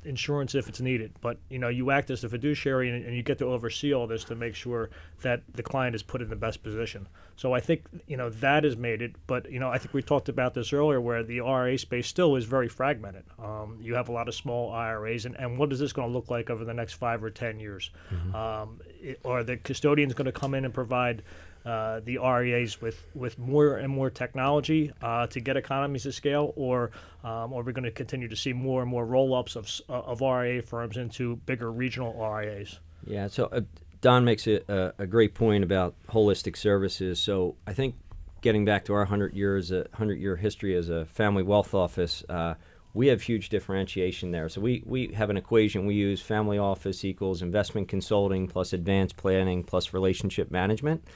insurance 0.04 0.56
if 0.56 0.70
it's 0.70 0.82
needed. 0.82 1.14
But 1.22 1.38
you 1.50 1.60
know, 1.60 1.70
you 1.70 1.92
act 1.92 2.10
as 2.10 2.22
the 2.22 2.30
fiduciary 2.30 2.90
and, 2.90 3.06
and 3.06 3.16
you 3.16 3.24
get 3.24 3.38
to 3.40 3.46
oversee 3.46 3.94
all 3.94 4.08
this 4.08 4.24
to 4.26 4.36
make 4.36 4.56
sure 4.56 4.90
that 5.22 5.42
the 5.54 5.64
client 5.64 5.96
is 5.96 6.04
put 6.04 6.22
in 6.22 6.30
the 6.30 6.36
best 6.36 6.64
position. 6.64 7.08
So 7.36 7.54
I 7.54 7.60
think 7.60 7.86
you 8.08 8.18
know 8.18 8.30
that 8.30 8.64
has 8.64 8.78
made 8.78 9.02
it. 9.02 9.16
But 9.28 9.52
you 9.52 9.60
know, 9.60 9.70
I 9.70 9.78
think 9.78 9.94
we 9.94 10.02
talked 10.02 10.30
about 10.30 10.54
this 10.54 10.74
earlier, 10.74 11.02
where 11.02 11.24
the 11.24 11.42
IRA 11.42 11.78
space 11.78 12.08
still 12.08 12.36
is 12.36 12.46
very 12.46 12.68
fragmented. 12.68 13.24
Um, 13.40 13.78
you 13.82 13.96
have 13.96 14.10
a 14.10 14.12
lot 14.12 14.28
of 14.28 14.36
small 14.36 14.72
IRAs, 14.72 15.26
and, 15.26 15.36
and 15.36 15.58
what 15.58 15.72
is 15.72 15.80
this 15.80 15.94
going 15.94 16.08
to 16.08 16.14
look 16.14 16.30
like 16.30 16.50
over 16.50 16.66
the 16.66 16.74
next 16.74 16.94
five 16.94 17.24
or 17.24 17.30
ten 17.30 17.60
years? 17.60 17.92
Um, 18.36 18.82
it, 19.02 19.20
are 19.26 19.44
the 19.44 19.58
custodians 19.58 20.14
going 20.14 20.26
to 20.26 20.32
come 20.32 20.54
in 20.54 20.66
and 20.66 20.74
provide 20.74 21.24
uh, 21.66 22.02
the 22.04 22.18
RIAs 22.18 22.82
with, 22.82 23.06
with 23.14 23.40
more 23.40 23.78
and 23.78 23.92
more 23.92 24.10
technology 24.10 24.92
uh, 25.02 25.28
to 25.28 25.40
get 25.40 25.58
economies 25.58 26.06
of 26.06 26.14
scale, 26.14 26.54
or 26.56 26.92
um, 27.24 27.54
are 27.54 27.64
we 27.64 27.72
going 27.72 27.84
to 27.84 27.92
continue 27.92 28.28
to 28.28 28.36
see 28.36 28.54
more 28.54 28.82
and 28.82 28.90
more 28.90 29.06
roll 29.06 29.34
ups 29.34 29.56
of, 29.56 29.70
uh, 29.90 29.94
of 29.94 30.22
RIA 30.22 30.62
firms 30.62 30.98
into 30.98 31.38
bigger 31.46 31.72
regional 31.72 32.14
RIAs? 32.14 32.80
Yeah, 33.06 33.28
so 33.28 33.46
uh, 33.46 33.62
Don 34.02 34.26
makes 34.26 34.48
a, 34.48 34.94
a, 34.98 35.08
great 35.08 35.34
point 35.34 35.64
about 35.64 35.96
holistic 36.10 36.58
services. 36.58 37.20
So 37.20 37.56
I 37.66 37.74
think 37.74 37.96
getting 38.42 38.66
back 38.66 38.86
to 38.86 38.94
our 38.94 39.00
100 39.00 39.34
years, 39.34 39.72
a 39.72 39.80
100 39.92 40.20
year 40.20 40.36
history 40.36 40.76
as 40.76 40.90
a 40.90 41.06
family 41.06 41.44
wealth 41.44 41.74
office, 41.74 42.24
uh, 42.28 42.56
we 42.94 43.08
have 43.08 43.22
huge 43.22 43.50
differentiation 43.50 44.32
there. 44.32 44.50
So 44.50 44.62
we, 44.62 44.84
we 44.86 45.08
have 45.14 45.30
an 45.30 45.38
equation 45.38 45.86
we 45.86 45.96
use 45.96 46.22
family 46.22 46.58
office 46.58 47.04
equals 47.04 47.42
investment 47.42 47.88
consulting 47.88 48.48
plus 48.48 48.74
advanced 48.74 49.18
planning 49.18 49.64
plus 49.64 49.94
relationship 49.94 50.52
management. 50.52 51.08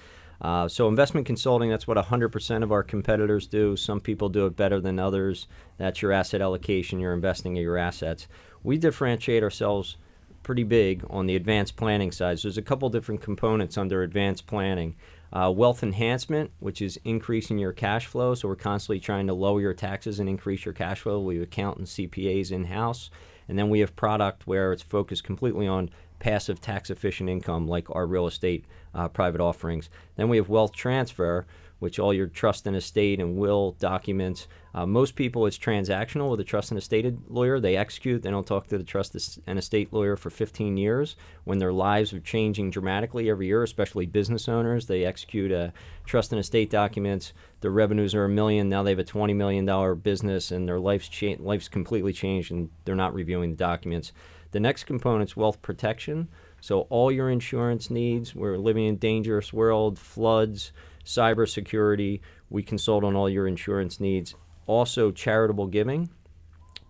Uh, 0.42 0.68
so 0.68 0.88
investment 0.88 1.26
consulting, 1.26 1.70
that's 1.70 1.88
what 1.88 1.98
100% 1.98 2.64
of 2.64 2.72
our 2.72 2.84
competitors 2.84 3.48
do. 3.48 3.76
Some 3.76 4.00
people 4.00 4.30
do 4.30 4.46
it 4.46 4.56
better 4.56 4.80
than 4.80 5.00
others. 5.00 5.48
That's 5.78 6.02
your 6.02 6.12
asset 6.12 6.42
allocation, 6.42 7.00
you're 7.00 7.14
investing 7.14 7.58
in 7.58 7.64
your 7.64 7.78
assets. 7.78 8.28
We 8.64 8.78
differentiate 8.78 9.44
ourselves 9.44 9.98
pretty 10.44 10.64
big 10.64 11.04
on 11.10 11.26
the 11.26 11.36
advanced 11.36 11.76
planning 11.76 12.12
side. 12.12 12.40
So 12.40 12.48
there's 12.48 12.58
a 12.58 12.62
couple 12.62 12.90
different 12.90 13.22
components 13.22 13.78
under 13.78 14.04
advanced 14.04 14.48
planning. 14.48 14.96
Uh, 15.34 15.52
wealth 15.54 15.84
enhancement, 15.84 16.52
which 16.60 16.82
is 16.82 16.98
increasing 17.04 17.58
your 17.58 17.74
cash 17.74 18.06
flow. 18.06 18.34
So 18.34 18.48
we're 18.48 18.56
constantly 18.56 19.02
trying 19.02 19.28
to 19.28 19.34
lower 19.34 19.60
your 19.60 19.74
taxes 19.74 20.20
and 20.22 20.30
increase 20.30 20.64
your 20.64 20.74
cash 20.74 21.02
flow. 21.02 21.20
We 21.20 21.36
have 21.36 21.44
accountants, 21.44 21.96
CPAs 21.96 22.52
in 22.52 22.66
house. 22.66 23.10
And 23.50 23.60
then 23.60 23.70
we 23.70 23.82
have 23.82 23.96
product 23.96 24.48
where 24.48 24.72
it's 24.72 24.84
focused 24.84 25.26
completely 25.26 25.68
on 25.68 25.90
passive 26.20 26.62
tax 26.62 26.90
efficient 26.90 27.30
income, 27.30 27.68
like 27.68 27.94
our 27.94 28.08
real 28.08 28.28
estate 28.28 28.66
uh, 28.98 29.08
private 29.08 29.40
offerings. 29.40 29.90
Then 30.16 30.28
we 30.28 30.38
have 30.38 30.50
wealth 30.50 30.74
transfer, 30.74 31.46
which 31.80 32.00
all 32.00 32.12
your 32.12 32.26
trust 32.26 32.66
and 32.66 32.76
estate 32.76 33.20
and 33.20 33.38
will 33.38 33.74
documents. 33.74 34.48
Uh, 34.74 34.86
most 34.86 35.16
people, 35.16 35.46
it's 35.46 35.58
transactional 35.58 36.32
with 36.32 36.40
a 36.40 36.44
trust 36.44 36.72
and 36.72 36.78
estate 36.78 37.14
lawyer. 37.30 37.60
They 37.60 37.78
execute. 37.78 38.24
They 38.24 38.32
don't 38.32 38.48
talk 38.48 38.68
to 38.68 38.78
the 38.78 38.84
trust 38.84 39.40
and 39.46 39.60
estate 39.60 39.94
lawyer 39.94 40.16
for 40.16 40.32
15 40.32 40.76
years. 40.76 41.16
When 41.44 41.60
their 41.60 41.72
lives 41.72 42.14
are 42.14 42.20
changing 42.20 42.72
dramatically 42.72 43.30
every 43.30 43.46
year, 43.48 43.62
especially 43.62 44.08
business 44.08 44.50
owners, 44.50 44.88
they 44.88 45.06
execute 45.06 45.52
a 45.52 45.72
trust 46.06 46.32
and 46.32 46.40
estate 46.40 46.72
documents. 46.72 47.34
Their 47.62 47.72
revenues 47.72 48.16
are 48.16 48.26
a 48.26 48.30
million. 48.30 48.70
Now 48.70 48.82
they 48.82 48.92
have 48.92 49.00
a 49.00 49.04
20 49.04 49.34
million 49.36 49.66
dollar 49.66 49.94
business, 49.94 50.50
and 50.50 50.68
their 50.68 50.80
life's 50.80 51.08
cha- 51.10 51.36
life's 51.38 51.70
completely 51.70 52.14
changed, 52.14 52.52
and 52.52 52.70
they're 52.86 52.96
not 52.96 53.14
reviewing 53.14 53.52
the 53.52 53.58
documents. 53.58 54.12
The 54.52 54.60
next 54.60 54.86
component 54.86 55.30
is 55.30 55.38
wealth 55.38 55.62
protection. 55.62 56.30
So 56.62 56.82
all 56.90 57.12
your 57.12 57.30
insurance 57.30 57.90
needs. 57.90 58.36
We're 58.36 58.58
living 58.58 58.86
in 58.86 58.96
a 58.96 58.98
dangerous 58.98 59.54
world, 59.54 60.00
floods, 60.00 60.72
cybersecurity. 61.06 62.22
We 62.50 62.64
consult 62.64 63.04
on 63.04 63.16
all 63.16 63.30
your 63.30 63.48
insurance 63.48 64.00
needs. 64.00 64.36
Also, 64.66 65.12
charitable 65.12 65.68
giving. 65.68 66.10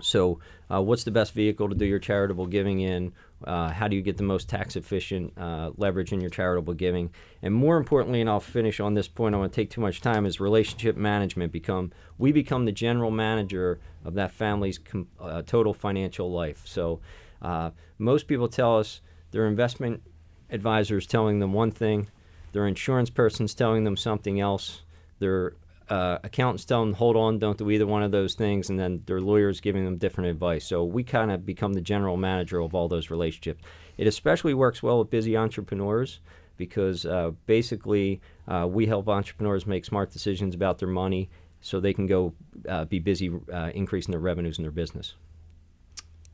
So, 0.01 0.39
uh, 0.71 0.81
what's 0.81 1.03
the 1.03 1.11
best 1.11 1.33
vehicle 1.33 1.69
to 1.69 1.75
do 1.75 1.85
your 1.85 1.99
charitable 1.99 2.47
giving 2.47 2.81
in? 2.81 3.13
Uh, 3.43 3.69
how 3.69 3.87
do 3.87 3.95
you 3.95 4.01
get 4.01 4.17
the 4.17 4.23
most 4.23 4.49
tax 4.49 4.75
efficient 4.75 5.33
uh, 5.37 5.71
leverage 5.77 6.11
in 6.11 6.21
your 6.21 6.29
charitable 6.29 6.73
giving? 6.73 7.11
And 7.41 7.53
more 7.53 7.77
importantly, 7.77 8.21
and 8.21 8.29
I'll 8.29 8.39
finish 8.39 8.79
on 8.79 8.93
this 8.93 9.07
point, 9.07 9.35
I 9.35 9.37
won't 9.37 9.53
take 9.53 9.69
too 9.69 9.81
much 9.81 10.01
time, 10.01 10.25
is 10.25 10.39
relationship 10.39 10.97
management. 10.97 11.51
Become 11.51 11.91
we 12.17 12.31
become 12.31 12.65
the 12.65 12.71
general 12.71 13.11
manager 13.11 13.79
of 14.03 14.15
that 14.15 14.31
family's 14.31 14.77
com- 14.77 15.07
uh, 15.19 15.43
total 15.43 15.73
financial 15.73 16.31
life. 16.31 16.61
So, 16.65 16.99
uh, 17.41 17.71
most 17.97 18.27
people 18.27 18.47
tell 18.47 18.77
us 18.77 19.01
their 19.31 19.47
investment 19.47 20.01
advisors 20.49 21.05
telling 21.05 21.39
them 21.39 21.53
one 21.53 21.71
thing, 21.71 22.07
their 22.53 22.67
insurance 22.67 23.09
person's 23.09 23.53
telling 23.53 23.83
them 23.83 23.97
something 23.97 24.39
else, 24.39 24.81
their 25.19 25.53
uh, 25.89 26.17
accountants 26.23 26.65
telling 26.65 26.89
them, 26.89 26.97
hold 26.97 27.15
on, 27.15 27.39
don't 27.39 27.57
do 27.57 27.69
either 27.69 27.85
one 27.85 28.03
of 28.03 28.11
those 28.11 28.35
things, 28.35 28.69
and 28.69 28.79
then 28.79 29.03
their 29.05 29.21
lawyers 29.21 29.61
giving 29.61 29.85
them 29.85 29.97
different 29.97 30.29
advice. 30.29 30.65
So 30.65 30.83
we 30.83 31.03
kind 31.03 31.31
of 31.31 31.45
become 31.45 31.73
the 31.73 31.81
general 31.81 32.17
manager 32.17 32.59
of 32.59 32.73
all 32.73 32.87
those 32.87 33.09
relationships. 33.09 33.63
It 33.97 34.07
especially 34.07 34.53
works 34.53 34.83
well 34.83 34.99
with 34.99 35.09
busy 35.09 35.37
entrepreneurs 35.37 36.19
because 36.57 37.05
uh, 37.05 37.31
basically 37.45 38.21
uh, 38.47 38.67
we 38.69 38.87
help 38.87 39.07
entrepreneurs 39.07 39.65
make 39.65 39.85
smart 39.85 40.11
decisions 40.11 40.55
about 40.55 40.79
their 40.79 40.87
money 40.87 41.29
so 41.61 41.79
they 41.79 41.93
can 41.93 42.05
go 42.05 42.33
uh, 42.67 42.85
be 42.85 42.99
busy 42.99 43.31
uh, 43.53 43.71
increasing 43.73 44.11
their 44.11 44.19
revenues 44.19 44.57
in 44.57 44.63
their 44.63 44.71
business. 44.71 45.15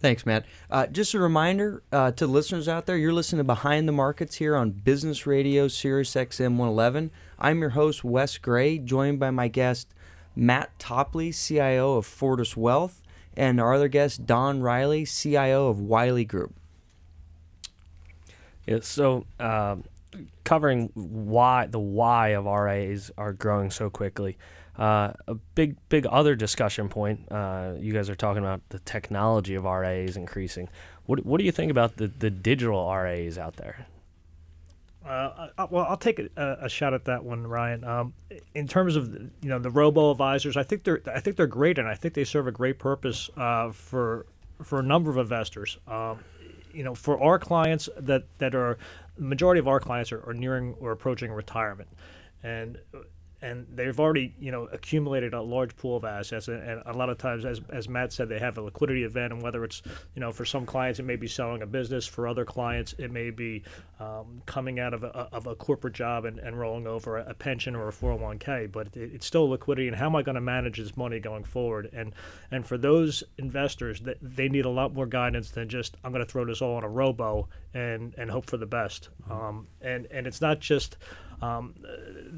Thanks, 0.04 0.26
Matt. 0.26 0.45
Uh, 0.70 0.86
just 0.88 1.14
a 1.14 1.20
reminder 1.20 1.82
uh, 1.93 2.12
to 2.12 2.28
listeners 2.28 2.68
out 2.68 2.88
there, 2.88 2.97
you're 2.97 3.14
listening 3.14 3.38
to 3.38 3.45
Behind 3.45 3.88
the 3.88 3.93
Markets 3.93 4.36
here 4.36 4.54
on 4.54 4.72
Business 4.72 5.26
Radio 5.26 5.70
Sirius 5.70 6.14
XM 6.14 6.58
111. 6.58 7.10
I'm 7.39 7.62
your 7.62 7.70
host, 7.70 8.04
Wes 8.04 8.38
Gray, 8.38 8.80
joined 8.80 9.22
by 9.22 9.32
my 9.32 9.47
guest, 9.47 9.88
Matt 10.36 10.78
Topley, 10.78 11.32
CIO 11.32 11.93
of 11.93 12.06
Fortis 12.06 12.58
Wealth, 12.58 13.01
and 13.38 13.62
our 13.62 13.74
other 13.74 13.88
guest, 13.88 14.26
Don 14.26 14.60
Riley, 14.60 15.06
CIO 15.06 15.70
of 15.70 15.80
Wiley 15.80 16.26
Group. 16.26 16.54
Yeah, 18.68 18.80
so 18.82 19.26
uh, 19.39 19.78
covering 20.43 20.89
why 20.95 21.68
the 21.68 21.80
why 21.80 22.36
of 22.36 22.43
RIAs 22.43 23.10
are 23.18 23.32
growing 23.32 23.72
so 23.72 23.89
quickly. 23.89 24.38
Uh, 24.78 25.13
a 25.28 25.36
big, 25.36 25.78
big 25.89 26.05
other 26.07 26.36
discussion 26.36 26.89
point. 26.89 27.32
Uh, 27.32 27.74
you 27.78 27.93
guys 27.93 28.09
are 28.09 28.15
talking 28.15 28.41
about 28.41 28.61
the 28.69 28.80
technology 28.80 29.53
of 29.53 29.65
RAs 29.65 30.17
increasing. 30.17 30.67
What, 31.05 31.26
what 31.26 31.38
do 31.38 31.43
you 31.43 31.51
think 31.51 31.69
about 31.69 31.97
the, 31.97 32.07
the 32.07 32.32
digital 32.32 32.91
RAs 32.91 33.38
out 33.38 33.57
there? 33.57 33.86
Uh, 35.05 35.47
well, 35.69 35.86
I'll 35.88 35.97
take 35.97 36.19
a, 36.19 36.57
a, 36.61 36.69
shot 36.69 36.93
at 36.93 37.05
that 37.05 37.26
one, 37.26 37.45
Ryan. 37.45 37.84
Um, 37.84 38.13
in 38.55 38.67
terms 38.67 38.95
of 38.95 39.13
you 39.13 39.49
know 39.49 39.59
the 39.59 39.69
robo 39.69 40.11
advisors, 40.11 40.55
I 40.55 40.63
think 40.63 40.86
they're 40.86 41.01
I 41.13 41.19
think 41.19 41.36
they're 41.36 41.45
great, 41.45 41.78
and 41.78 41.89
I 41.89 41.95
think 41.95 42.13
they 42.13 42.24
serve 42.24 42.47
a 42.47 42.53
great 42.53 42.80
purpose 42.80 43.30
uh, 43.36 43.71
for 43.71 44.26
for 44.63 44.80
a 44.80 44.84
number 44.84 45.11
of 45.11 45.17
investors. 45.17 45.78
Um, 45.89 46.19
you 46.74 46.86
know, 46.86 46.95
for 46.95 47.21
our 47.21 47.38
clients 47.38 47.89
that 47.97 48.24
that 48.38 48.55
are 48.55 48.78
majority 49.17 49.59
of 49.59 49.67
our 49.67 49.82
clients 49.82 50.13
are, 50.13 50.24
are 50.26 50.34
nearing 50.34 50.74
or 50.80 50.93
approaching 50.93 51.34
retirement, 51.34 51.89
and 52.41 52.78
and 53.44 53.68
they've 53.76 54.00
already 54.00 54.34
you 54.39 54.52
know 54.52 54.64
accumulated 54.72 55.34
a 55.34 55.41
large 55.41 55.76
pool 55.76 55.98
of 55.98 56.06
assets 56.06 56.48
and, 56.48 56.64
and, 56.64 56.82
a 56.86 56.94
lot 56.94 57.10
of 57.10 57.18
times 57.18 57.46
as, 57.46 57.62
as 57.70 57.89
matt 57.89 58.12
said 58.12 58.30
they 58.30 58.39
have 58.39 58.58
a 58.58 58.62
liquidity 58.62 59.04
event 59.04 59.34
and 59.34 59.41
whether 59.41 59.64
it's 59.64 59.82
you 60.16 60.22
know 60.22 60.32
for 60.32 60.46
some 60.46 60.66
clients 60.66 61.00
it 61.00 61.04
may 61.04 61.18
be 61.18 61.28
selling 61.28 61.62
a 61.62 61.66
business 61.66 62.08
for 62.08 62.28
other 62.28 62.46
clients 62.46 62.94
it 62.98 63.12
may 63.12 63.30
be 63.30 63.62
um, 64.00 64.41
coming 64.46 64.80
out 64.80 64.94
of 64.94 65.04
a, 65.04 65.08
of 65.08 65.48
a 65.48 65.56
corporate 65.56 65.94
job 65.94 66.26
and, 66.26 66.39
and 66.39 66.60
rolling 66.60 66.88
over 66.88 67.18
a, 67.18 67.34
pension 67.34 67.76
or 67.76 67.89
a 67.89 67.91
401k 67.91 68.72
but 68.72 68.88
it, 68.96 69.12
it's 69.14 69.26
still 69.26 69.50
liquidity 69.50 69.88
and 69.88 69.98
how 69.98 70.06
am 70.06 70.16
i 70.16 70.22
going 70.22 70.36
to 70.36 70.41
manage 70.41 70.78
this 70.78 70.96
money 70.96 71.20
going 71.20 71.44
forward 71.44 71.89
and 71.91 72.14
and 72.52 72.66
for 72.66 72.78
those 72.78 73.24
investors 73.38 74.00
that 74.02 74.18
they 74.22 74.48
need 74.48 74.66
a 74.66 74.70
lot 74.70 74.94
more 74.94 75.06
guidance 75.06 75.52
than 75.52 75.68
just 75.68 75.98
i'm 76.04 76.14
going 76.14 76.26
to 76.26 76.32
throw 76.32 76.46
this 76.46 76.62
all 76.62 76.76
on 76.76 76.84
a 76.84 76.89
robo 76.89 77.50
and 77.74 78.14
and 78.18 78.32
hope 78.32 78.46
for 78.46 78.58
the 78.58 78.66
best 78.66 79.10
mm-hmm. 79.24 79.32
um, 79.32 79.68
and 79.82 80.08
and 80.12 80.26
it's 80.26 80.39
not 80.39 80.60
just 80.60 80.96
um, 81.44 81.74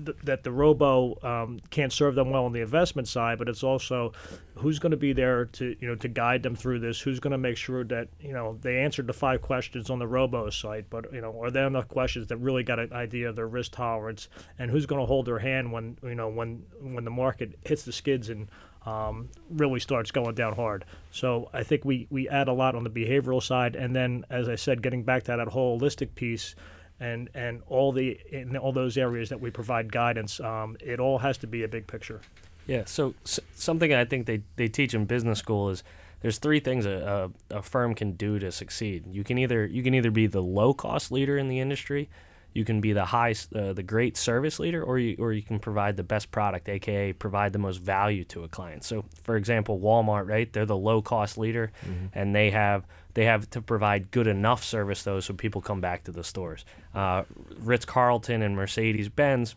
th- 0.06 0.18
that 0.24 0.44
the 0.44 0.52
robo 0.52 1.18
um, 1.22 1.60
can't 1.70 1.94
serve 1.94 2.16
them 2.16 2.32
well 2.32 2.46
on 2.46 2.54
the 2.54 2.62
investment 2.62 3.08
side, 3.08 3.38
but 3.38 3.48
it's 3.48 3.64
also 3.64 4.14
who's 4.56 4.80
going 4.80 4.92
to 4.92 4.98
be 4.98 5.14
there 5.14 5.46
to 5.46 5.76
you 5.80 5.88
know 5.88 5.96
to 5.96 6.08
guide 6.08 6.42
them 6.42 6.56
through 6.56 6.80
this. 6.80 7.00
Who's 7.00 7.20
going 7.20 7.32
to 7.32 7.38
make 7.38 7.58
sure 7.58 7.84
that 7.86 8.08
you 8.20 8.34
know 8.34 8.58
they 8.62 8.80
answered 8.80 9.08
the 9.08 9.14
five 9.14 9.42
questions 9.42 9.90
on 9.90 10.00
the 10.00 10.08
robo 10.08 10.50
site, 10.50 10.90
but 10.90 11.14
you 11.14 11.22
know 11.22 11.40
are 11.42 11.52
there 11.52 11.68
enough 11.68 11.88
questions 11.88 12.28
that 12.28 12.38
really 12.38 12.64
got 12.64 12.80
an 12.80 12.94
idea 12.94 13.30
of 13.30 13.36
their 13.36 13.48
risk 13.48 13.74
tolerance, 13.74 14.28
and 14.58 14.72
who's 14.72 14.86
going 14.86 15.02
to 15.02 15.06
hold 15.06 15.28
their 15.28 15.40
hand 15.40 15.72
when 15.72 15.98
you 16.02 16.16
know 16.16 16.30
when 16.30 16.64
when 16.82 17.06
the 17.06 17.12
market 17.12 17.60
hits 17.64 17.84
the 17.84 17.92
skids 17.92 18.30
and 18.30 18.50
um, 18.88 19.30
really 19.50 19.80
starts 19.80 20.12
going 20.12 20.36
down 20.36 20.56
hard. 20.56 20.86
So 21.12 21.50
I 21.54 21.64
think 21.64 21.86
we, 21.86 22.08
we 22.12 22.30
add 22.30 22.48
a 22.48 22.54
lot 22.54 22.76
on 22.76 22.84
the 22.84 22.90
behavioral 22.90 23.42
side, 23.42 23.76
and 23.76 23.96
then 23.96 24.26
as 24.30 24.48
I 24.48 24.56
said, 24.56 24.84
getting 24.84 25.04
back 25.04 25.24
to 25.24 25.36
that 25.36 25.48
holistic 25.48 26.14
piece, 26.14 26.56
and 27.00 27.30
and 27.34 27.62
all 27.68 27.92
the 27.92 28.20
in 28.32 28.56
all 28.58 28.72
those 28.72 28.98
areas 28.98 29.30
that 29.30 29.40
we 29.40 29.52
provide 29.52 29.92
guidance, 29.92 30.40
um, 30.40 30.78
it 30.80 31.00
all 31.00 31.18
has 31.20 31.38
to 31.40 31.48
be 31.48 31.64
a 31.64 31.68
big 31.68 31.88
picture. 31.88 32.22
Yeah. 32.68 32.84
So, 32.86 33.14
so, 33.24 33.42
something 33.56 33.94
I 33.94 34.06
think 34.06 34.26
they, 34.26 34.42
they 34.56 34.68
teach 34.68 34.94
in 34.94 35.06
business 35.06 35.40
school 35.40 35.70
is 35.70 35.84
there's 36.22 36.40
three 36.40 36.60
things 36.60 36.86
a, 36.86 37.32
a, 37.52 37.58
a 37.58 37.62
firm 37.62 37.94
can 37.94 38.14
do 38.14 38.40
to 38.40 38.52
succeed. 38.52 39.04
You 39.12 39.24
can 39.24 39.38
either 39.38 39.66
you 39.66 39.84
can 39.84 39.94
either 39.94 40.12
be 40.12 40.28
the 40.28 40.42
low 40.42 40.74
cost 40.74 41.12
leader 41.12 41.38
in 41.38 41.48
the 41.48 41.60
industry, 41.60 42.10
you 42.54 42.66
can 42.66 42.82
be 42.82 42.94
the 42.94 43.06
high 43.06 43.36
uh, 43.54 43.74
the 43.74 43.84
great 43.84 44.18
service 44.18 44.60
leader, 44.60 44.82
or 44.82 44.98
you 44.98 45.16
or 45.20 45.34
you 45.34 45.44
can 45.44 45.60
provide 45.60 45.98
the 45.98 46.04
best 46.04 46.32
product, 46.32 46.68
aka 46.70 47.14
provide 47.14 47.54
the 47.54 47.60
most 47.60 47.78
value 47.82 48.24
to 48.26 48.44
a 48.44 48.48
client. 48.48 48.84
So, 48.84 49.06
for 49.24 49.36
example, 49.36 49.80
Walmart, 49.80 50.28
right? 50.28 50.52
They're 50.52 50.66
the 50.66 50.78
low 50.78 51.02
cost 51.02 51.38
leader, 51.38 51.72
mm-hmm. 51.86 52.08
and 52.14 52.34
they 52.34 52.50
have 52.52 52.86
they 53.16 53.26
have 53.26 53.50
to 53.50 53.62
provide 53.62 54.12
good 54.12 54.28
enough 54.28 54.64
service 54.64 55.04
though 55.04 55.20
so 55.20 55.34
people 55.34 55.62
come 55.62 55.82
back 55.82 56.04
to 56.04 56.12
the 56.12 56.24
stores. 56.24 56.64
Uh, 56.94 57.24
Ritz 57.60 57.86
Carlton 57.86 58.44
and 58.44 58.56
Mercedes 58.56 59.10
Benz, 59.10 59.56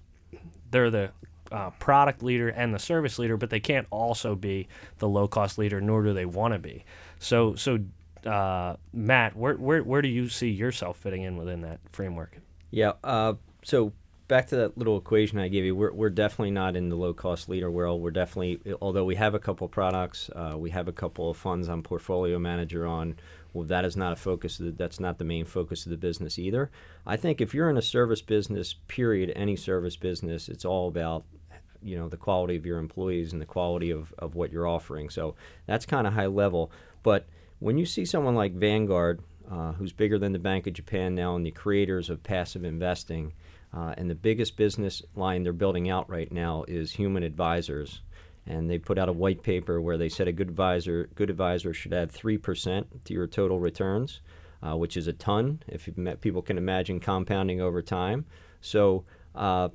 they're 0.71 0.91
the 0.91 1.11
uh, 1.53 1.71
product 1.79 2.23
leader 2.23 2.49
and 2.49 2.73
the 2.73 2.79
service 2.79 3.19
leader, 3.19 3.37
but 3.37 3.51
they 3.51 3.61
can't 3.61 3.87
also 3.91 4.35
be 4.35 4.69
the 4.99 5.09
low 5.09 5.29
cost 5.29 5.59
leader, 5.59 5.81
nor 5.81 6.03
do 6.03 6.13
they 6.15 6.27
want 6.27 6.55
to 6.55 6.59
be. 6.59 6.85
So, 7.19 7.55
so 7.55 7.79
uh, 8.25 8.77
Matt, 8.93 9.37
where, 9.37 9.55
where 9.55 9.83
where 9.83 10.03
do 10.03 10.09
you 10.09 10.29
see 10.29 10.51
yourself 10.51 10.97
fitting 10.97 11.23
in 11.23 11.37
within 11.37 11.63
that 11.63 11.81
framework? 11.93 12.39
Yeah. 12.71 12.93
Uh, 13.03 13.35
so 13.65 13.93
back 14.29 14.47
to 14.49 14.57
that 14.57 14.77
little 14.77 14.99
equation 14.99 15.39
I 15.39 15.49
gave 15.49 15.65
you, 15.65 15.75
we're, 15.75 15.93
we're 15.93 16.11
definitely 16.11 16.51
not 16.51 16.77
in 16.77 16.91
the 16.91 16.97
low 16.97 17.15
cost 17.15 17.49
leader 17.49 17.71
world. 17.71 18.03
We're 18.03 18.11
definitely, 18.11 18.61
although 18.81 19.05
we 19.05 19.15
have 19.15 19.35
a 19.35 19.39
couple 19.39 19.67
products, 19.69 20.31
uh, 20.37 20.55
we 20.57 20.71
have 20.71 20.87
a 20.87 20.93
couple 20.93 21.31
of 21.31 21.37
funds 21.37 21.69
on 21.69 21.83
portfolio 21.83 22.39
manager 22.39 22.87
on 22.87 23.17
well, 23.53 23.65
that 23.67 23.85
is 23.85 23.97
not 23.97 24.13
a 24.13 24.17
focus. 24.17 24.59
The, 24.59 24.71
that's 24.71 25.01
not 25.01 25.19
the 25.19 25.25
main 25.25 25.45
focus 25.45 25.87
of 25.87 25.91
the 25.91 25.97
business 25.97 26.39
either. 26.39 26.71
I 27.07 27.17
think 27.17 27.41
if 27.41 27.55
you're 27.55 27.71
in 27.71 27.77
a 27.77 27.83
service 27.83 28.23
business, 28.23 28.75
period, 28.89 29.33
any 29.35 29.57
service 29.57 29.97
business, 29.97 30.49
it's 30.49 30.65
all 30.65 30.89
about 30.89 31.25
you 31.83 31.97
know 31.97 32.09
the 32.09 32.17
quality 32.17 32.57
of 32.57 32.67
your 32.67 32.79
employees 32.79 33.33
and 33.33 33.41
the 33.41 33.47
quality 33.47 33.91
of, 33.91 34.13
of 34.19 34.35
what 34.35 34.53
you're 34.53 34.67
offering. 34.67 35.11
So 35.11 35.35
that's 35.67 35.87
kind 35.87 36.07
of 36.07 36.13
high 36.13 36.27
level. 36.27 36.71
But 37.03 37.27
when 37.59 37.79
you 37.79 37.87
see 37.87 38.05
someone 38.05 38.35
like 38.35 38.55
Vanguard, 38.55 39.21
uh, 39.51 39.73
who's 39.73 39.93
bigger 39.93 40.19
than 40.19 40.33
the 40.33 40.39
Bank 40.39 40.67
of 40.67 40.75
Japan 40.75 41.15
now, 41.15 41.35
and 41.37 41.45
the 41.45 41.51
creators 41.51 42.11
of 42.11 42.23
passive 42.23 42.65
investing, 42.65 43.33
uh, 43.73 43.95
and 43.97 44.11
the 44.11 44.15
biggest 44.15 44.57
business 44.57 45.03
line 45.15 45.43
they're 45.43 45.53
building 45.53 45.89
out 45.89 46.09
right 46.11 46.31
now 46.31 46.65
is 46.69 46.93
human 46.93 47.23
advisors 47.23 48.03
and 48.49 48.69
they 48.69 48.79
put 48.79 48.99
out 48.99 49.09
a 49.09 49.13
white 49.13 49.43
paper 49.43 49.81
where 49.81 49.99
they 49.99 50.09
said 50.09 50.27
a 50.27 50.33
good 50.33 50.49
advisor 50.49 51.09
good 51.15 51.31
advisor 51.31 51.73
should 51.73 51.93
add 51.93 52.11
three 52.11 52.39
percent 52.39 53.05
to 53.05 53.13
your 53.13 53.27
total 53.27 53.61
returns, 53.61 54.21
uh, 54.63 54.77
which 54.77 54.97
is 54.97 55.07
a 55.07 55.13
ton 55.13 55.63
if 55.69 55.87
you've 55.87 55.99
met, 55.99 56.21
people 56.21 56.43
can 56.43 56.59
imagine 56.59 56.99
compounding 56.99 57.61
over 57.61 57.83
time. 57.83 58.25
So. 58.61 59.05
Uh, 59.35 59.69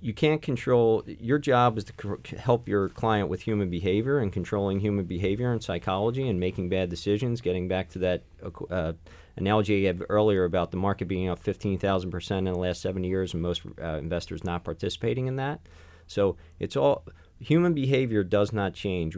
you 0.00 0.12
can't 0.12 0.42
control 0.42 1.02
your 1.06 1.38
job 1.38 1.78
is 1.78 1.84
to 1.84 2.18
help 2.38 2.68
your 2.68 2.88
client 2.88 3.28
with 3.28 3.42
human 3.42 3.70
behavior 3.70 4.18
and 4.18 4.32
controlling 4.32 4.80
human 4.80 5.04
behavior 5.04 5.52
and 5.52 5.62
psychology 5.62 6.28
and 6.28 6.40
making 6.40 6.68
bad 6.68 6.88
decisions 6.88 7.40
getting 7.40 7.68
back 7.68 7.88
to 7.88 7.98
that 7.98 8.22
uh, 8.70 8.92
analogy 9.36 9.84
I 9.84 9.86
had 9.88 10.02
earlier 10.08 10.44
about 10.44 10.70
the 10.70 10.76
market 10.76 11.06
being 11.06 11.28
up 11.28 11.42
15,000% 11.42 12.38
in 12.38 12.44
the 12.44 12.54
last 12.54 12.82
70 12.82 13.08
years 13.08 13.32
and 13.32 13.42
most 13.42 13.62
uh, 13.80 13.98
investors 13.98 14.44
not 14.44 14.64
participating 14.64 15.26
in 15.26 15.36
that 15.36 15.60
so 16.06 16.36
it's 16.58 16.76
all 16.76 17.04
human 17.38 17.74
behavior 17.74 18.24
does 18.24 18.52
not 18.52 18.74
change 18.74 19.16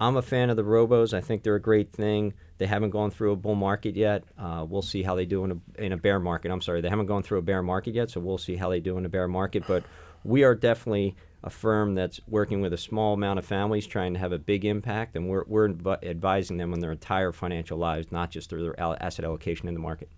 I'm 0.00 0.16
a 0.16 0.22
fan 0.22 0.48
of 0.48 0.56
the 0.56 0.62
robos. 0.62 1.12
I 1.12 1.20
think 1.20 1.42
they're 1.42 1.56
a 1.56 1.60
great 1.60 1.92
thing. 1.92 2.34
They 2.58 2.66
haven't 2.66 2.90
gone 2.90 3.10
through 3.10 3.32
a 3.32 3.36
bull 3.36 3.56
market 3.56 3.96
yet. 3.96 4.24
Uh, 4.38 4.64
we'll 4.68 4.82
see 4.82 5.02
how 5.02 5.14
they 5.16 5.24
do 5.24 5.44
in 5.44 5.50
a, 5.50 5.82
in 5.82 5.92
a 5.92 5.96
bear 5.96 6.20
market. 6.20 6.50
I'm 6.50 6.60
sorry, 6.60 6.80
they 6.80 6.88
haven't 6.88 7.06
gone 7.06 7.22
through 7.22 7.38
a 7.38 7.42
bear 7.42 7.62
market 7.62 7.94
yet, 7.94 8.10
so 8.10 8.20
we'll 8.20 8.38
see 8.38 8.56
how 8.56 8.68
they 8.68 8.80
do 8.80 8.96
in 8.96 9.04
a 9.04 9.08
bear 9.08 9.26
market. 9.26 9.64
But 9.66 9.84
we 10.22 10.44
are 10.44 10.54
definitely 10.54 11.16
a 11.42 11.50
firm 11.50 11.94
that's 11.94 12.20
working 12.28 12.60
with 12.60 12.72
a 12.72 12.78
small 12.78 13.14
amount 13.14 13.38
of 13.38 13.44
families 13.44 13.86
trying 13.86 14.12
to 14.14 14.20
have 14.20 14.32
a 14.32 14.38
big 14.38 14.64
impact, 14.64 15.16
and 15.16 15.28
we're, 15.28 15.44
we're 15.46 15.68
advising 16.02 16.58
them 16.58 16.72
on 16.72 16.80
their 16.80 16.92
entire 16.92 17.32
financial 17.32 17.78
lives, 17.78 18.12
not 18.12 18.30
just 18.30 18.50
through 18.50 18.62
their 18.62 18.80
asset 18.80 19.24
allocation 19.24 19.68
in 19.68 19.74
the 19.74 19.80
market. 19.80 20.08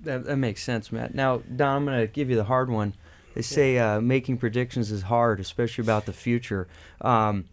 That, 0.00 0.24
that 0.24 0.36
makes 0.36 0.62
sense, 0.62 0.90
Matt. 0.90 1.14
Now, 1.14 1.42
Don, 1.54 1.76
I'm 1.76 1.84
going 1.84 2.00
to 2.00 2.06
give 2.08 2.30
you 2.30 2.36
the 2.36 2.44
hard 2.44 2.70
one. 2.70 2.94
They 3.34 3.42
say 3.42 3.78
uh, 3.78 4.00
making 4.00 4.38
predictions 4.38 4.90
is 4.90 5.02
hard, 5.02 5.40
especially 5.40 5.82
about 5.82 6.06
the 6.06 6.12
future. 6.12 6.68
Um, 7.00 7.46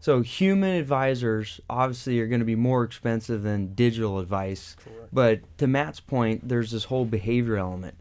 so 0.00 0.20
human 0.20 0.74
advisors 0.76 1.60
obviously 1.68 2.20
are 2.20 2.26
going 2.26 2.40
to 2.40 2.46
be 2.46 2.54
more 2.54 2.84
expensive 2.84 3.42
than 3.42 3.74
digital 3.74 4.18
advice. 4.18 4.76
Correct. 4.78 5.08
But 5.12 5.58
to 5.58 5.66
Matt's 5.66 6.00
point, 6.00 6.48
there's 6.48 6.70
this 6.70 6.84
whole 6.84 7.04
behavior 7.04 7.56
element. 7.56 7.98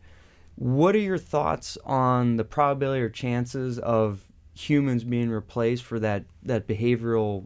What 0.56 0.96
are 0.96 1.00
your 1.00 1.18
thoughts 1.18 1.78
on 1.86 2.38
the 2.38 2.44
probability 2.44 3.02
or 3.02 3.10
chances 3.10 3.80
of 3.80 4.22
humans 4.54 5.04
being 5.04 5.30
replaced 5.30 5.84
for 5.84 6.00
that, 6.00 6.26
that 6.44 6.68
behavioral 6.68 7.46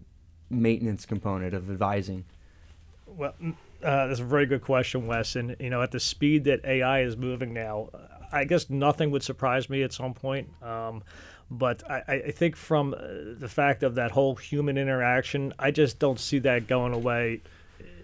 maintenance 0.50 1.06
component 1.06 1.54
of 1.54 1.70
advising? 1.70 2.26
Well, 3.08 3.34
uh, 3.84 4.08
that's 4.08 4.20
a 4.20 4.26
very 4.26 4.46
good 4.46 4.62
question, 4.62 5.08
Wes. 5.08 5.36
And 5.36 5.56
you 5.60 5.70
know, 5.70 5.82
at 5.82 5.92
the 5.92 6.00
speed 6.00 6.44
that 6.46 6.64
AI 6.66 7.02
is 7.02 7.18
moving 7.18 7.54
now, 7.54 7.90
I 8.32 8.46
guess 8.46 8.70
nothing 8.70 9.12
would 9.12 9.24
surprise 9.24 9.70
me 9.70 9.84
at 9.84 9.94
some 9.94 10.14
point. 10.14 10.50
Um, 10.62 11.04
but 11.52 11.90
I, 11.90 12.02
I 12.08 12.32
think 12.32 12.56
from 12.56 12.94
uh, 12.94 13.00
the 13.38 13.50
fact 13.50 13.82
of 13.84 13.96
that 13.96 14.12
whole 14.12 14.36
human 14.36 14.78
interaction, 14.78 15.54
I 15.58 15.72
just 15.72 15.98
don't 15.98 16.20
see 16.20 16.40
that 16.40 16.68
going 16.68 16.94
away 16.94 17.42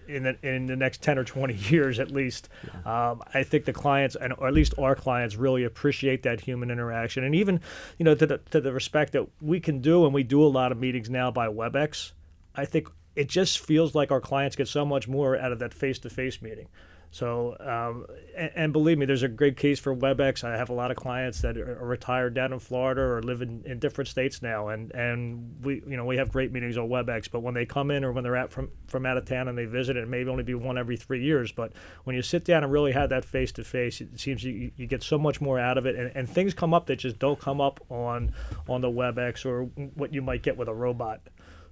in 0.08 0.24
the, 0.24 0.36
in 0.42 0.66
the 0.66 0.76
next 0.76 1.02
10 1.02 1.18
or 1.18 1.24
20 1.24 1.54
years 1.70 2.00
at 2.00 2.10
least. 2.10 2.48
Yeah. 2.64 3.10
Um, 3.10 3.22
I 3.34 3.42
think 3.42 3.64
the 3.64 3.72
clients, 3.72 4.16
and 4.16 4.32
or 4.38 4.48
at 4.48 4.54
least 4.54 4.74
our 4.78 4.94
clients, 4.94 5.36
really 5.36 5.64
appreciate 5.64 6.22
that 6.24 6.40
human 6.40 6.70
interaction. 6.70 7.24
And 7.24 7.34
even, 7.34 7.60
you 7.98 8.04
know, 8.04 8.14
to 8.14 8.26
the, 8.26 8.38
to 8.50 8.60
the 8.60 8.72
respect 8.72 9.12
that 9.12 9.26
we 9.40 9.60
can 9.60 9.80
do, 9.80 10.04
and 10.04 10.14
we 10.14 10.22
do 10.22 10.42
a 10.42 10.48
lot 10.48 10.72
of 10.72 10.78
meetings 10.78 11.08
now 11.08 11.30
by 11.30 11.48
WebEx, 11.48 12.12
I 12.54 12.64
think 12.64 12.88
it 13.14 13.28
just 13.28 13.58
feels 13.58 13.94
like 13.94 14.10
our 14.10 14.20
clients 14.20 14.56
get 14.56 14.68
so 14.68 14.84
much 14.84 15.08
more 15.08 15.36
out 15.36 15.52
of 15.52 15.58
that 15.60 15.72
face 15.72 15.98
to 16.00 16.10
face 16.10 16.42
meeting. 16.42 16.68
So, 17.16 17.56
um, 17.60 18.04
and, 18.36 18.50
and, 18.54 18.72
believe 18.74 18.98
me, 18.98 19.06
there's 19.06 19.22
a 19.22 19.28
great 19.28 19.56
case 19.56 19.80
for 19.80 19.96
WebEx. 19.96 20.44
I 20.44 20.54
have 20.54 20.68
a 20.68 20.74
lot 20.74 20.90
of 20.90 20.98
clients 20.98 21.40
that 21.40 21.56
are, 21.56 21.78
retired 21.80 22.34
down 22.34 22.52
in 22.52 22.58
Florida 22.58 23.00
or 23.00 23.22
live 23.22 23.40
in, 23.40 23.62
in 23.64 23.78
different 23.78 24.08
states 24.08 24.42
now, 24.42 24.68
and, 24.68 24.94
and 24.94 25.56
we 25.62 25.82
you 25.88 25.96
know 25.96 26.04
we 26.04 26.18
have 26.18 26.30
great 26.30 26.52
meetings 26.52 26.76
on 26.76 26.90
WebEx. 26.90 27.30
But 27.30 27.40
when 27.40 27.54
they 27.54 27.64
come 27.64 27.90
in 27.90 28.04
or 28.04 28.12
when 28.12 28.22
they're 28.22 28.36
out 28.36 28.52
from 28.52 28.70
from 28.86 29.06
out 29.06 29.16
of 29.16 29.24
town 29.24 29.48
and 29.48 29.56
they 29.56 29.64
visit, 29.64 29.96
it 29.96 30.06
may 30.06 30.26
only 30.26 30.42
be 30.42 30.52
one 30.52 30.76
every 30.76 30.98
three 30.98 31.24
years. 31.24 31.52
But 31.52 31.72
when 32.04 32.14
you 32.14 32.20
sit 32.20 32.44
down 32.44 32.62
and 32.64 32.70
really 32.70 32.92
have 32.92 33.08
that 33.08 33.24
face 33.24 33.50
to 33.52 33.64
face, 33.64 34.02
it 34.02 34.20
seems 34.20 34.44
you, 34.44 34.70
you 34.76 34.86
get 34.86 35.02
so 35.02 35.16
much 35.16 35.40
more 35.40 35.58
out 35.58 35.78
of 35.78 35.86
it, 35.86 35.96
and, 35.96 36.12
and 36.14 36.28
things 36.28 36.52
come 36.52 36.74
up 36.74 36.84
that 36.88 36.96
just 36.96 37.18
don't 37.18 37.40
come 37.40 37.62
up 37.62 37.80
on 37.88 38.34
on 38.68 38.82
the 38.82 38.90
WebEx 38.90 39.46
or 39.46 39.62
what 39.94 40.12
you 40.12 40.20
might 40.20 40.42
get 40.42 40.58
with 40.58 40.68
a 40.68 40.74
robot. 40.74 41.22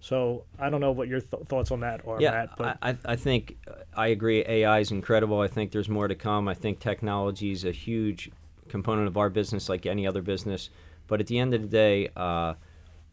So 0.05 0.45
I 0.59 0.69
don't 0.69 0.83
know 0.83 0.93
what 0.93 1.09
your 1.09 1.21
th- 1.21 1.45
thoughts 1.45 1.71
on 1.71 1.81
that 1.81 2.07
are, 2.07 2.21
yeah, 2.21 2.31
Matt. 2.33 2.59
But 2.59 2.77
I, 2.83 2.95
I 3.07 3.17
think 3.17 3.57
uh, 3.67 3.73
I 3.97 4.09
agree. 4.09 4.45
AI 4.47 4.81
is 4.81 4.91
incredible. 4.91 5.41
I 5.41 5.49
think 5.49 5.73
there's 5.73 5.89
more 5.89 6.09
to 6.09 6.15
come. 6.15 6.47
I 6.47 6.53
think 6.53 6.79
technology 6.79 7.53
is 7.53 7.65
a 7.65 7.73
huge 7.73 8.31
component 8.69 9.09
of 9.09 9.17
our 9.17 9.31
business, 9.31 9.71
like 9.71 9.87
any 9.87 10.07
other 10.07 10.21
business. 10.21 10.69
But 11.07 11.21
at 11.21 11.27
the 11.27 11.39
end 11.39 11.55
of 11.55 11.63
the 11.63 11.69
day, 11.69 12.11
uh, 12.17 12.53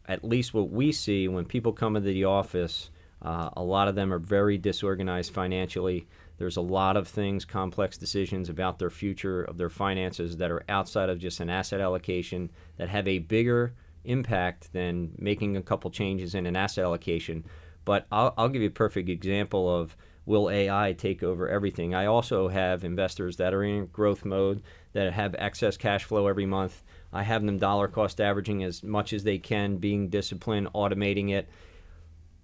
at 0.06 0.22
least 0.22 0.52
what 0.52 0.68
we 0.68 0.92
see 0.92 1.28
when 1.28 1.46
people 1.46 1.72
come 1.72 1.96
into 1.96 2.10
the 2.10 2.24
office, 2.24 2.90
uh, 3.22 3.48
a 3.56 3.62
lot 3.62 3.88
of 3.88 3.94
them 3.94 4.12
are 4.12 4.18
very 4.18 4.58
disorganized 4.58 5.32
financially. 5.32 6.06
There's 6.36 6.58
a 6.58 6.60
lot 6.60 6.98
of 6.98 7.08
things, 7.08 7.46
complex 7.46 7.96
decisions 7.96 8.50
about 8.50 8.78
their 8.78 8.90
future 8.90 9.42
of 9.42 9.56
their 9.56 9.70
finances 9.70 10.36
that 10.36 10.50
are 10.50 10.62
outside 10.68 11.08
of 11.08 11.18
just 11.18 11.40
an 11.40 11.48
asset 11.48 11.80
allocation 11.80 12.50
that 12.76 12.90
have 12.90 13.08
a 13.08 13.20
bigger 13.20 13.72
impact 14.04 14.72
than 14.72 15.12
making 15.18 15.56
a 15.56 15.62
couple 15.62 15.90
changes 15.90 16.34
in 16.34 16.46
an 16.46 16.56
asset 16.56 16.84
allocation. 16.84 17.44
But 17.84 18.06
I'll, 18.12 18.34
I'll 18.36 18.48
give 18.48 18.62
you 18.62 18.68
a 18.68 18.72
perfect 18.72 19.08
example 19.08 19.74
of 19.74 19.96
will 20.24 20.50
AI 20.50 20.92
take 20.92 21.22
over 21.22 21.48
everything. 21.48 21.94
I 21.94 22.06
also 22.06 22.48
have 22.48 22.84
investors 22.84 23.36
that 23.36 23.54
are 23.54 23.64
in 23.64 23.86
growth 23.86 24.24
mode 24.24 24.62
that 24.92 25.12
have 25.12 25.34
excess 25.38 25.76
cash 25.76 26.04
flow 26.04 26.26
every 26.26 26.46
month. 26.46 26.82
I 27.12 27.22
have 27.24 27.44
them 27.44 27.58
dollar 27.58 27.88
cost 27.88 28.20
averaging 28.20 28.62
as 28.62 28.82
much 28.82 29.12
as 29.12 29.24
they 29.24 29.38
can, 29.38 29.78
being 29.78 30.08
disciplined, 30.08 30.68
automating 30.74 31.30
it. 31.30 31.48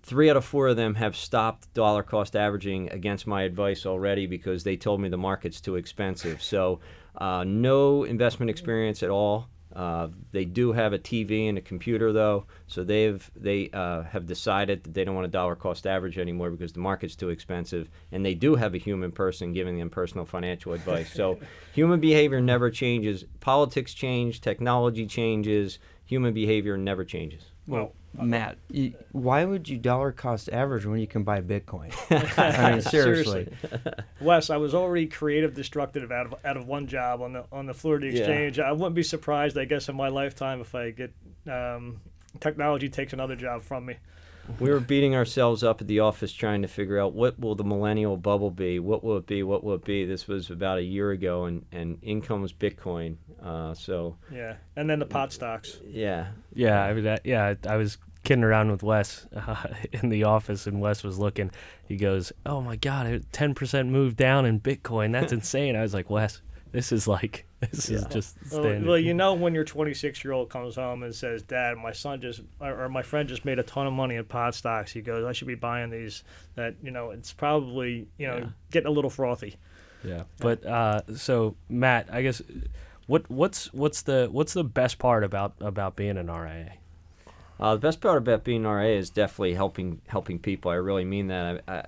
Three 0.03 0.31
out 0.31 0.37
of 0.37 0.45
four 0.45 0.69
of 0.69 0.77
them 0.77 0.95
have 0.97 1.17
stopped 1.17 1.73
dollar 1.75 2.03
cost 2.03 2.35
averaging 2.35 2.91
against 2.91 3.27
my 3.27 3.43
advice 3.43 3.87
already 3.87 4.27
because 4.27 4.65
they 4.65 4.77
told 4.77 5.01
me 5.01 5.09
the 5.09 5.19
market's 5.19 5.61
too 5.61 5.77
expensive. 5.77 6.43
So, 6.43 6.81
uh, 7.17 7.45
no 7.45 8.05
investment 8.05 8.51
experience 8.51 9.03
at 9.03 9.11
all. 9.11 9.49
Uh, 9.79 10.09
they 10.33 10.45
do 10.45 10.73
have 10.73 10.93
a 10.93 10.99
TV 10.99 11.49
and 11.49 11.57
a 11.57 11.61
computer 11.61 12.13
though, 12.13 12.47
so 12.67 12.83
they've 12.83 13.31
they 13.37 13.71
uh, 13.73 14.03
have 14.03 14.27
decided 14.27 14.83
that 14.83 14.93
they 14.93 15.05
don't 15.05 15.15
want 15.15 15.25
a 15.25 15.31
dollar 15.31 15.55
cost 15.55 15.87
average 15.87 16.19
anymore 16.19 16.51
because 16.51 16.73
the 16.73 16.81
market's 16.81 17.15
too 17.15 17.29
expensive, 17.29 17.89
and 18.11 18.27
they 18.27 18.35
do 18.35 18.57
have 18.57 18.75
a 18.75 18.79
human 18.79 19.13
person 19.13 19.53
giving 19.53 19.79
them 19.79 19.89
personal 19.89 20.27
financial 20.27 20.73
advice. 20.73 21.13
So 21.13 21.39
human 21.75 22.01
behavior 22.01 22.41
never 22.41 22.71
changes. 22.73 23.25
Politics 23.39 23.95
change, 23.95 24.41
technology 24.41 25.07
changes, 25.07 25.79
human 26.05 26.35
behavior 26.35 26.77
never 26.77 27.05
changes. 27.05 27.45
Well, 27.69 27.93
Matt, 28.23 28.59
you, 28.71 28.95
why 29.13 29.45
would 29.45 29.69
you 29.69 29.79
dollar 29.79 30.13
cost 30.13 30.49
average 30.51 30.85
when 30.87 30.99
you 30.99 31.07
can 31.07 31.25
buy 31.25 31.41
Bitcoin? 31.41 31.93
I 32.39 32.73
mean, 32.73 32.81
seriously. 32.81 33.49
seriously. 33.61 33.93
Wes, 34.21 34.51
I 34.51 34.57
was 34.57 34.75
already 34.75 35.07
creative 35.07 35.55
destructive 35.55 36.11
out 36.11 36.27
of 36.27 36.35
out 36.45 36.57
of 36.57 36.67
one 36.67 36.87
job 36.87 37.23
on 37.23 37.33
the 37.33 37.45
on 37.53 37.67
the 37.67 37.75
Florida 37.75 38.09
Exchange. 38.09 38.59
Yeah. 38.59 38.69
I 38.69 38.73
wouldn't 38.73 38.95
be 38.95 39.03
surprised, 39.03 39.57
I 39.59 39.65
guess, 39.65 39.89
in 39.89 39.97
my 39.97 40.09
lifetime 40.09 40.61
if 40.61 40.75
I 40.75 40.91
get 40.91 41.13
um, 41.51 42.01
technology 42.41 42.89
takes 42.89 43.13
another 43.13 43.37
job 43.37 43.63
from 43.63 43.87
me 43.87 43.97
we 44.59 44.71
were 44.71 44.81
beating 44.81 45.15
ourselves 45.15 45.63
up 45.63 45.81
at 45.81 45.87
the 45.87 46.01
office 46.01 46.33
trying 46.33 46.63
to 46.63 46.69
figure 46.69 46.99
out 46.99 47.13
what 47.13 47.39
will 47.39 47.55
the 47.55 47.65
millennial 47.65 48.17
bubble 48.17 48.51
be 48.51 48.79
what 48.79 49.05
will 49.05 49.17
it 49.17 49.27
be 49.27 49.43
what 49.43 49.63
will 49.63 49.75
it 49.75 49.85
be 49.85 50.05
this 50.05 50.27
was 50.27 50.51
about 50.51 50.79
a 50.79 50.83
year 50.83 51.11
ago 51.11 51.45
and 51.45 51.65
and 51.73 51.99
in 52.03 52.21
comes 52.21 52.53
bitcoin 52.53 53.17
uh, 53.43 53.75
so 53.75 54.17
yeah 54.33 54.57
and 54.77 54.89
then 54.89 54.99
the 54.99 55.07
pot 55.07 55.33
stocks 55.33 55.79
yeah 55.87 56.29
yeah 56.55 56.83
i 56.83 56.93
mean 56.93 57.05
that, 57.05 57.21
yeah 57.25 57.55
i 57.69 57.77
was 57.77 57.99
kidding 58.29 58.45
around 58.45 58.71
with 58.71 58.83
wes 58.83 59.27
uh, 59.35 59.65
in 59.93 60.11
the 60.11 60.23
office 60.23 60.67
and 60.67 60.81
wes 60.81 61.03
was 61.03 61.19
looking 61.19 61.51
he 61.87 61.97
goes 61.97 62.31
oh 62.45 62.61
my 62.61 62.77
god 62.77 63.07
10% 63.33 63.89
move 63.89 64.17
down 64.17 64.45
in 64.45 64.61
bitcoin 64.61 65.13
that's 65.13 65.33
insane 65.39 65.75
i 65.75 65.81
was 65.81 65.95
like 65.95 66.11
wes 66.11 66.43
this 66.73 66.93
is 66.93 67.09
like 67.09 67.47
this 67.61 67.89
yeah. 67.89 67.99
is 67.99 68.05
just 68.07 68.47
standard. 68.47 68.87
Well, 68.87 68.99
you 68.99 69.15
know 69.15 69.35
when 69.35 69.55
your 69.55 69.65
26 69.65 70.23
year 70.23 70.33
old 70.33 70.49
comes 70.49 70.77
home 70.77 71.03
and 71.03 71.15
says, 71.15 71.43
"Dad, 71.43 71.77
my 71.77 71.93
son 71.93 72.21
just 72.21 72.43
or 72.61 72.89
my 72.89 73.03
friend 73.03 73.29
just 73.29 73.45
made 73.45 73.59
a 73.59 73.63
ton 73.63 73.87
of 73.87 73.93
money 73.93 74.15
in 74.15 74.25
pot 74.25 74.55
stocks." 74.55 74.93
He 74.93 75.01
goes, 75.01 75.25
"I 75.25 75.33
should 75.33 75.49
be 75.49 75.57
buying 75.57 75.91
these." 75.91 76.23
That 76.55 76.77
you 76.83 76.91
know, 76.91 77.11
it's 77.11 77.33
probably 77.33 78.07
you 78.17 78.29
know 78.29 78.37
yeah. 78.39 78.47
getting 78.71 78.87
a 78.87 78.93
little 78.93 79.11
frothy. 79.11 79.57
Yeah, 80.05 80.25
but 80.39 80.65
uh, 80.65 81.01
so 81.17 81.57
Matt, 81.69 82.09
I 82.13 82.23
guess 82.23 82.43
what 83.07 83.29
what's 83.29 83.73
what's 83.73 84.03
the 84.03 84.29
what's 84.31 84.53
the 84.53 84.65
best 84.65 84.99
part 84.99 85.25
about 85.25 85.55
about 85.61 85.97
being 85.97 86.17
an 86.17 86.31
RIA? 86.31 86.75
Uh, 87.61 87.75
the 87.75 87.81
best 87.81 88.01
part 88.01 88.19
about 88.19 88.45
being 88.45 88.65
an 88.65 88.71
RIA 88.71 88.99
is 88.99 89.11
definitely 89.11 89.55
helping 89.55 90.01
helping 90.07 90.39
people. 90.39 90.71
I 90.71 90.77
really 90.77 91.05
mean 91.05 91.29
that. 91.29 91.63
I, 91.67 91.73
I, 91.73 91.85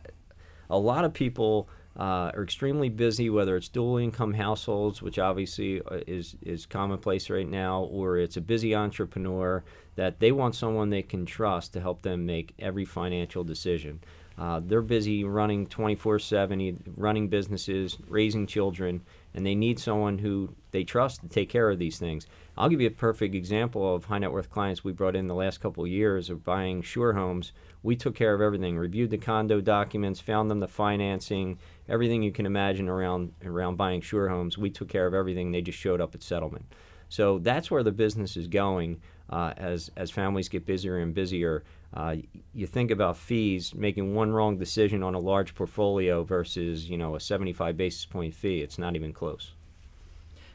a 0.69 0.79
lot 0.79 1.05
of 1.05 1.13
people 1.13 1.69
uh, 1.99 2.31
are 2.35 2.43
extremely 2.43 2.89
busy, 2.89 3.29
whether 3.29 3.57
it's 3.57 3.69
dual 3.69 3.99
income 3.99 4.35
households, 4.35 5.03
which 5.03 5.19
obviously 5.19 5.83
uh, 5.83 6.01
is, 6.07 6.37
is 6.43 6.65
commonplace 6.65 7.29
right 7.29 7.49
now, 7.49 7.83
or 7.83 8.19
it's 8.19 8.37
a 8.37 8.41
busy 8.41 8.75
entrepreneur 8.75 9.65
that 9.97 10.21
they 10.21 10.33
want 10.33 10.55
someone 10.55 10.91
they 10.91 11.03
can 11.03 11.27
trust 11.27 11.73
to 11.73 11.81
help 11.81 12.03
them 12.03 12.25
make 12.25 12.55
every 12.59 12.85
financial 12.85 13.45
decision. 13.45 14.01
Uh, 14.39 14.61
they're 14.65 14.81
busy 14.81 15.25
running 15.25 15.67
24 15.67 16.19
7, 16.21 16.95
running 16.97 17.29
businesses, 17.29 17.99
raising 18.09 18.47
children, 18.47 19.03
and 19.35 19.47
they 19.47 19.55
need 19.55 19.79
someone 19.79 20.19
who 20.19 20.55
they 20.73 20.85
trust 20.85 21.21
to 21.21 21.29
take 21.29 21.49
care 21.49 21.71
of 21.71 21.79
these 21.79 21.99
things. 21.99 22.27
I'll 22.57 22.69
give 22.69 22.81
you 22.81 22.89
a 22.89 22.93
perfect 22.93 23.35
example 23.35 23.95
of 23.95 24.05
high 24.07 24.19
net 24.19 24.33
worth 24.33 24.51
clients 24.51 24.85
we 24.85 24.93
brought 24.93 25.17
in 25.17 25.27
the 25.27 25.35
last 25.35 25.61
couple 25.61 25.85
of 25.85 25.91
years 25.91 26.31
of 26.31 26.45
buying 26.45 26.83
sure 26.83 27.15
homes. 27.15 27.53
We 27.83 27.97
took 27.97 28.15
care 28.15 28.35
of 28.35 28.41
everything, 28.41 28.77
reviewed 28.77 29.11
the 29.11 29.19
condo 29.19 29.61
documents, 29.61 30.21
found 30.21 30.51
them 30.51 30.61
the 30.61 30.69
financing, 30.69 31.59
everything 31.89 32.23
you 32.23 32.33
can 32.33 32.47
imagine 32.47 32.89
around 32.89 33.33
around 33.45 33.77
buying 33.77 34.01
sure 34.01 34.29
homes. 34.29 34.59
We 34.59 34.71
took 34.71 34.89
care 34.89 35.07
of 35.07 35.15
everything. 35.15 35.53
They 35.53 35.63
just 35.63 35.79
showed 35.79 36.01
up 36.01 36.15
at 36.15 36.23
settlement. 36.23 36.67
So 37.11 37.39
that's 37.39 37.71
where 37.71 37.83
the 37.83 37.93
business 37.93 38.37
is 38.39 38.47
going 38.47 39.03
uh, 39.29 39.53
as 39.57 39.91
as 39.97 40.11
families 40.11 40.49
get 40.49 40.65
busier 40.65 40.97
and 40.97 41.13
busier. 41.13 41.65
Uh, 41.93 42.17
you 42.55 42.67
think 42.67 42.91
about 42.91 43.17
fees, 43.17 43.75
making 43.75 44.15
one 44.15 44.31
wrong 44.31 44.57
decision 44.57 45.03
on 45.03 45.15
a 45.15 45.19
large 45.19 45.55
portfolio 45.55 46.23
versus 46.23 46.89
you 46.89 46.97
know 46.97 47.17
a 47.17 47.21
75 47.21 47.77
basis 47.77 48.07
point 48.07 48.33
fee. 48.33 48.61
It's 48.61 48.79
not 48.79 48.97
even 48.97 49.13
close. 49.13 49.53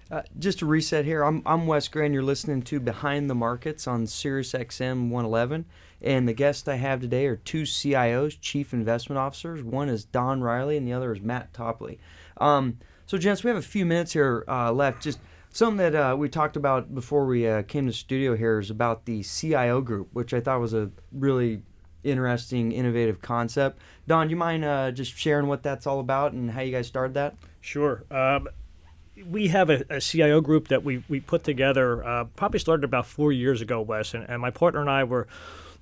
Uh, 0.10 0.22
just 0.38 0.60
to 0.60 0.68
reset 0.68 1.04
here, 1.04 1.24
I'm, 1.24 1.42
I'm 1.48 1.66
Wes 1.66 1.88
Gray. 1.88 2.12
You're 2.12 2.22
listening 2.22 2.62
to 2.64 2.80
Behind 2.80 3.28
the 3.28 3.34
Markets 3.34 3.88
on 3.88 4.06
Sirius 4.06 4.52
XM 4.52 5.10
111. 5.10 5.66
And 6.00 6.28
the 6.28 6.34
guests 6.34 6.68
I 6.68 6.76
have 6.76 7.02
today 7.02 7.26
are 7.26 7.38
two 7.38 7.64
CIOs, 7.64 8.38
Chief 8.40 8.72
Investment 8.72 9.18
Officers. 9.18 9.64
One 9.64 9.90
is 9.90 10.06
Don 10.06 10.42
Riley, 10.42 10.78
and 10.78 10.88
the 10.88 10.94
other 10.94 11.12
is 11.12 11.22
Matt 11.22 11.54
Topley. 11.54 11.98
Um, 12.38 12.78
so, 13.08 13.18
gents, 13.18 13.44
we 13.44 13.48
have 13.48 13.58
a 13.58 13.64
few 13.64 13.84
minutes 13.84 14.14
here 14.14 14.46
uh, 14.48 14.72
left. 14.72 15.02
Just 15.02 15.18
something 15.56 15.78
that 15.78 15.96
uh, 15.96 16.16
we 16.18 16.28
talked 16.28 16.58
about 16.58 16.94
before 16.94 17.26
we 17.26 17.48
uh, 17.48 17.64
came 17.64 17.86
to 17.86 17.92
the 17.92 17.98
studio 17.98 18.36
here 18.36 18.60
is 18.60 18.70
about 18.70 19.06
the 19.06 19.24
CIO 19.24 19.80
group, 19.80 20.10
which 20.12 20.34
I 20.34 20.42
thought 20.42 20.60
was 20.60 20.74
a 20.74 20.92
really 21.14 21.62
interesting, 22.04 22.74
innovative 22.74 23.22
concept. 23.22 23.80
Don, 24.06 24.28
do 24.28 24.32
you 24.32 24.36
mind 24.36 24.66
uh, 24.66 24.92
just 24.92 25.18
sharing 25.18 25.48
what 25.48 25.64
that's 25.64 25.88
all 25.88 26.02
about 26.02 26.34
and 26.34 26.52
how 26.52 26.60
you 26.60 26.74
guys 26.74 26.88
started 26.88 27.14
that? 27.14 27.36
Sure. 27.62 28.04
Um, 28.12 28.50
we 29.30 29.48
have 29.48 29.70
a, 29.70 29.86
a, 29.90 30.02
CIO 30.02 30.42
group 30.42 30.68
that 30.68 30.84
we, 30.84 31.04
we 31.08 31.22
put 31.22 31.46
together, 31.46 32.06
uh, 32.06 32.26
probably 32.36 32.60
started 32.60 32.84
about 32.84 33.06
four 33.06 33.32
years 33.32 33.62
ago, 33.62 33.82
Wes, 33.82 34.14
and, 34.14 34.30
and 34.30 34.42
my 34.42 34.52
partner 34.52 34.82
and 34.82 34.90
I 34.90 35.06
were 35.06 35.26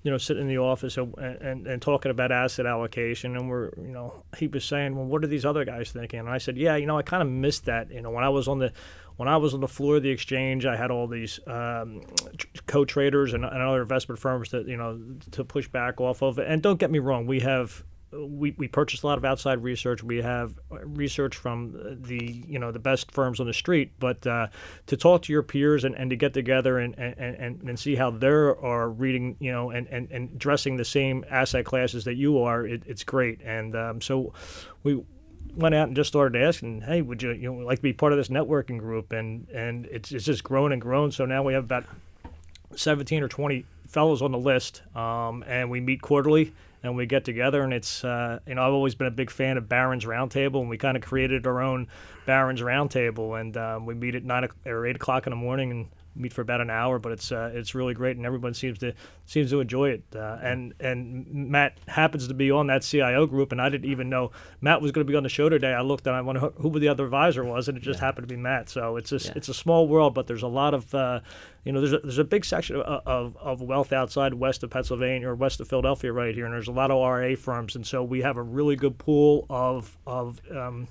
you 0.03 0.11
know, 0.11 0.17
sitting 0.17 0.43
in 0.43 0.49
the 0.49 0.57
office 0.57 0.97
and, 0.97 1.15
and, 1.17 1.65
and, 1.65 1.81
talking 1.81 2.11
about 2.11 2.29
asset 2.29 2.65
allocation. 2.65 3.37
And 3.37 3.49
we're, 3.49 3.69
you 3.77 3.93
know, 3.93 4.23
he 4.37 4.47
was 4.47 4.65
saying, 4.65 4.97
well, 4.97 5.05
what 5.05 5.23
are 5.23 5.27
these 5.27 5.45
other 5.45 5.63
guys 5.63 5.93
thinking? 5.93 6.19
And 6.19 6.29
I 6.29 6.39
said, 6.39 6.57
yeah, 6.57 6.75
you 6.75 6.85
know, 6.85 6.97
I 6.97 7.03
kind 7.03 7.23
of 7.23 7.29
missed 7.29 7.65
that. 7.65 7.89
You 7.89 8.01
know, 8.01 8.09
when 8.09 8.25
I 8.25 8.29
was 8.29 8.49
on 8.49 8.59
the, 8.59 8.73
when 9.17 9.27
I 9.27 9.37
was 9.37 9.53
on 9.53 9.61
the 9.61 9.67
floor 9.67 9.97
of 9.97 10.03
the 10.03 10.09
exchange, 10.09 10.65
I 10.65 10.75
had 10.75 10.91
all 10.91 11.07
these 11.07 11.39
um, 11.47 12.01
co-traders 12.65 13.33
and, 13.33 13.45
and 13.45 13.61
other 13.61 13.81
investment 13.81 14.19
firms 14.19 14.51
that, 14.51 14.67
you 14.67 14.77
know, 14.77 14.99
to 15.31 15.43
push 15.43 15.67
back 15.67 16.01
off 16.01 16.21
of. 16.21 16.39
And 16.39 16.61
don't 16.61 16.79
get 16.79 16.91
me 16.91 16.99
wrong, 16.99 17.27
we 17.27 17.39
have 17.41 17.83
we, 18.13 18.51
we 18.57 18.67
purchase 18.67 19.03
a 19.03 19.07
lot 19.07 19.17
of 19.17 19.25
outside 19.25 19.63
research. 19.63 20.03
We 20.03 20.21
have 20.21 20.53
research 20.69 21.35
from 21.35 21.99
the 22.01 22.43
you 22.47 22.59
know 22.59 22.71
the 22.71 22.79
best 22.79 23.11
firms 23.11 23.39
on 23.39 23.47
the 23.47 23.53
street, 23.53 23.93
but 23.99 24.25
uh, 24.27 24.47
to 24.87 24.97
talk 24.97 25.23
to 25.23 25.33
your 25.33 25.43
peers 25.43 25.83
and, 25.83 25.95
and 25.95 26.09
to 26.09 26.15
get 26.15 26.33
together 26.33 26.79
and, 26.79 26.97
and, 26.97 27.17
and, 27.17 27.61
and 27.69 27.79
see 27.79 27.95
how 27.95 28.11
they 28.11 28.27
are 28.27 28.89
reading 28.89 29.35
you 29.39 29.51
know 29.51 29.71
and, 29.71 29.87
and, 29.87 30.11
and 30.11 30.29
addressing 30.33 30.77
the 30.77 30.85
same 30.85 31.25
asset 31.29 31.65
classes 31.65 32.05
that 32.05 32.15
you 32.15 32.39
are, 32.39 32.65
it, 32.65 32.83
it's 32.85 33.03
great. 33.03 33.41
And 33.41 33.75
um, 33.75 34.01
so 34.01 34.33
we 34.83 35.03
went 35.55 35.75
out 35.75 35.87
and 35.87 35.95
just 35.95 36.07
started 36.09 36.41
asking, 36.41 36.81
hey, 36.81 37.01
would 37.01 37.21
you 37.21 37.31
you 37.31 37.51
know 37.51 37.65
like 37.65 37.79
to 37.79 37.83
be 37.83 37.93
part 37.93 38.11
of 38.11 38.17
this 38.17 38.29
networking 38.29 38.79
group? 38.79 39.11
And 39.11 39.47
and 39.49 39.85
it's 39.87 40.11
it's 40.11 40.25
just 40.25 40.43
grown 40.43 40.71
and 40.71 40.81
grown. 40.81 41.11
So 41.11 41.25
now 41.25 41.43
we 41.43 41.53
have 41.53 41.63
about 41.63 41.85
17 42.75 43.21
or 43.21 43.27
20 43.27 43.65
fellows 43.87 44.21
on 44.21 44.31
the 44.31 44.37
list, 44.37 44.81
um, 44.95 45.43
and 45.47 45.69
we 45.69 45.79
meet 45.79 46.01
quarterly 46.01 46.53
and 46.83 46.97
we 46.97 47.05
get 47.05 47.23
together 47.23 47.63
and 47.63 47.73
it's 47.73 48.03
uh, 48.03 48.39
you 48.45 48.55
know 48.55 48.61
I've 48.61 48.73
always 48.73 48.93
been 48.93 49.07
a 49.07 49.11
big 49.11 49.31
fan 49.31 49.57
of 49.57 49.69
Barron's 49.69 50.05
Roundtable 50.05 50.59
and 50.59 50.69
we 50.69 50.77
kind 50.77 50.97
of 50.97 51.03
created 51.03 51.47
our 51.47 51.61
own 51.61 51.87
Barron's 52.25 52.61
Roundtable 52.61 53.39
and 53.39 53.55
um, 53.55 53.85
we 53.85 53.93
meet 53.93 54.15
at 54.15 54.23
nine 54.23 54.47
or 54.65 54.85
eight 54.85 54.97
o'clock 54.97 55.25
in 55.25 55.31
the 55.31 55.37
morning 55.37 55.71
and 55.71 55.87
meet 56.15 56.33
for 56.33 56.41
about 56.41 56.61
an 56.61 56.69
hour, 56.69 56.99
but 56.99 57.11
it's 57.11 57.31
uh, 57.31 57.51
it's 57.53 57.73
really 57.75 57.93
great, 57.93 58.17
and 58.17 58.25
everyone 58.25 58.53
seems 58.53 58.79
to 58.79 58.93
seems 59.25 59.49
to 59.51 59.59
enjoy 59.59 59.89
it. 59.89 60.03
Uh, 60.15 60.37
and 60.41 60.73
and 60.79 61.27
Matt 61.27 61.77
happens 61.87 62.27
to 62.27 62.33
be 62.33 62.51
on 62.51 62.67
that 62.67 62.83
CIO 62.83 63.25
group, 63.25 63.51
and 63.51 63.61
I 63.61 63.69
didn't 63.69 63.89
even 63.89 64.09
know 64.09 64.31
Matt 64.61 64.81
was 64.81 64.91
going 64.91 65.05
to 65.05 65.11
be 65.11 65.15
on 65.15 65.23
the 65.23 65.29
show 65.29 65.49
today. 65.49 65.73
I 65.73 65.81
looked 65.81 66.07
and 66.07 66.15
I 66.15 66.21
wondered 66.21 66.53
who 66.57 66.79
the 66.79 66.87
other 66.87 67.05
advisor 67.05 67.43
was, 67.43 67.67
and 67.67 67.77
it 67.77 67.81
just 67.81 67.99
yeah. 67.99 68.05
happened 68.05 68.27
to 68.27 68.33
be 68.33 68.39
Matt. 68.39 68.69
So 68.69 68.97
it's 68.97 69.09
just 69.09 69.27
yeah. 69.27 69.33
it's 69.35 69.49
a 69.49 69.53
small 69.53 69.87
world, 69.87 70.13
but 70.13 70.27
there's 70.27 70.43
a 70.43 70.47
lot 70.47 70.73
of 70.73 70.93
uh, 70.93 71.21
you 71.63 71.71
know 71.71 71.79
there's 71.79 71.93
a, 71.93 71.99
there's 71.99 72.19
a 72.19 72.23
big 72.23 72.45
section 72.45 72.77
of, 72.77 73.01
of, 73.05 73.37
of 73.37 73.61
wealth 73.61 73.93
outside 73.93 74.33
west 74.33 74.63
of 74.63 74.69
Pennsylvania 74.69 75.29
or 75.29 75.35
west 75.35 75.59
of 75.59 75.67
Philadelphia 75.67 76.11
right 76.11 76.35
here, 76.35 76.45
and 76.45 76.53
there's 76.53 76.67
a 76.67 76.71
lot 76.71 76.91
of 76.91 76.97
RA 76.97 77.35
firms, 77.35 77.75
and 77.75 77.85
so 77.85 78.03
we 78.03 78.21
have 78.21 78.37
a 78.37 78.43
really 78.43 78.75
good 78.75 78.97
pool 78.97 79.45
of 79.49 79.97
of 80.05 80.41
um, 80.51 80.87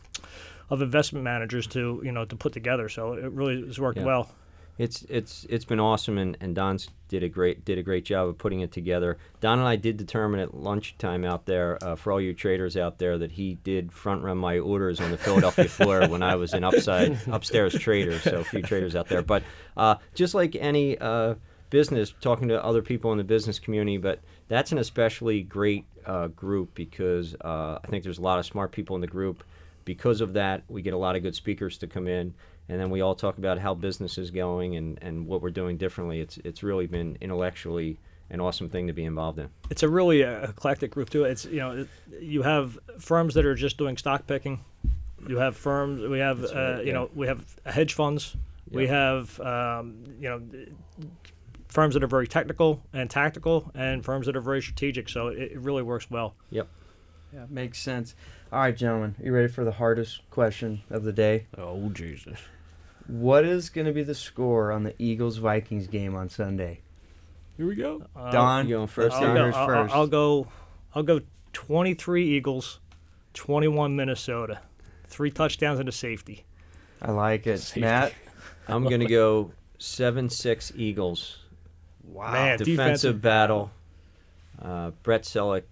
of 0.71 0.81
investment 0.83 1.25
managers 1.25 1.67
to 1.69 2.01
you 2.05 2.13
know 2.13 2.25
to 2.25 2.37
put 2.37 2.53
together. 2.53 2.89
So 2.89 3.13
it 3.13 3.31
really 3.31 3.67
has 3.67 3.79
worked 3.79 3.99
yeah. 3.99 4.05
well 4.05 4.31
it's 4.79 5.03
it's 5.09 5.47
it's 5.51 5.65
been 5.65 5.81
awesome, 5.81 6.17
and, 6.17 6.37
and 6.41 6.55
Don's 6.55 6.89
did 7.09 7.23
a 7.23 7.29
great 7.29 7.65
did 7.65 7.79
a 7.79 7.83
great 7.83 8.05
job 8.05 8.29
of 8.29 8.39
putting 8.39 8.61
it 8.61 8.73
together. 8.73 9.19
Don 9.41 9.59
and 9.59 9.69
I 9.69 9.77
did 9.77 9.97
determine 9.97 10.41
at 10.41 10.55
lunchtime 10.55 11.25
out 11.25 11.45
there 11.45 11.79
uh, 11.83 11.95
for 11.95 12.13
all 12.13 12.21
you 12.21 12.33
traders 12.33 12.77
out 12.77 12.99
there 12.99 13.19
that 13.19 13.33
he 13.33 13.57
did 13.63 13.93
front 13.93 14.23
run 14.23 14.39
my 14.39 14.59
orders 14.59 15.01
on 15.01 15.11
the 15.11 15.19
Philadelphia 15.19 15.65
floor 15.69 16.09
when 16.09 16.23
I 16.23 16.37
was 16.37 16.55
an 16.55 16.65
upside 16.65 17.19
upstairs 17.27 17.75
trader. 17.79 18.19
So 18.19 18.41
a 18.41 18.45
few 18.45 18.63
traders 18.63 18.97
out 18.97 19.09
there, 19.09 19.23
but 19.23 19.43
uh, 19.77 19.97
just 20.15 20.35
like 20.35 20.57
any 20.57 20.97
uh, 20.99 21.35
business, 21.69 22.15
talking 22.21 22.49
to 22.49 22.65
other 22.65 22.83
people 22.83 23.13
in 23.13 23.19
the 23.19 23.25
business 23.25 23.59
community, 23.59 23.99
but 23.99 24.21
that's 24.49 24.73
an 24.73 24.79
especially 24.79 25.43
great 25.43 25.85
uh, 26.07 26.29
group 26.29 26.75
because 26.75 27.35
uh, 27.43 27.79
I 27.83 27.87
think 27.89 28.05
there's 28.05 28.19
a 28.19 28.23
lot 28.23 28.39
of 28.39 28.47
smart 28.47 28.73
people 28.73 28.97
in 28.97 29.01
the 29.01 29.07
group. 29.07 29.45
Because 29.85 30.21
of 30.21 30.35
that, 30.35 30.63
we 30.69 30.81
get 30.81 30.95
a 30.95 30.99
lot 30.99 31.17
of 31.17 31.25
good 31.25 31.35
speakers 31.35 31.77
to 31.79 31.89
come 31.89 32.07
in 32.07 32.35
and 32.69 32.81
then 32.81 32.91
we 32.91 33.01
all 33.01 33.15
talk 33.15 33.39
about 33.39 33.59
how 33.59 33.75
business 33.75 34.19
is 34.19 34.31
going 34.31 34.77
and, 34.77 34.99
and 35.03 35.27
what 35.27 35.43
we're 35.43 35.51
doing 35.51 35.77
differently. 35.77 36.21
It's 36.21 36.39
it's 36.39 36.63
really 36.63 36.87
been 36.87 37.19
intellectually 37.21 37.99
an 38.31 38.41
awesome 38.41 38.69
thing 38.71 38.87
to 38.87 38.93
be 38.93 39.05
involved 39.05 39.39
in. 39.39 39.51
It's 39.71 39.83
a 39.83 39.89
really 39.89 40.25
uh, 40.25 40.49
eclectic 40.49 40.91
group 40.91 41.11
too. 41.11 41.25
It's 41.25 41.45
you 41.45 41.59
know 41.59 41.87
you 42.21 42.43
have 42.43 42.79
firms 42.99 43.35
that 43.35 43.45
are 43.45 43.55
just 43.55 43.77
doing 43.77 43.97
stock 43.97 44.27
picking. 44.27 44.65
You 45.29 45.37
have 45.39 45.57
firms. 45.57 46.03
We 46.09 46.19
have 46.19 46.43
right, 46.43 46.53
uh, 46.53 46.81
you 46.81 46.87
yeah. 46.87 46.93
know 46.95 47.11
we 47.15 47.27
have 47.27 47.45
hedge 47.65 47.95
funds. 47.95 48.35
Yeah. 48.71 48.77
We 48.77 48.87
have 48.89 49.39
um, 49.41 50.05
you 50.19 50.29
know 50.29 50.43
firms 51.69 51.95
that 51.95 52.03
are 52.03 52.09
very 52.09 52.27
technical 52.27 52.83
and 52.93 53.09
tactical, 53.09 53.71
and 53.75 54.05
firms 54.05 54.27
that 54.27 54.37
are 54.37 54.41
very 54.41 54.63
strategic. 54.63 55.09
So 55.09 55.29
it, 55.29 55.53
it 55.53 55.61
really 55.61 55.83
works 55.83 56.11
well. 56.11 56.35
Yep. 56.51 56.69
Yeah, 57.35 57.47
makes 57.49 57.79
sense. 57.79 58.15
All 58.53 58.59
right, 58.59 58.77
gentlemen, 58.77 59.15
you 59.19 59.33
ready 59.33 59.49
for 59.49 59.65
the 59.65 59.73
hardest 59.73 60.21
question 60.29 60.83
of 60.91 61.05
the 61.05 61.13
day? 61.13 61.47
Oh, 61.57 61.89
Jesus. 61.89 62.39
What 63.07 63.47
is 63.47 63.71
going 63.71 63.87
to 63.87 63.95
be 63.95 64.03
the 64.03 64.15
score 64.15 64.73
on 64.73 64.83
the 64.83 64.95
Eagles 64.99 65.39
Vikings 65.39 65.87
game 65.87 66.15
on 66.15 66.29
Sunday? 66.29 66.83
Here 67.57 67.67
we 67.67 67.75
go. 67.75 68.05
Uh, 68.15 68.31
Don, 68.31 68.69
you 68.69 68.77
going 68.77 68.89
first. 68.89 69.17
I'll, 69.17 69.35
go, 69.35 69.51
I'll, 69.57 69.67
first. 69.67 69.95
I'll 69.95 70.07
go. 70.07 70.49
I'll 70.95 71.03
go. 71.03 71.23
Twenty-three 71.55 72.29
Eagles, 72.29 72.81
twenty-one 73.33 73.97
Minnesota, 73.97 74.61
three 75.07 75.31
touchdowns 75.31 75.81
and 75.81 75.89
a 75.89 75.93
safety. 75.93 76.45
I 77.01 77.11
like 77.13 77.47
it, 77.47 77.59
safety. 77.59 77.81
Matt. 77.81 78.13
I'm 78.69 78.85
going 78.85 79.01
to 79.01 79.07
go 79.07 79.53
seven-six 79.79 80.73
Eagles. 80.77 81.39
Wow, 82.05 82.33
Man, 82.33 82.59
defensive, 82.59 82.77
defensive 82.77 83.23
battle. 83.23 83.71
Uh, 84.63 84.93
Brent 85.03 85.25
Celek 85.25 85.65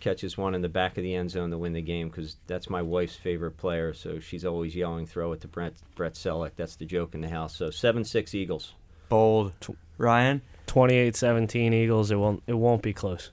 catches 0.00 0.38
one 0.38 0.54
in 0.54 0.62
the 0.62 0.70
back 0.70 0.96
of 0.96 1.02
the 1.02 1.14
end 1.14 1.30
zone 1.30 1.50
to 1.50 1.58
win 1.58 1.74
the 1.74 1.82
game 1.82 2.08
because 2.08 2.36
that's 2.46 2.70
my 2.70 2.80
wife's 2.80 3.14
favorite 3.14 3.58
player. 3.58 3.92
So 3.92 4.20
she's 4.20 4.44
always 4.44 4.74
yelling, 4.74 5.06
"Throw 5.06 5.32
it 5.32 5.42
to 5.42 5.48
Brett 5.48 5.74
Brent 5.94 6.14
Celek." 6.14 6.52
That's 6.56 6.76
the 6.76 6.86
joke 6.86 7.14
in 7.14 7.20
the 7.20 7.28
house. 7.28 7.54
So 7.54 7.70
seven 7.70 8.04
six 8.04 8.34
Eagles. 8.34 8.72
Bold. 9.10 9.52
Ryan. 9.98 10.42
28-17 10.66 11.72
Eagles. 11.72 12.10
It 12.10 12.16
won't. 12.16 12.42
It 12.46 12.54
won't 12.54 12.82
be 12.82 12.92
close. 12.92 13.30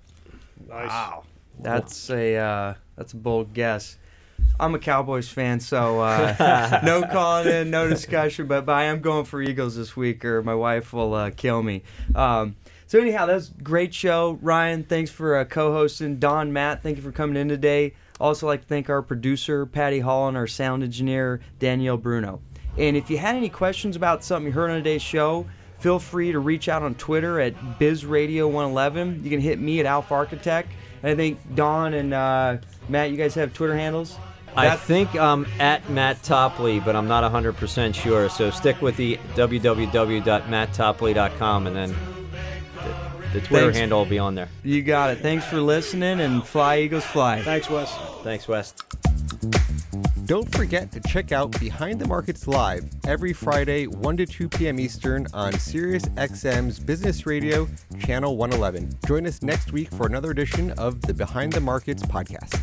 Nice. 0.67 0.89
Wow. 0.89 1.23
That's 1.59 2.09
a 2.09 2.35
uh, 2.35 2.73
that's 2.97 3.13
a 3.13 3.17
bold 3.17 3.53
guess. 3.53 3.97
I'm 4.59 4.75
a 4.75 4.79
Cowboys 4.79 5.29
fan, 5.29 5.59
so 5.59 6.01
uh, 6.01 6.81
no 6.85 7.03
calling 7.03 7.47
in, 7.47 7.69
no 7.69 7.87
discussion. 7.89 8.47
But, 8.47 8.65
but 8.65 8.73
I 8.73 8.83
am 8.83 9.01
going 9.01 9.25
for 9.25 9.41
Eagles 9.41 9.75
this 9.75 9.95
week, 9.95 10.23
or 10.25 10.43
my 10.43 10.55
wife 10.55 10.93
will 10.93 11.13
uh, 11.13 11.31
kill 11.31 11.61
me. 11.61 11.83
Um, 12.13 12.55
so 12.87 12.99
anyhow, 12.99 13.25
that 13.25 13.33
was 13.33 13.49
a 13.49 13.63
great 13.63 13.93
show. 13.93 14.39
Ryan, 14.41 14.83
thanks 14.83 15.11
for 15.11 15.37
uh, 15.37 15.45
co-hosting. 15.45 16.19
Don, 16.19 16.53
Matt, 16.53 16.83
thank 16.83 16.97
you 16.97 17.03
for 17.03 17.11
coming 17.11 17.35
in 17.35 17.49
today. 17.49 17.93
Also 18.19 18.45
like 18.45 18.61
to 18.61 18.67
thank 18.67 18.89
our 18.89 19.01
producer, 19.01 19.65
Patty 19.65 19.99
Hall, 19.99 20.27
and 20.27 20.37
our 20.37 20.47
sound 20.47 20.83
engineer, 20.83 21.41
Danielle 21.59 21.97
Bruno. 21.97 22.41
And 22.77 22.95
if 22.95 23.09
you 23.09 23.17
had 23.17 23.35
any 23.35 23.49
questions 23.49 23.95
about 23.95 24.23
something 24.23 24.47
you 24.47 24.53
heard 24.53 24.69
on 24.69 24.77
today's 24.77 25.01
show, 25.01 25.45
feel 25.79 25.99
free 25.99 26.31
to 26.31 26.39
reach 26.39 26.69
out 26.69 26.83
on 26.83 26.95
Twitter 26.95 27.39
at 27.39 27.55
BizRadio111. 27.79 29.23
You 29.23 29.29
can 29.29 29.39
hit 29.39 29.59
me 29.59 29.79
at 29.79 29.85
Alpha 29.85 30.13
Architect. 30.13 30.71
And 31.01 31.11
I 31.11 31.15
think 31.15 31.39
Don 31.55 31.93
and 31.93 32.13
uh, 32.13 32.57
Matt, 32.89 33.11
you 33.11 33.17
guys 33.17 33.35
have 33.35 33.53
Twitter 33.53 33.75
handles? 33.75 34.17
I 34.57 34.77
think 34.77 35.13
I'm 35.15 35.45
at 35.59 35.89
Matt 35.89 36.23
Topley, 36.23 36.79
but 36.79 36.95
I'm 36.95 37.09
not 37.09 37.29
100% 37.29 37.93
sure. 37.93 38.29
So 38.29 38.51
stick 38.51 38.81
with 38.81 38.95
the 38.95 39.17
www.matttopley.com 39.35 41.67
and 41.67 41.75
then 41.75 41.93
the 43.35 43.41
Twitter 43.41 43.65
Thanks. 43.65 43.77
handle 43.79 43.99
will 43.99 44.05
be 44.05 44.17
on 44.19 44.33
there. 44.35 44.47
You 44.63 44.81
got 44.81 45.11
it. 45.11 45.19
Thanks 45.19 45.45
for 45.45 45.59
listening 45.59 46.21
and 46.21 46.43
fly 46.43 46.79
Eagles 46.79 47.03
fly. 47.03 47.41
Thanks, 47.41 47.69
Wes. 47.69 47.93
Thanks, 48.23 48.47
Wes. 48.47 48.73
Don't 50.25 50.49
forget 50.55 50.91
to 50.93 51.01
check 51.01 51.31
out 51.31 51.59
Behind 51.59 51.99
the 51.99 52.07
Markets 52.07 52.47
Live 52.47 52.89
every 53.05 53.33
Friday, 53.33 53.85
1 53.85 54.17
to 54.17 54.25
2 54.25 54.49
p.m. 54.49 54.79
Eastern 54.79 55.27
on 55.33 55.53
Sirius 55.53 56.05
XM's 56.15 56.79
Business 56.79 57.25
Radio, 57.27 57.67
Channel 57.99 58.35
111. 58.37 58.97
Join 59.05 59.27
us 59.27 59.43
next 59.43 59.71
week 59.71 59.91
for 59.91 60.07
another 60.07 60.31
edition 60.31 60.71
of 60.71 61.01
the 61.01 61.13
Behind 61.13 61.53
the 61.53 61.61
Markets 61.61 62.03
podcast. 62.03 62.61